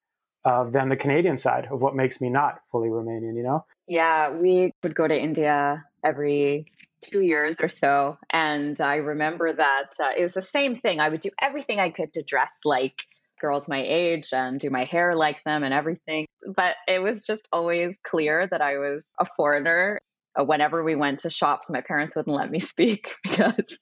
of 0.45 0.73
then 0.73 0.89
the 0.89 0.97
Canadian 0.97 1.39
side 1.39 1.69
of 1.71 1.81
what 1.81 1.95
makes 1.95 2.21
me 2.21 2.31
not 2.31 2.61
fully 2.71 2.89
Romanian, 2.89 3.37
you 3.37 3.43
know? 3.43 3.65
Yeah, 3.87 4.31
we 4.31 4.73
would 4.83 4.95
go 4.95 5.07
to 5.07 5.19
India 5.19 5.85
every 6.05 6.67
two 7.03 7.21
years 7.21 7.61
or 7.61 7.69
so. 7.69 8.19
And 8.31 8.81
I 8.81 8.97
remember 8.97 9.53
that 9.53 9.91
uh, 10.03 10.11
it 10.17 10.23
was 10.23 10.35
the 10.35 10.43
same 10.43 10.75
thing. 10.75 11.01
I 11.01 11.09
would 11.09 11.21
do 11.21 11.31
everything 11.41 11.81
I 11.81 11.91
could 11.91 12.13
to 12.15 12.23
dress 12.23 12.51
like 12.65 13.03
girls 13.41 13.69
my 13.69 13.83
age 13.85 14.29
and 14.33 14.61
do 14.61 14.71
my 14.71 14.85
hair 14.85 15.15
like 15.17 15.43
them 15.45 15.65
and 15.65 15.75
everything. 15.75 16.27
But 16.57 16.77
it 16.87 17.01
was 17.01 17.23
just 17.23 17.49
always 17.53 17.97
clear 18.07 18.47
that 18.51 18.61
I 18.61 18.79
was 18.79 19.07
a 19.21 19.27
foreigner. 19.37 19.99
Uh, 20.39 20.45
whenever 20.45 20.85
we 20.85 20.95
went 20.95 21.21
to 21.21 21.31
shops, 21.31 21.71
my 21.71 21.81
parents 21.81 22.15
wouldn't 22.15 22.37
let 22.37 22.51
me 22.51 22.61
speak 22.75 23.15
because 23.23 23.79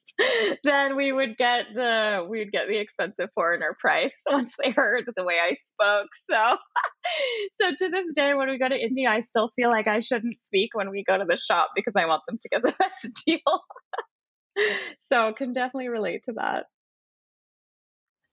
then 0.63 0.95
we 0.95 1.11
would 1.11 1.37
get 1.37 1.67
the 1.75 2.25
we 2.29 2.39
would 2.39 2.51
get 2.51 2.67
the 2.67 2.77
expensive 2.77 3.29
foreigner 3.35 3.75
price 3.79 4.15
once 4.31 4.55
they 4.63 4.71
heard 4.71 5.03
the 5.15 5.23
way 5.23 5.35
I 5.41 5.55
spoke. 5.55 6.09
So 6.29 6.57
so 7.61 7.75
to 7.77 7.89
this 7.89 8.13
day 8.15 8.33
when 8.33 8.49
we 8.49 8.57
go 8.57 8.69
to 8.69 8.79
India, 8.79 9.09
I 9.09 9.19
still 9.21 9.49
feel 9.55 9.69
like 9.69 9.87
I 9.87 9.99
shouldn't 9.99 10.39
speak 10.39 10.71
when 10.73 10.89
we 10.89 11.03
go 11.03 11.17
to 11.17 11.25
the 11.27 11.37
shop 11.37 11.71
because 11.75 11.93
I 11.95 12.05
want 12.05 12.23
them 12.27 12.37
to 12.41 12.49
get 12.49 12.63
the 12.63 12.73
best 12.79 13.21
deal. 13.25 13.61
so 15.11 15.33
can 15.33 15.53
definitely 15.53 15.89
relate 15.89 16.23
to 16.25 16.33
that. 16.33 16.65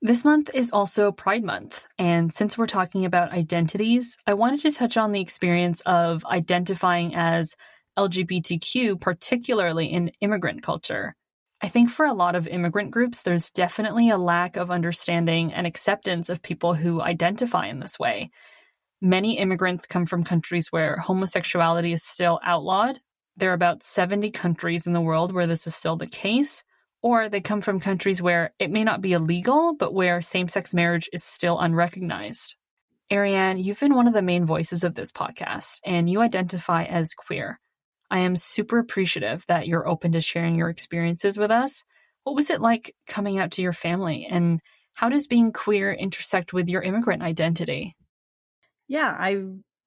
This 0.05 0.23
month 0.23 0.51
is 0.53 0.71
also 0.71 1.13
Pride 1.13 1.45
Month, 1.45 1.87
and 1.99 2.31
since 2.31 2.59
we're 2.59 2.67
talking 2.67 3.07
about 3.07 3.33
identities, 3.33 4.19
I 4.27 4.35
wanted 4.35 4.61
to 4.61 4.71
touch 4.71 4.99
on 4.99 5.13
the 5.13 5.23
experience 5.23 5.81
of 5.87 6.27
identifying 6.27 7.15
as 7.15 7.57
LGBTQ, 7.99 9.01
particularly 9.01 9.87
in 9.87 10.13
immigrant 10.21 10.63
culture. 10.63 11.17
I 11.63 11.69
think 11.69 11.89
for 11.89 12.05
a 12.05 12.13
lot 12.13 12.35
of 12.35 12.47
immigrant 12.47 12.91
groups, 12.91 13.23
there's 13.23 13.51
definitely 13.51 14.11
a 14.11 14.19
lack 14.19 14.57
of 14.57 14.71
understanding 14.71 15.55
and 15.55 15.67
acceptance 15.67 16.29
of 16.29 16.43
people 16.43 16.75
who 16.75 17.01
identify 17.01 17.69
in 17.69 17.79
this 17.79 17.99
way. 17.99 18.31
Many 19.01 19.39
immigrants 19.39 19.87
come 19.87 20.05
from 20.05 20.23
countries 20.23 20.71
where 20.71 20.99
homosexuality 20.99 21.95
is 21.95 22.05
still 22.05 22.41
outlawed. 22.45 23.01
There 23.39 23.53
are 23.53 23.55
about 23.55 23.83
70 23.83 24.33
countries 24.33 24.87
in 24.87 24.93
the 24.93 25.01
world 25.01 25.33
where 25.33 25.47
this 25.47 25.67
is 25.67 25.75
still 25.75 25.97
the 25.97 26.07
case 26.07 26.63
or 27.05 27.29
they 27.29 27.43
come 27.43 27.61
from 27.61 27.81
countries 27.81 28.23
where 28.23 28.55
it 28.59 28.71
may 28.71 28.83
not 28.83 29.03
be 29.03 29.13
illegal, 29.13 29.75
but 29.79 29.93
where 29.93 30.23
same 30.23 30.49
sex 30.49 30.73
marriage 30.73 31.11
is 31.13 31.23
still 31.23 31.61
unrecognized. 31.61 32.57
Ariane, 33.13 33.59
you've 33.59 33.79
been 33.79 33.95
one 33.95 34.09
of 34.09 34.15
the 34.15 34.23
main 34.23 34.47
voices 34.47 34.85
of 34.85 34.95
this 34.95 35.13
podcast, 35.13 35.81
and 35.85 36.09
you 36.09 36.23
identify 36.23 36.85
as 36.85 37.13
queer. 37.13 37.61
I 38.11 38.21
am 38.21 38.37
super 38.37 38.79
appreciative 38.79 39.45
that 39.49 39.67
you're 39.67 39.87
open 39.87 40.13
to 40.13 40.23
sharing 40.23 40.55
your 40.55 40.71
experiences 40.71 41.37
with 41.37 41.51
us. 41.51 41.85
What 42.23 42.37
was 42.37 42.49
it 42.49 42.63
like 42.63 42.97
coming 43.07 43.39
out 43.39 43.51
to 43.53 43.63
your 43.63 43.75
family, 43.75 44.25
and 44.25 44.61
how 44.95 45.11
does 45.11 45.27
being 45.27 45.53
queer 45.53 45.93
intersect 45.93 46.55
with 46.55 46.71
your 46.71 46.81
immigrant 46.81 47.23
identity? 47.23 47.95
Yeah, 48.89 49.15
I 49.15 49.45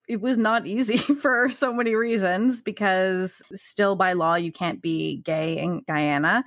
it 0.08 0.22
was 0.22 0.38
not 0.38 0.68
easy 0.68 0.98
for 1.22 1.50
so 1.50 1.74
many 1.74 1.96
reasons 1.96 2.62
because 2.62 3.42
still 3.56 3.96
by 3.96 4.14
law 4.14 4.36
you 4.36 4.52
can't 4.52 4.84
be 4.84 5.18
gay 5.18 5.58
in 5.58 5.82
Guyana 5.88 6.44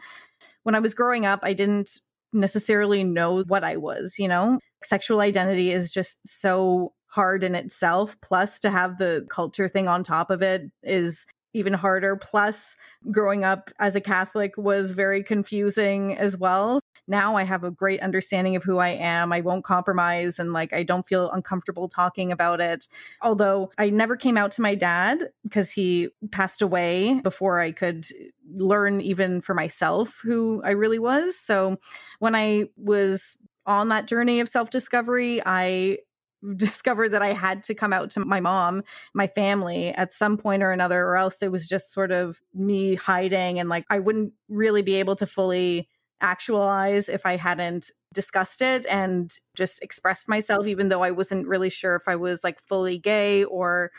when 0.62 0.75
I 0.75 0.81
was 0.81 0.94
growing 0.94 1.27
up, 1.27 1.40
I 1.42 1.53
didn't 1.53 1.90
necessarily 2.33 3.05
know 3.05 3.42
what 3.42 3.64
I 3.64 3.77
was, 3.77 4.16
you 4.18 4.29
know? 4.29 4.59
Sexual 4.85 5.20
identity 5.20 5.70
is 5.70 5.90
just 5.90 6.18
so 6.27 6.92
hard 7.07 7.42
in 7.42 7.55
itself. 7.55 8.16
Plus, 8.20 8.61
to 8.61 8.70
have 8.70 8.99
the 8.99 9.27
culture 9.31 9.68
thing 9.68 9.88
on 9.88 10.05
top 10.05 10.31
of 10.31 10.42
it 10.42 10.62
is 10.83 11.27
even 11.53 11.73
harder. 11.73 12.16
Plus, 12.16 12.77
growing 13.11 13.44
up 13.44 13.70
as 13.81 13.96
a 13.96 14.01
Catholic 14.01 14.57
was 14.57 14.92
very 14.92 15.23
confusing 15.23 16.16
as 16.16 16.37
well. 16.37 16.81
Now 17.11 17.37
I 17.37 17.42
have 17.42 17.64
a 17.64 17.73
great 17.73 18.01
understanding 18.01 18.55
of 18.55 18.62
who 18.62 18.79
I 18.79 18.90
am. 18.90 19.33
I 19.33 19.40
won't 19.40 19.64
compromise 19.64 20.38
and 20.38 20.53
like 20.53 20.73
I 20.73 20.85
don't 20.85 21.09
feel 21.09 21.29
uncomfortable 21.33 21.88
talking 21.88 22.31
about 22.31 22.61
it. 22.61 22.87
Although 23.20 23.73
I 23.77 23.90
never 23.90 24.16
came 24.16 24.37
out 24.37 24.53
to 24.53 24.62
my 24.62 24.77
dad 24.77 25.25
because 25.42 25.73
he 25.73 26.11
passed 26.31 26.62
away 26.62 27.20
before 27.20 27.61
I 27.61 27.73
could 27.73 28.07
learn 28.55 29.01
even 29.01 29.40
for 29.40 29.55
myself 29.55 30.20
who 30.23 30.62
I 30.64 30.70
really 30.70 31.01
was. 31.01 31.37
So 31.37 31.79
when 32.20 32.37
I 32.37 32.66
was 32.77 33.37
on 33.66 33.88
that 33.88 34.07
journey 34.07 34.38
of 34.38 34.49
self 34.49 34.70
discovery, 34.70 35.42
I 35.44 35.99
discovered 36.57 37.11
that 37.11 37.23
I 37.23 37.33
had 37.33 37.64
to 37.64 37.75
come 37.75 37.92
out 37.92 38.11
to 38.12 38.20
my 38.20 38.38
mom, 38.38 38.85
my 39.14 39.27
family 39.27 39.88
at 39.88 40.12
some 40.12 40.38
point 40.38 40.62
or 40.62 40.70
another, 40.70 41.01
or 41.01 41.16
else 41.16 41.42
it 41.42 41.51
was 41.51 41.66
just 41.66 41.92
sort 41.92 42.12
of 42.12 42.40
me 42.55 42.94
hiding 42.94 43.59
and 43.59 43.68
like 43.68 43.85
I 43.90 43.99
wouldn't 43.99 44.33
really 44.49 44.83
be 44.83 44.94
able 44.94 45.16
to 45.16 45.27
fully 45.27 45.88
actualize 46.21 47.09
if 47.09 47.27
I 47.27 47.37
hadn't 47.37 47.91
discussed 48.13 48.63
it 48.63 48.87
and 48.87 49.31
just 49.55 49.83
expressed 49.83 50.29
myself, 50.29 50.67
even 50.67 50.89
though 50.89 51.03
I 51.03 51.11
wasn't 51.11 51.47
really 51.47 51.71
sure 51.71 51.95
if 51.97 52.09
I 52.09 52.17
was 52.17 52.43
like 52.43 52.61
fully 52.61 52.99
gay 52.99 53.45
or 53.45 53.91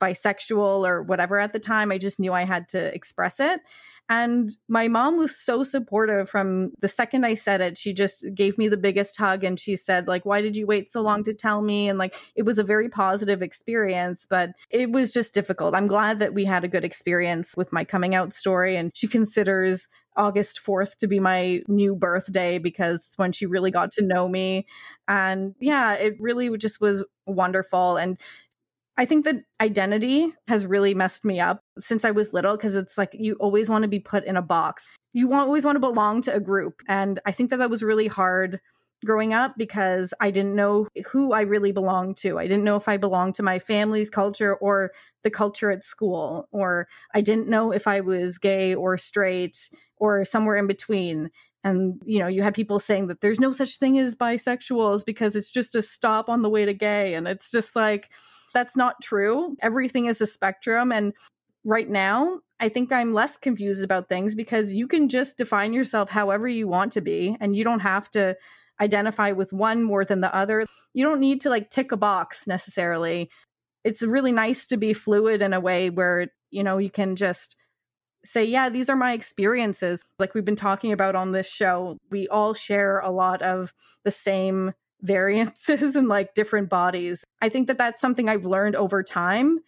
bisexual 0.00 0.86
or 0.86 1.02
whatever 1.02 1.38
at 1.38 1.52
the 1.52 1.58
time. 1.58 1.92
I 1.92 1.98
just 1.98 2.20
knew 2.20 2.32
I 2.32 2.44
had 2.44 2.68
to 2.70 2.94
express 2.94 3.40
it. 3.40 3.60
And 4.08 4.50
my 4.68 4.88
mom 4.88 5.18
was 5.18 5.36
so 5.36 5.62
supportive 5.62 6.30
from 6.30 6.72
the 6.80 6.88
second 6.88 7.24
I 7.24 7.34
said 7.34 7.60
it. 7.60 7.76
She 7.76 7.92
just 7.92 8.24
gave 8.34 8.56
me 8.56 8.68
the 8.68 8.78
biggest 8.78 9.18
hug 9.18 9.44
and 9.44 9.60
she 9.60 9.76
said, 9.76 10.08
like, 10.08 10.24
why 10.24 10.40
did 10.40 10.56
you 10.56 10.66
wait 10.66 10.90
so 10.90 11.02
long 11.02 11.22
to 11.24 11.34
tell 11.34 11.60
me? 11.60 11.88
And 11.88 11.98
like, 11.98 12.14
it 12.34 12.44
was 12.44 12.58
a 12.58 12.64
very 12.64 12.88
positive 12.88 13.42
experience, 13.42 14.26
but 14.28 14.50
it 14.70 14.90
was 14.90 15.12
just 15.12 15.34
difficult. 15.34 15.74
I'm 15.74 15.88
glad 15.88 16.20
that 16.20 16.32
we 16.32 16.46
had 16.46 16.64
a 16.64 16.68
good 16.68 16.84
experience 16.84 17.54
with 17.56 17.72
my 17.72 17.84
coming 17.84 18.14
out 18.14 18.32
story. 18.32 18.76
And 18.76 18.92
she 18.94 19.08
considers 19.08 19.88
August 20.16 20.60
4th 20.66 20.96
to 20.96 21.06
be 21.06 21.20
my 21.20 21.62
new 21.68 21.94
birthday 21.94 22.58
because 22.58 23.12
when 23.16 23.30
she 23.30 23.46
really 23.46 23.70
got 23.70 23.92
to 23.92 24.04
know 24.04 24.28
me. 24.28 24.66
And 25.06 25.54
yeah, 25.60 25.94
it 25.94 26.16
really 26.18 26.56
just 26.56 26.80
was 26.80 27.04
wonderful. 27.26 27.96
And 27.96 28.18
I 28.98 29.04
think 29.04 29.24
that 29.26 29.44
identity 29.60 30.34
has 30.48 30.66
really 30.66 30.92
messed 30.92 31.24
me 31.24 31.38
up 31.38 31.62
since 31.78 32.04
I 32.04 32.10
was 32.10 32.32
little 32.32 32.56
because 32.56 32.74
it's 32.74 32.98
like 32.98 33.14
you 33.14 33.34
always 33.34 33.70
want 33.70 33.82
to 33.82 33.88
be 33.88 34.00
put 34.00 34.24
in 34.24 34.36
a 34.36 34.42
box. 34.42 34.88
You 35.12 35.32
always 35.32 35.64
want 35.64 35.76
to 35.76 35.80
belong 35.80 36.20
to 36.22 36.34
a 36.34 36.40
group. 36.40 36.82
And 36.88 37.20
I 37.24 37.30
think 37.30 37.50
that 37.50 37.58
that 37.58 37.70
was 37.70 37.84
really 37.84 38.08
hard 38.08 38.60
growing 39.04 39.32
up 39.32 39.54
because 39.56 40.12
I 40.20 40.32
didn't 40.32 40.56
know 40.56 40.88
who 41.12 41.32
I 41.32 41.42
really 41.42 41.70
belonged 41.70 42.16
to. 42.18 42.40
I 42.40 42.48
didn't 42.48 42.64
know 42.64 42.74
if 42.74 42.88
I 42.88 42.96
belonged 42.96 43.36
to 43.36 43.44
my 43.44 43.60
family's 43.60 44.10
culture 44.10 44.56
or 44.56 44.90
the 45.22 45.30
culture 45.30 45.70
at 45.70 45.84
school, 45.84 46.48
or 46.50 46.88
I 47.14 47.20
didn't 47.20 47.48
know 47.48 47.70
if 47.72 47.86
I 47.86 48.00
was 48.00 48.38
gay 48.38 48.74
or 48.74 48.98
straight 48.98 49.70
or 49.96 50.24
somewhere 50.24 50.56
in 50.56 50.66
between. 50.66 51.30
And, 51.64 52.00
you 52.04 52.18
know, 52.20 52.28
you 52.28 52.42
had 52.42 52.54
people 52.54 52.78
saying 52.78 53.08
that 53.08 53.20
there's 53.20 53.40
no 53.40 53.52
such 53.52 53.78
thing 53.78 53.98
as 53.98 54.14
bisexuals 54.14 55.04
because 55.04 55.34
it's 55.34 55.50
just 55.50 55.74
a 55.74 55.82
stop 55.82 56.28
on 56.28 56.42
the 56.42 56.48
way 56.48 56.64
to 56.64 56.72
gay. 56.72 57.14
And 57.14 57.26
it's 57.26 57.50
just 57.50 57.74
like, 57.74 58.10
that's 58.54 58.76
not 58.76 59.02
true. 59.02 59.56
Everything 59.60 60.06
is 60.06 60.20
a 60.20 60.26
spectrum. 60.26 60.92
And 60.92 61.12
right 61.64 61.88
now, 61.88 62.40
I 62.60 62.68
think 62.68 62.92
I'm 62.92 63.12
less 63.12 63.36
confused 63.36 63.84
about 63.84 64.08
things 64.08 64.34
because 64.34 64.72
you 64.72 64.88
can 64.88 65.08
just 65.08 65.36
define 65.36 65.72
yourself 65.72 66.10
however 66.10 66.48
you 66.48 66.66
want 66.66 66.92
to 66.92 67.00
be, 67.00 67.36
and 67.40 67.54
you 67.54 67.64
don't 67.64 67.80
have 67.80 68.10
to 68.12 68.36
identify 68.80 69.32
with 69.32 69.52
one 69.52 69.82
more 69.82 70.04
than 70.04 70.20
the 70.20 70.34
other. 70.34 70.64
You 70.94 71.04
don't 71.04 71.20
need 71.20 71.40
to 71.42 71.50
like 71.50 71.70
tick 71.70 71.92
a 71.92 71.96
box 71.96 72.46
necessarily. 72.46 73.30
It's 73.84 74.02
really 74.02 74.32
nice 74.32 74.66
to 74.66 74.76
be 74.76 74.92
fluid 74.92 75.42
in 75.42 75.52
a 75.52 75.60
way 75.60 75.90
where, 75.90 76.28
you 76.50 76.64
know, 76.64 76.78
you 76.78 76.90
can 76.90 77.16
just 77.16 77.56
say, 78.24 78.44
yeah, 78.44 78.68
these 78.68 78.88
are 78.90 78.96
my 78.96 79.12
experiences. 79.12 80.04
Like 80.18 80.34
we've 80.34 80.44
been 80.44 80.56
talking 80.56 80.92
about 80.92 81.14
on 81.14 81.32
this 81.32 81.50
show, 81.50 81.98
we 82.10 82.28
all 82.28 82.54
share 82.54 82.98
a 82.98 83.10
lot 83.10 83.42
of 83.42 83.72
the 84.04 84.10
same 84.10 84.72
variances 85.02 85.94
and 85.94 86.08
like 86.08 86.34
different 86.34 86.68
bodies. 86.68 87.24
I 87.40 87.48
think 87.48 87.68
that 87.68 87.78
that's 87.78 88.00
something 88.00 88.28
I've 88.28 88.46
learned 88.46 88.74
over 88.74 89.02
time. 89.02 89.60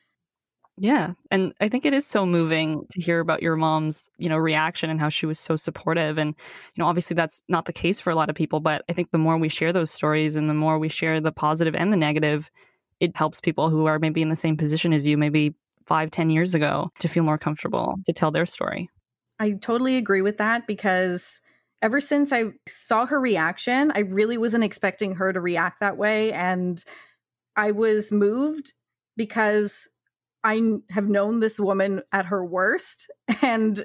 Yeah, 0.82 1.12
and 1.30 1.52
I 1.60 1.68
think 1.68 1.84
it 1.84 1.92
is 1.92 2.06
so 2.06 2.24
moving 2.24 2.86
to 2.90 3.02
hear 3.02 3.20
about 3.20 3.42
your 3.42 3.54
mom's, 3.54 4.08
you 4.16 4.30
know, 4.30 4.38
reaction 4.38 4.88
and 4.88 4.98
how 4.98 5.10
she 5.10 5.26
was 5.26 5.38
so 5.38 5.54
supportive 5.54 6.16
and 6.16 6.30
you 6.74 6.82
know, 6.82 6.86
obviously 6.86 7.14
that's 7.14 7.42
not 7.48 7.66
the 7.66 7.72
case 7.72 8.00
for 8.00 8.10
a 8.10 8.14
lot 8.14 8.30
of 8.30 8.34
people, 8.34 8.60
but 8.60 8.82
I 8.88 8.94
think 8.94 9.10
the 9.10 9.18
more 9.18 9.36
we 9.36 9.50
share 9.50 9.74
those 9.74 9.90
stories 9.90 10.36
and 10.36 10.48
the 10.48 10.54
more 10.54 10.78
we 10.78 10.88
share 10.88 11.20
the 11.20 11.32
positive 11.32 11.74
and 11.74 11.92
the 11.92 11.98
negative, 11.98 12.50
it 12.98 13.14
helps 13.14 13.42
people 13.42 13.68
who 13.68 13.86
are 13.86 13.98
maybe 13.98 14.22
in 14.22 14.30
the 14.30 14.36
same 14.36 14.56
position 14.56 14.94
as 14.94 15.06
you, 15.06 15.18
maybe 15.18 15.54
five, 15.86 16.10
ten 16.10 16.30
years 16.30 16.54
ago, 16.54 16.90
to 17.00 17.08
feel 17.08 17.22
more 17.22 17.38
comfortable 17.38 17.96
to 18.06 18.12
tell 18.12 18.30
their 18.30 18.46
story. 18.46 18.90
I 19.38 19.52
totally 19.52 19.96
agree 19.96 20.22
with 20.22 20.38
that 20.38 20.66
because 20.66 21.40
ever 21.82 22.00
since 22.00 22.32
I 22.32 22.52
saw 22.68 23.06
her 23.06 23.18
reaction, 23.18 23.90
I 23.94 24.00
really 24.00 24.36
wasn't 24.36 24.64
expecting 24.64 25.14
her 25.16 25.32
to 25.32 25.40
react 25.40 25.80
that 25.80 25.96
way. 25.96 26.32
And 26.32 26.82
I 27.56 27.70
was 27.70 28.12
moved 28.12 28.74
because 29.16 29.88
I 30.44 30.60
have 30.90 31.08
known 31.08 31.40
this 31.40 31.58
woman 31.58 32.02
at 32.12 32.26
her 32.26 32.44
worst. 32.44 33.10
And 33.42 33.82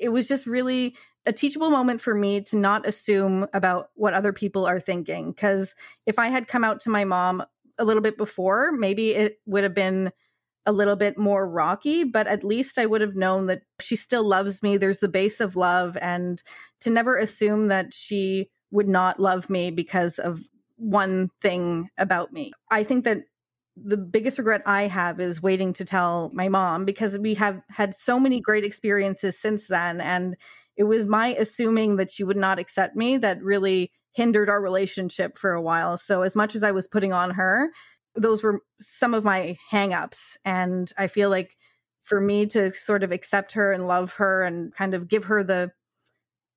it 0.00 0.08
was 0.10 0.28
just 0.28 0.46
really 0.46 0.96
a 1.26 1.32
teachable 1.32 1.70
moment 1.70 2.00
for 2.00 2.14
me 2.14 2.40
to 2.40 2.56
not 2.56 2.86
assume 2.86 3.46
about 3.52 3.90
what 3.94 4.14
other 4.14 4.32
people 4.32 4.66
are 4.66 4.80
thinking. 4.80 5.30
Because 5.30 5.74
if 6.06 6.18
I 6.18 6.28
had 6.28 6.48
come 6.48 6.64
out 6.64 6.80
to 6.80 6.90
my 6.90 7.04
mom 7.04 7.42
a 7.78 7.84
little 7.84 8.02
bit 8.02 8.16
before, 8.16 8.72
maybe 8.72 9.10
it 9.14 9.38
would 9.46 9.62
have 9.62 9.74
been 9.74 10.12
a 10.66 10.72
little 10.72 10.96
bit 10.96 11.16
more 11.16 11.48
rocky, 11.48 12.04
but 12.04 12.26
at 12.26 12.44
least 12.44 12.78
I 12.78 12.86
would 12.86 13.00
have 13.00 13.14
known 13.14 13.46
that 13.46 13.62
she 13.80 13.96
still 13.96 14.26
loves 14.26 14.62
me. 14.62 14.76
There's 14.76 14.98
the 14.98 15.08
base 15.08 15.40
of 15.40 15.56
love, 15.56 15.96
and 16.00 16.42
to 16.80 16.90
never 16.90 17.16
assume 17.16 17.68
that 17.68 17.94
she 17.94 18.50
would 18.70 18.88
not 18.88 19.18
love 19.18 19.48
me 19.48 19.70
because 19.70 20.18
of 20.18 20.42
one 20.76 21.30
thing 21.40 21.88
about 21.98 22.32
me. 22.32 22.52
I 22.70 22.84
think 22.84 23.04
that 23.04 23.22
the 23.76 23.96
biggest 23.96 24.38
regret 24.38 24.62
I 24.66 24.82
have 24.82 25.20
is 25.20 25.42
waiting 25.42 25.72
to 25.74 25.84
tell 25.84 26.30
my 26.34 26.48
mom 26.48 26.84
because 26.84 27.18
we 27.18 27.34
have 27.34 27.60
had 27.68 27.94
so 27.94 28.18
many 28.18 28.40
great 28.40 28.64
experiences 28.64 29.38
since 29.38 29.68
then. 29.68 30.00
And 30.00 30.36
it 30.76 30.84
was 30.84 31.06
my 31.06 31.28
assuming 31.28 31.96
that 31.96 32.10
she 32.10 32.24
would 32.24 32.36
not 32.36 32.58
accept 32.58 32.96
me 32.96 33.18
that 33.18 33.42
really 33.42 33.90
hindered 34.12 34.48
our 34.48 34.60
relationship 34.60 35.38
for 35.38 35.52
a 35.52 35.62
while. 35.62 35.96
So, 35.96 36.22
as 36.22 36.34
much 36.34 36.54
as 36.54 36.62
I 36.62 36.72
was 36.72 36.86
putting 36.86 37.12
on 37.12 37.30
her, 37.30 37.70
those 38.18 38.42
were 38.42 38.60
some 38.80 39.14
of 39.14 39.24
my 39.24 39.56
hangups. 39.70 40.36
And 40.44 40.90
I 40.98 41.06
feel 41.06 41.30
like 41.30 41.56
for 42.02 42.20
me 42.20 42.46
to 42.46 42.72
sort 42.72 43.02
of 43.02 43.12
accept 43.12 43.52
her 43.52 43.72
and 43.72 43.86
love 43.86 44.14
her 44.14 44.42
and 44.42 44.72
kind 44.74 44.94
of 44.94 45.08
give 45.08 45.24
her 45.24 45.44
the 45.44 45.72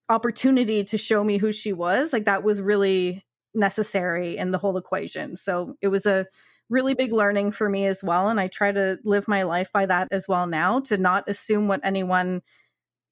opportunity 0.09 0.83
to 0.83 0.97
show 0.97 1.23
me 1.23 1.37
who 1.37 1.51
she 1.51 1.73
was, 1.73 2.13
like 2.13 2.25
that 2.25 2.43
was 2.43 2.61
really 2.61 3.25
necessary 3.53 4.37
in 4.37 4.51
the 4.51 4.57
whole 4.57 4.77
equation. 4.77 5.35
So 5.35 5.75
it 5.81 5.89
was 5.89 6.05
a 6.05 6.25
really 6.69 6.93
big 6.93 7.11
learning 7.11 7.51
for 7.51 7.69
me 7.69 7.85
as 7.85 8.03
well. 8.03 8.29
And 8.29 8.39
I 8.39 8.47
try 8.47 8.71
to 8.71 8.97
live 9.03 9.27
my 9.27 9.43
life 9.43 9.71
by 9.73 9.85
that 9.85 10.07
as 10.11 10.27
well 10.27 10.47
now 10.47 10.79
to 10.81 10.97
not 10.97 11.29
assume 11.29 11.67
what 11.67 11.81
anyone 11.83 12.41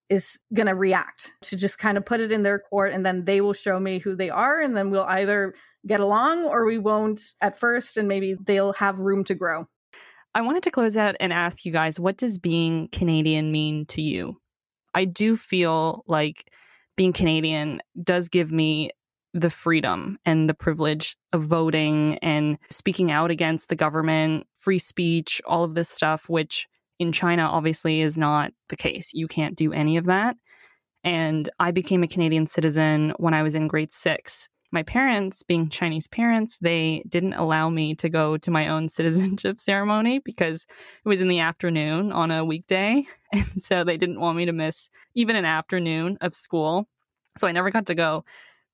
is 0.09 0.39
going 0.53 0.67
to 0.67 0.75
react, 0.75 1.33
to 1.41 1.55
just 1.55 1.77
kind 1.77 1.97
of 1.97 2.05
put 2.05 2.19
it 2.19 2.31
in 2.31 2.43
their 2.43 2.57
court 2.57 2.93
and 2.93 3.05
then 3.05 3.25
they 3.25 3.41
will 3.41 3.53
show 3.53 3.79
me 3.79 3.99
who 3.99 4.15
they 4.15 4.29
are. 4.29 4.59
And 4.59 4.75
then 4.75 4.89
we'll 4.89 5.03
either 5.03 5.53
get 5.87 5.99
along 5.99 6.45
or 6.45 6.65
we 6.65 6.77
won't 6.77 7.21
at 7.41 7.57
first 7.57 7.97
and 7.97 8.07
maybe 8.07 8.35
they'll 8.35 8.73
have 8.73 8.99
room 8.99 9.23
to 9.25 9.35
grow. 9.35 9.67
I 10.35 10.41
wanted 10.41 10.63
to 10.63 10.71
close 10.71 10.95
out 10.95 11.15
and 11.19 11.33
ask 11.33 11.65
you 11.65 11.71
guys 11.71 11.99
what 11.99 12.17
does 12.17 12.37
being 12.37 12.87
Canadian 12.91 13.51
mean 13.51 13.85
to 13.87 14.01
you? 14.01 14.37
I 14.93 15.05
do 15.05 15.37
feel 15.37 16.03
like 16.07 16.51
being 16.97 17.13
Canadian 17.13 17.81
does 18.03 18.29
give 18.29 18.51
me 18.51 18.91
the 19.33 19.49
freedom 19.49 20.17
and 20.25 20.49
the 20.49 20.53
privilege 20.53 21.15
of 21.33 21.43
voting 21.43 22.17
and 22.19 22.57
speaking 22.69 23.11
out 23.11 23.31
against 23.31 23.69
the 23.69 23.75
government, 23.75 24.47
free 24.57 24.79
speech, 24.79 25.41
all 25.45 25.63
of 25.63 25.75
this 25.75 25.89
stuff, 25.89 26.27
which 26.29 26.67
in 26.97 27.11
China 27.11 27.43
obviously 27.43 28.01
is 28.01 28.17
not 28.17 28.51
the 28.69 28.75
case. 28.75 29.11
You 29.13 29.27
can't 29.27 29.55
do 29.55 29.71
any 29.71 29.97
of 29.97 30.05
that. 30.05 30.35
And 31.03 31.49
I 31.59 31.71
became 31.71 32.03
a 32.03 32.07
Canadian 32.07 32.45
citizen 32.45 33.13
when 33.17 33.33
I 33.33 33.43
was 33.43 33.55
in 33.55 33.67
grade 33.67 33.91
six 33.91 34.49
my 34.71 34.83
parents, 34.83 35.43
being 35.43 35.69
Chinese 35.69 36.07
parents, 36.07 36.59
they 36.59 37.03
didn't 37.07 37.33
allow 37.33 37.69
me 37.69 37.95
to 37.95 38.09
go 38.09 38.37
to 38.37 38.51
my 38.51 38.67
own 38.67 38.89
citizenship 38.89 39.59
ceremony 39.59 40.19
because 40.19 40.65
it 41.03 41.09
was 41.09 41.21
in 41.21 41.27
the 41.27 41.39
afternoon 41.39 42.11
on 42.11 42.31
a 42.31 42.45
weekday. 42.45 43.05
And 43.31 43.45
so 43.45 43.83
they 43.83 43.95
didn't 43.95 44.19
want 44.19 44.37
me 44.37 44.45
to 44.45 44.51
miss 44.51 44.89
even 45.13 45.35
an 45.35 45.45
afternoon 45.45 46.17
of 46.19 46.33
school. 46.33 46.89
So 47.37 47.45
I 47.45 47.51
never 47.51 47.69
got 47.69 47.85
to 47.85 47.93
go. 47.93 48.25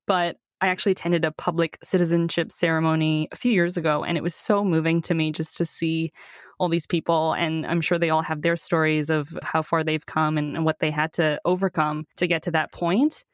But 0.06 0.38
I 0.62 0.68
actually 0.68 0.92
attended 0.92 1.26
a 1.26 1.30
public 1.30 1.76
citizenship 1.82 2.50
ceremony 2.50 3.28
a 3.32 3.36
few 3.36 3.52
years 3.52 3.76
ago, 3.76 4.02
and 4.02 4.16
it 4.16 4.22
was 4.22 4.34
so 4.34 4.64
moving 4.64 5.02
to 5.02 5.14
me 5.14 5.30
just 5.30 5.58
to 5.58 5.66
see 5.66 6.10
all 6.58 6.70
these 6.70 6.86
people. 6.86 7.34
And 7.34 7.66
I'm 7.66 7.82
sure 7.82 7.98
they 7.98 8.08
all 8.08 8.22
have 8.22 8.40
their 8.40 8.56
stories 8.56 9.10
of 9.10 9.36
how 9.42 9.60
far 9.60 9.84
they've 9.84 10.06
come 10.06 10.38
and, 10.38 10.56
and 10.56 10.64
what 10.64 10.78
they 10.78 10.90
had 10.90 11.12
to 11.14 11.38
overcome 11.44 12.06
to 12.16 12.26
get 12.26 12.42
to 12.44 12.50
that 12.52 12.72
point. 12.72 13.24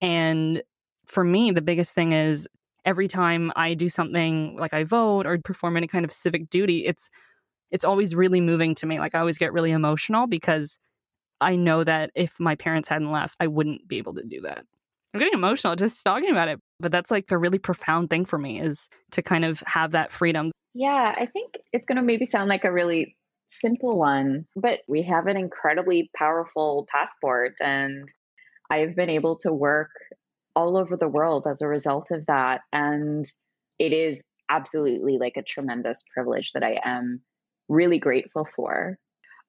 And 0.00 0.62
for 1.12 1.24
me, 1.24 1.50
the 1.50 1.60
biggest 1.60 1.94
thing 1.94 2.12
is 2.12 2.48
every 2.86 3.06
time 3.06 3.52
I 3.54 3.74
do 3.74 3.90
something 3.90 4.56
like 4.58 4.72
I 4.72 4.84
vote 4.84 5.26
or 5.26 5.38
perform 5.38 5.76
any 5.76 5.86
kind 5.86 6.04
of 6.04 6.10
civic 6.10 6.48
duty, 6.48 6.86
it's 6.86 7.10
it's 7.70 7.84
always 7.84 8.14
really 8.14 8.40
moving 8.40 8.74
to 8.76 8.86
me. 8.86 8.98
Like 8.98 9.14
I 9.14 9.20
always 9.20 9.38
get 9.38 9.52
really 9.52 9.72
emotional 9.72 10.26
because 10.26 10.78
I 11.40 11.56
know 11.56 11.84
that 11.84 12.10
if 12.14 12.40
my 12.40 12.54
parents 12.54 12.88
hadn't 12.88 13.12
left, 13.12 13.36
I 13.40 13.46
wouldn't 13.46 13.86
be 13.88 13.98
able 13.98 14.14
to 14.14 14.24
do 14.24 14.40
that. 14.42 14.64
I'm 15.12 15.20
getting 15.20 15.34
emotional 15.34 15.76
just 15.76 16.02
talking 16.02 16.30
about 16.30 16.48
it, 16.48 16.58
but 16.80 16.90
that's 16.90 17.10
like 17.10 17.30
a 17.30 17.36
really 17.36 17.58
profound 17.58 18.08
thing 18.08 18.24
for 18.24 18.38
me 18.38 18.60
is 18.60 18.88
to 19.10 19.20
kind 19.22 19.44
of 19.44 19.62
have 19.66 19.90
that 19.90 20.10
freedom. 20.10 20.50
Yeah, 20.72 21.14
I 21.16 21.26
think 21.26 21.54
it's 21.74 21.84
going 21.84 21.96
to 21.96 22.02
maybe 22.02 22.24
sound 22.24 22.48
like 22.48 22.64
a 22.64 22.72
really 22.72 23.16
simple 23.50 23.98
one, 23.98 24.46
but 24.56 24.80
we 24.88 25.02
have 25.02 25.26
an 25.26 25.36
incredibly 25.36 26.10
powerful 26.16 26.86
passport 26.90 27.52
and 27.60 28.10
I've 28.70 28.96
been 28.96 29.10
able 29.10 29.36
to 29.40 29.52
work 29.52 29.90
all 30.54 30.76
over 30.76 30.96
the 30.96 31.08
world 31.08 31.46
as 31.46 31.62
a 31.62 31.68
result 31.68 32.10
of 32.10 32.26
that. 32.26 32.60
And 32.72 33.26
it 33.78 33.92
is 33.92 34.22
absolutely 34.50 35.18
like 35.18 35.36
a 35.36 35.42
tremendous 35.42 35.98
privilege 36.12 36.52
that 36.52 36.62
I 36.62 36.80
am 36.84 37.22
really 37.68 37.98
grateful 37.98 38.46
for. 38.56 38.98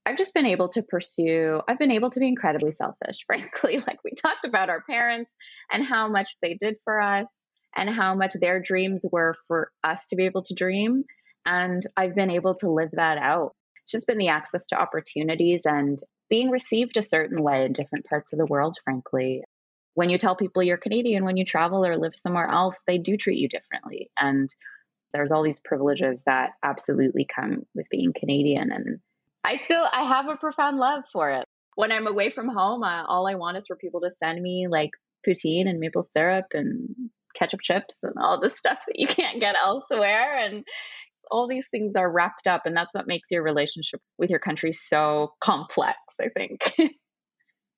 I've 0.06 0.18
just 0.18 0.34
been 0.34 0.46
able 0.46 0.70
to 0.70 0.84
pursue, 0.84 1.62
I've 1.68 1.80
been 1.80 1.92
able 1.92 2.10
to 2.10 2.20
be 2.20 2.28
incredibly 2.28 2.72
selfish, 2.72 3.20
frankly. 3.26 3.78
Like 3.80 4.00
we 4.04 4.12
talked 4.12 4.46
about 4.46 4.70
our 4.70 4.84
parents 4.90 5.32
and 5.72 5.86
how 5.86 6.08
much 6.10 6.36
they 6.42 6.56
did 6.56 6.78
for 6.84 7.00
us 7.00 7.28
and 7.76 7.90
how 7.90 8.16
much 8.16 8.34
their 8.34 8.62
dreams 8.62 9.06
were 9.12 9.36
for 9.48 9.72
us 9.84 10.08
to 10.08 10.16
be 10.16 10.26
able 10.26 10.44
to 10.44 10.54
dream. 10.54 11.04
And 11.46 11.86
I've 11.98 12.16
been 12.16 12.32
able 12.32 12.56
to 12.56 12.70
live 12.70 12.92
that 12.94 13.18
out. 13.18 13.54
It's 13.84 13.92
just 13.92 14.08
been 14.08 14.18
the 14.18 14.30
access 14.30 14.68
to 14.68 14.80
opportunities 14.80 15.64
and 15.66 16.00
being 16.30 16.50
received 16.50 16.98
a 16.98 17.02
certain 17.02 17.42
way 17.42 17.66
in 17.66 17.74
different 17.74 18.06
parts 18.06 18.34
of 18.34 18.40
the 18.40 18.46
world, 18.46 18.78
frankly. 18.84 19.44
When 19.96 20.10
you 20.10 20.18
tell 20.18 20.36
people 20.36 20.64
you're 20.64 20.78
Canadian, 20.78 21.26
when 21.26 21.38
you 21.38 21.46
travel 21.46 21.86
or 21.86 21.98
live 21.98 22.16
somewhere 22.16 22.48
else, 22.48 22.80
they 22.88 22.98
do 22.98 23.18
treat 23.18 23.38
you 23.38 23.48
differently. 23.48 24.10
And 24.20 24.54
there's 25.14 25.32
all 25.32 25.44
these 25.44 25.60
privileges 25.60 26.22
that 26.26 26.52
absolutely 26.64 27.26
come 27.26 27.64
with 27.76 27.88
being 27.90 28.14
Canadian. 28.14 28.72
And 28.72 29.00
I 29.44 29.58
still, 29.58 29.86
I 29.92 30.04
have 30.04 30.28
a 30.28 30.36
profound 30.36 30.78
love 30.78 31.04
for 31.12 31.30
it. 31.32 31.46
When 31.76 31.92
I'm 31.92 32.08
away 32.08 32.30
from 32.30 32.50
home, 32.50 32.84
I, 32.84 33.04
all 33.08 33.28
I 33.28 33.36
want 33.36 33.58
is 33.58 33.68
for 33.68 33.76
people 33.76 34.02
to 34.02 34.12
send 34.12 34.42
me 34.42 34.68
like 34.70 34.92
poutine 35.28 35.68
and 35.68 35.80
maple 35.80 36.08
syrup 36.16 36.46
and 36.54 36.90
ketchup 37.36 37.62
chips 37.62 37.98
and 38.04 38.14
all 38.22 38.40
the 38.40 38.50
stuff 38.56 38.80
that 38.88 39.00
you 39.00 39.08
can't 39.08 39.40
get 39.40 39.56
elsewhere. 39.64 40.38
And 40.38 40.64
all 41.32 41.48
these 41.48 41.68
things 41.70 41.96
are 41.96 42.12
wrapped 42.12 42.48
up. 42.48 42.64
And 42.66 42.76
that's 42.76 42.94
what 42.94 43.08
makes 43.08 43.30
your 43.32 43.44
relationship 43.44 44.02
with 44.18 44.30
your 44.30 44.40
country 44.40 44.72
so 44.72 45.34
complex, 45.44 45.98
I 46.20 46.30
think. 46.30 46.74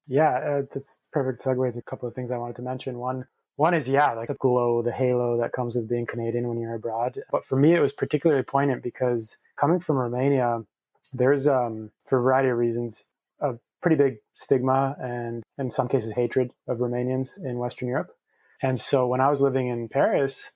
yeah, 0.07 0.31
uh, 0.31 0.61
that's 0.71 0.99
perfect 1.11 1.43
segue 1.43 1.73
to 1.73 1.79
a 1.79 1.81
couple 1.83 2.07
of 2.07 2.15
things 2.15 2.31
I 2.31 2.37
wanted 2.37 2.57
to 2.57 2.61
mention. 2.61 2.99
One, 2.99 3.25
one 3.55 3.73
is 3.73 3.87
yeah, 3.87 4.13
like 4.13 4.27
the 4.27 4.35
glow, 4.35 4.81
the 4.81 4.91
halo 4.91 5.37
that 5.39 5.53
comes 5.53 5.75
with 5.75 5.89
being 5.89 6.05
Canadian 6.05 6.47
when 6.47 6.59
you're 6.59 6.75
abroad. 6.75 7.19
But 7.31 7.45
for 7.45 7.55
me, 7.55 7.73
it 7.73 7.79
was 7.79 7.93
particularly 7.93 8.43
poignant 8.43 8.83
because 8.83 9.37
coming 9.57 9.79
from 9.79 9.97
Romania, 9.97 10.63
there's 11.13 11.47
um, 11.47 11.91
for 12.05 12.19
a 12.19 12.21
variety 12.21 12.49
of 12.49 12.57
reasons 12.57 13.07
a 13.39 13.55
pretty 13.81 13.95
big 13.95 14.17
stigma 14.33 14.95
and 14.99 15.43
in 15.57 15.69
some 15.69 15.87
cases 15.87 16.13
hatred 16.13 16.51
of 16.67 16.79
Romanians 16.79 17.37
in 17.43 17.57
Western 17.57 17.87
Europe. 17.87 18.15
And 18.61 18.79
so 18.79 19.07
when 19.07 19.21
I 19.21 19.29
was 19.29 19.41
living 19.41 19.67
in 19.67 19.89
Paris, 19.89 20.51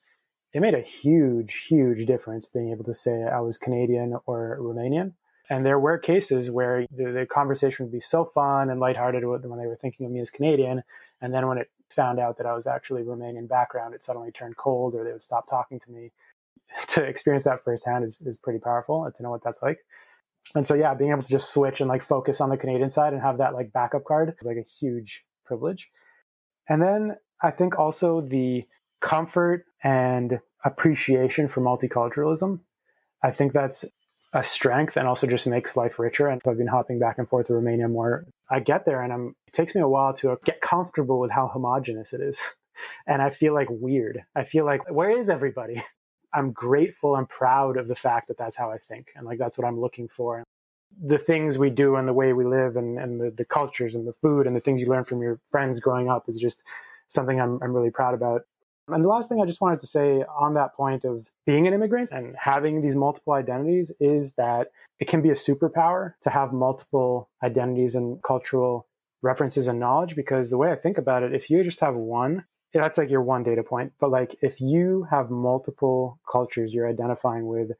it 0.52 0.60
made 0.60 0.74
a 0.74 0.80
huge, 0.80 1.66
huge 1.68 2.06
difference 2.06 2.46
being 2.46 2.70
able 2.70 2.84
to 2.84 2.94
say 2.94 3.22
I 3.22 3.40
was 3.40 3.56
Canadian 3.56 4.16
or 4.26 4.58
Romanian. 4.60 5.12
And 5.50 5.66
there 5.66 5.78
were 5.78 5.98
cases 5.98 6.50
where 6.50 6.86
the, 6.90 7.10
the 7.10 7.26
conversation 7.26 7.84
would 7.84 7.92
be 7.92 8.00
so 8.00 8.24
fun 8.24 8.70
and 8.70 8.80
lighthearted 8.80 9.24
when 9.26 9.58
they 9.58 9.66
were 9.66 9.76
thinking 9.76 10.06
of 10.06 10.12
me 10.12 10.20
as 10.20 10.30
Canadian. 10.30 10.84
And 11.20 11.34
then 11.34 11.46
when 11.48 11.58
it 11.58 11.70
found 11.90 12.18
out 12.18 12.38
that 12.38 12.46
I 12.46 12.54
was 12.54 12.66
actually 12.66 13.02
Romanian 13.02 13.48
background, 13.48 13.92
it 13.92 14.04
suddenly 14.04 14.30
turned 14.30 14.56
cold 14.56 14.94
or 14.94 15.04
they 15.04 15.12
would 15.12 15.22
stop 15.22 15.48
talking 15.48 15.80
to 15.80 15.90
me. 15.90 16.12
to 16.88 17.02
experience 17.02 17.44
that 17.44 17.62
firsthand 17.64 18.04
is, 18.04 18.20
is 18.20 18.36
pretty 18.36 18.58
powerful 18.58 19.04
and 19.04 19.14
to 19.14 19.22
know 19.22 19.30
what 19.30 19.42
that's 19.42 19.62
like. 19.62 19.78
And 20.54 20.66
so, 20.66 20.74
yeah, 20.74 20.94
being 20.94 21.10
able 21.10 21.22
to 21.22 21.28
just 21.28 21.52
switch 21.52 21.80
and 21.80 21.88
like 21.88 22.02
focus 22.02 22.40
on 22.40 22.48
the 22.48 22.56
Canadian 22.56 22.90
side 22.90 23.12
and 23.12 23.22
have 23.22 23.38
that 23.38 23.54
like 23.54 23.72
backup 23.72 24.04
card 24.04 24.34
is 24.40 24.46
like 24.46 24.56
a 24.56 24.62
huge 24.80 25.24
privilege. 25.44 25.90
And 26.68 26.82
then 26.82 27.16
I 27.42 27.50
think 27.50 27.78
also 27.78 28.20
the 28.20 28.64
comfort 29.00 29.64
and 29.82 30.40
appreciation 30.64 31.48
for 31.48 31.60
multiculturalism. 31.60 32.60
I 33.22 33.30
think 33.30 33.52
that's 33.52 33.84
a 34.32 34.44
strength 34.44 34.96
and 34.96 35.08
also 35.08 35.26
just 35.26 35.46
makes 35.46 35.76
life 35.76 35.98
richer. 35.98 36.28
And 36.28 36.40
I've 36.46 36.58
been 36.58 36.68
hopping 36.68 36.98
back 36.98 37.18
and 37.18 37.28
forth 37.28 37.48
to 37.48 37.54
Romania 37.54 37.88
more. 37.88 38.26
I 38.48 38.60
get 38.60 38.84
there 38.84 39.02
and 39.02 39.12
I'm, 39.12 39.34
it 39.46 39.52
takes 39.52 39.74
me 39.74 39.80
a 39.80 39.88
while 39.88 40.14
to 40.14 40.38
get 40.44 40.60
comfortable 40.60 41.18
with 41.18 41.32
how 41.32 41.48
homogenous 41.48 42.12
it 42.12 42.20
is. 42.20 42.38
And 43.06 43.20
I 43.20 43.28
feel 43.28 43.52
like 43.52 43.68
weird. 43.68 44.22
I 44.34 44.44
feel 44.44 44.64
like, 44.64 44.90
where 44.90 45.10
is 45.10 45.28
everybody? 45.28 45.84
I'm 46.32 46.50
grateful 46.50 47.14
and 47.14 47.28
proud 47.28 47.76
of 47.76 47.88
the 47.88 47.94
fact 47.94 48.28
that 48.28 48.38
that's 48.38 48.56
how 48.56 48.70
I 48.70 48.78
think. 48.78 49.08
And 49.14 49.26
like, 49.26 49.38
that's 49.38 49.58
what 49.58 49.66
I'm 49.66 49.78
looking 49.78 50.08
for. 50.08 50.44
The 50.98 51.18
things 51.18 51.58
we 51.58 51.68
do 51.68 51.96
and 51.96 52.08
the 52.08 52.14
way 52.14 52.32
we 52.32 52.46
live 52.46 52.76
and, 52.76 52.98
and 52.98 53.20
the, 53.20 53.30
the 53.36 53.44
cultures 53.44 53.94
and 53.94 54.08
the 54.08 54.14
food 54.14 54.46
and 54.46 54.56
the 54.56 54.60
things 54.60 54.80
you 54.80 54.86
learn 54.86 55.04
from 55.04 55.20
your 55.20 55.40
friends 55.50 55.78
growing 55.78 56.08
up 56.08 56.26
is 56.26 56.38
just 56.38 56.62
something 57.08 57.38
I'm, 57.38 57.58
I'm 57.62 57.74
really 57.74 57.90
proud 57.90 58.14
about. 58.14 58.46
And 58.92 59.04
the 59.04 59.08
last 59.08 59.28
thing 59.28 59.40
I 59.40 59.46
just 59.46 59.60
wanted 59.60 59.80
to 59.80 59.86
say 59.86 60.24
on 60.38 60.54
that 60.54 60.74
point 60.74 61.04
of 61.04 61.28
being 61.46 61.66
an 61.66 61.74
immigrant 61.74 62.10
and 62.12 62.34
having 62.38 62.82
these 62.82 62.96
multiple 62.96 63.32
identities 63.32 63.92
is 64.00 64.34
that 64.34 64.68
it 64.98 65.08
can 65.08 65.22
be 65.22 65.30
a 65.30 65.34
superpower 65.34 66.14
to 66.22 66.30
have 66.30 66.52
multiple 66.52 67.30
identities 67.42 67.94
and 67.94 68.22
cultural 68.22 68.86
references 69.22 69.68
and 69.68 69.78
knowledge 69.78 70.16
because 70.16 70.50
the 70.50 70.58
way 70.58 70.70
I 70.70 70.76
think 70.76 70.98
about 70.98 71.22
it, 71.22 71.34
if 71.34 71.50
you 71.50 71.62
just 71.62 71.80
have 71.80 71.94
one, 71.94 72.44
that's 72.72 72.98
like 72.98 73.10
your 73.10 73.22
one 73.22 73.42
data 73.42 73.62
point. 73.62 73.92
But 74.00 74.10
like 74.10 74.36
if 74.40 74.60
you 74.60 75.06
have 75.10 75.30
multiple 75.30 76.18
cultures 76.30 76.72
you're 76.72 76.88
identifying 76.88 77.46
with, 77.46 77.72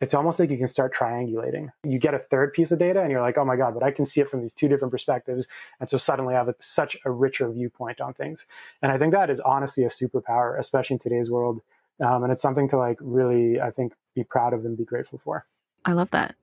it's 0.00 0.14
almost 0.14 0.38
like 0.38 0.50
you 0.50 0.58
can 0.58 0.68
start 0.68 0.94
triangulating. 0.94 1.70
You 1.84 1.98
get 1.98 2.14
a 2.14 2.18
third 2.18 2.52
piece 2.52 2.70
of 2.70 2.78
data 2.78 3.00
and 3.00 3.10
you're 3.10 3.22
like, 3.22 3.38
oh 3.38 3.44
my 3.44 3.56
God, 3.56 3.74
but 3.74 3.82
I 3.82 3.90
can 3.90 4.04
see 4.04 4.20
it 4.20 4.30
from 4.30 4.42
these 4.42 4.52
two 4.52 4.68
different 4.68 4.92
perspectives. 4.92 5.46
And 5.80 5.88
so 5.88 5.96
suddenly 5.96 6.34
I 6.34 6.38
have 6.38 6.48
a, 6.48 6.54
such 6.58 6.96
a 7.04 7.10
richer 7.10 7.50
viewpoint 7.50 8.00
on 8.00 8.12
things. 8.12 8.46
And 8.82 8.92
I 8.92 8.98
think 8.98 9.14
that 9.14 9.30
is 9.30 9.40
honestly 9.40 9.84
a 9.84 9.88
superpower, 9.88 10.58
especially 10.58 10.94
in 10.94 10.98
today's 10.98 11.30
world. 11.30 11.62
Um, 12.00 12.24
and 12.24 12.32
it's 12.32 12.42
something 12.42 12.68
to 12.70 12.76
like 12.76 12.98
really, 13.00 13.60
I 13.60 13.70
think, 13.70 13.94
be 14.14 14.22
proud 14.22 14.52
of 14.52 14.66
and 14.66 14.76
be 14.76 14.84
grateful 14.84 15.18
for. 15.24 15.46
I 15.84 15.92
love 15.92 16.10
that. 16.10 16.34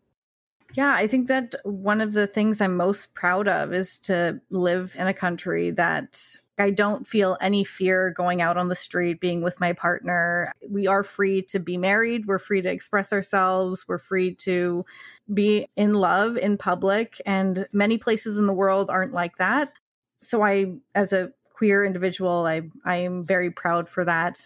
Yeah, 0.75 0.95
I 0.95 1.05
think 1.05 1.27
that 1.27 1.53
one 1.63 2.01
of 2.01 2.13
the 2.13 2.25
things 2.25 2.59
I'm 2.59 2.75
most 2.75 3.13
proud 3.13 3.47
of 3.47 3.73
is 3.73 3.99
to 3.99 4.41
live 4.49 4.95
in 4.97 5.07
a 5.07 5.13
country 5.13 5.69
that 5.71 6.19
I 6.57 6.71
don't 6.71 7.05
feel 7.05 7.37
any 7.41 7.63
fear 7.63 8.11
going 8.11 8.41
out 8.41 8.57
on 8.57 8.69
the 8.69 8.75
street, 8.75 9.19
being 9.19 9.41
with 9.41 9.59
my 9.59 9.73
partner. 9.73 10.51
We 10.67 10.87
are 10.87 11.03
free 11.03 11.43
to 11.43 11.59
be 11.59 11.77
married. 11.77 12.25
We're 12.25 12.39
free 12.39 12.61
to 12.61 12.71
express 12.71 13.13
ourselves. 13.13 13.87
We're 13.87 13.99
free 13.99 14.35
to 14.35 14.85
be 15.31 15.67
in 15.75 15.93
love 15.93 16.37
in 16.37 16.57
public. 16.57 17.21
And 17.25 17.67
many 17.71 17.97
places 17.97 18.37
in 18.37 18.47
the 18.47 18.53
world 18.53 18.89
aren't 18.89 19.13
like 19.13 19.37
that. 19.37 19.73
So 20.21 20.43
I, 20.43 20.75
as 20.95 21.13
a 21.13 21.33
queer 21.53 21.85
individual, 21.85 22.45
I, 22.45 22.63
I 22.85 22.97
am 22.97 23.25
very 23.25 23.51
proud 23.51 23.89
for 23.89 24.05
that. 24.05 24.45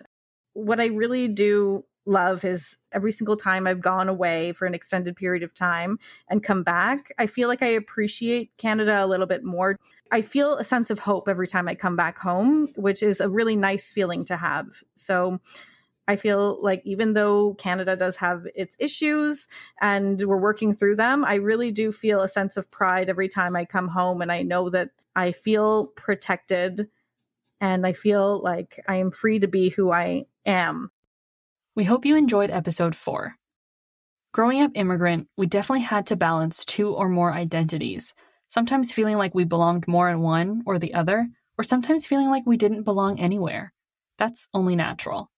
What 0.54 0.80
I 0.80 0.88
really 0.88 1.28
do 1.28 1.86
love 2.08 2.46
is 2.46 2.78
every 2.92 3.12
single 3.12 3.38
time 3.38 3.68
I've 3.68 3.82
gone 3.82 4.10
away 4.10 4.54
for 4.54 4.66
an 4.66 4.74
extended 4.74 5.16
period 5.16 5.44
of 5.44 5.54
time 5.54 6.00
and 6.30 6.44
come 6.44 6.64
back, 6.64 7.12
I 7.18 7.28
feel 7.28 7.48
like 7.48 7.62
I 7.62 7.68
appreciate 7.68 8.56
Canada 8.58 9.04
a 9.04 9.08
little 9.08 9.28
bit 9.28 9.44
more. 9.44 9.78
I 10.12 10.22
feel 10.22 10.56
a 10.56 10.64
sense 10.64 10.90
of 10.90 11.00
hope 11.00 11.28
every 11.28 11.48
time 11.48 11.68
I 11.68 11.76
come 11.76 11.96
back 11.96 12.18
home, 12.18 12.70
which 12.76 13.04
is 13.04 13.20
a 13.20 13.30
really 13.30 13.56
nice 13.56 13.92
feeling 13.92 14.26
to 14.26 14.38
have. 14.38 14.68
So 14.96 15.40
I 16.08 16.16
feel 16.16 16.58
like 16.62 16.82
even 16.86 17.14
though 17.14 17.56
Canada 17.56 17.98
does 17.98 18.16
have 18.18 18.48
its 18.56 18.78
issues 18.80 19.48
and 19.82 20.22
we're 20.22 20.38
working 20.38 20.74
through 20.74 20.96
them, 20.96 21.26
I 21.26 21.36
really 21.36 21.72
do 21.72 21.92
feel 21.92 22.22
a 22.22 22.30
sense 22.30 22.56
of 22.56 22.72
pride 22.72 23.10
every 23.10 23.28
time 23.28 23.56
I 23.56 23.66
come 23.66 23.90
home 23.90 24.22
and 24.22 24.32
I 24.32 24.44
know 24.44 24.70
that 24.70 24.92
I 25.16 25.34
feel 25.34 25.88
protected 25.88 26.88
and 27.60 27.86
I 27.86 27.92
feel 27.92 28.42
like 28.42 28.84
I 28.88 28.98
am 28.98 29.12
free 29.12 29.40
to 29.40 29.48
be 29.48 29.70
who 29.70 29.92
I 29.92 30.28
am 30.46 30.92
we 31.78 31.84
hope 31.84 32.08
you 32.08 32.18
enjoyed 32.18 32.50
episode 32.50 32.96
4. 32.96 33.36
Growing 34.34 34.64
up 34.64 34.72
immigrant, 34.74 35.28
we 35.38 35.46
definitely 35.46 35.84
had 35.84 36.08
to 36.08 36.16
balance 36.16 36.66
two 36.66 36.92
or 36.92 37.08
more 37.08 37.32
identities, 37.32 38.16
sometimes 38.48 38.92
feeling 38.92 39.16
like 39.16 39.36
we 39.36 39.46
belonged 39.46 39.88
more 39.88 40.10
in 40.10 40.20
one 40.20 40.64
or 40.66 40.80
the 40.80 40.96
other, 40.96 41.28
or 41.56 41.64
sometimes 41.64 42.08
feeling 42.08 42.32
like 42.32 42.48
we 42.48 42.58
didn't 42.58 42.82
belong 42.82 43.20
anywhere. 43.20 43.72
That's 44.18 44.48
only 44.56 44.76
natural. 44.76 45.30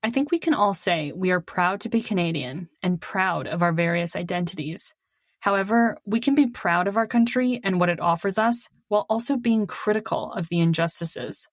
I 0.00 0.10
think 0.10 0.30
we 0.30 0.38
can 0.38 0.54
all 0.54 0.74
say 0.74 1.10
we 1.10 1.32
are 1.32 1.40
proud 1.40 1.80
to 1.80 1.88
be 1.88 2.02
Canadian 2.02 2.68
and 2.80 3.00
proud 3.00 3.48
of 3.48 3.64
our 3.64 3.72
various 3.72 4.14
identities. 4.14 4.94
However, 5.40 5.96
we 6.06 6.20
can 6.20 6.36
be 6.36 6.46
proud 6.46 6.86
of 6.86 6.96
our 6.96 7.08
country 7.08 7.60
and 7.64 7.80
what 7.80 7.88
it 7.88 7.98
offers 7.98 8.38
us 8.38 8.68
while 8.86 9.06
also 9.10 9.36
being 9.36 9.66
critical 9.66 10.32
of 10.34 10.48
the 10.48 10.60
injustices. 10.60 11.48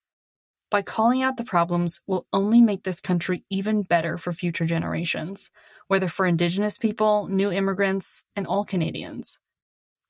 By 0.71 0.81
calling 0.81 1.21
out 1.21 1.35
the 1.35 1.43
problems 1.43 1.99
will 2.07 2.25
only 2.31 2.61
make 2.61 2.83
this 2.83 3.01
country 3.01 3.43
even 3.49 3.83
better 3.83 4.17
for 4.17 4.31
future 4.31 4.65
generations, 4.65 5.51
whether 5.89 6.07
for 6.07 6.25
Indigenous 6.25 6.77
people, 6.77 7.27
new 7.27 7.51
immigrants, 7.51 8.23
and 8.37 8.47
all 8.47 8.63
Canadians. 8.63 9.41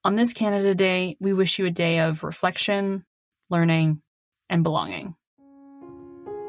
On 0.03 0.15
this 0.15 0.33
Canada 0.33 0.75
Day, 0.75 1.17
we 1.19 1.33
wish 1.33 1.57
you 1.57 1.65
a 1.65 1.71
day 1.71 1.99
of 1.99 2.23
reflection, 2.23 3.03
learning, 3.49 4.03
and 4.51 4.63
belonging. 4.63 5.15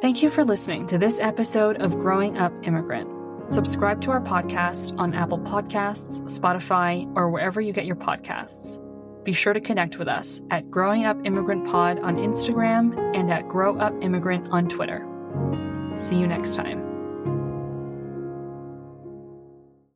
Thank 0.03 0.23
you 0.23 0.29
for 0.29 0.45
listening 0.45 0.87
to 0.89 0.99
this 0.99 1.19
episode 1.19 1.81
of 1.81 1.99
Growing 1.99 2.37
Up 2.37 2.53
Immigrant. 2.65 3.09
Subscribe 3.51 4.03
to 4.03 4.11
our 4.11 4.21
podcast 4.21 4.99
on 4.99 5.15
Apple 5.15 5.39
Podcasts, 5.39 6.23
Spotify, 6.23 7.11
or 7.17 7.31
wherever 7.31 7.63
you 7.63 7.73
get 7.73 7.87
your 7.87 7.97
podcasts. 7.97 8.79
Be 9.25 9.33
sure 9.33 9.53
to 9.53 9.61
connect 9.61 9.99
with 9.99 10.09
us 10.09 10.41
at 10.51 10.71
Growing 10.71 11.05
Up 11.05 11.17
Immigrant 11.25 11.67
Pod 11.67 12.01
on 12.01 12.17
Instagram 12.17 13.17
and 13.17 13.31
at 13.31 13.49
Grow 13.49 13.77
Up 13.79 13.95
Immigrant 14.03 14.49
on 14.51 14.69
Twitter. 14.69 15.07
See 15.97 16.17
you 16.17 16.27
next 16.27 16.57
time. 16.57 16.92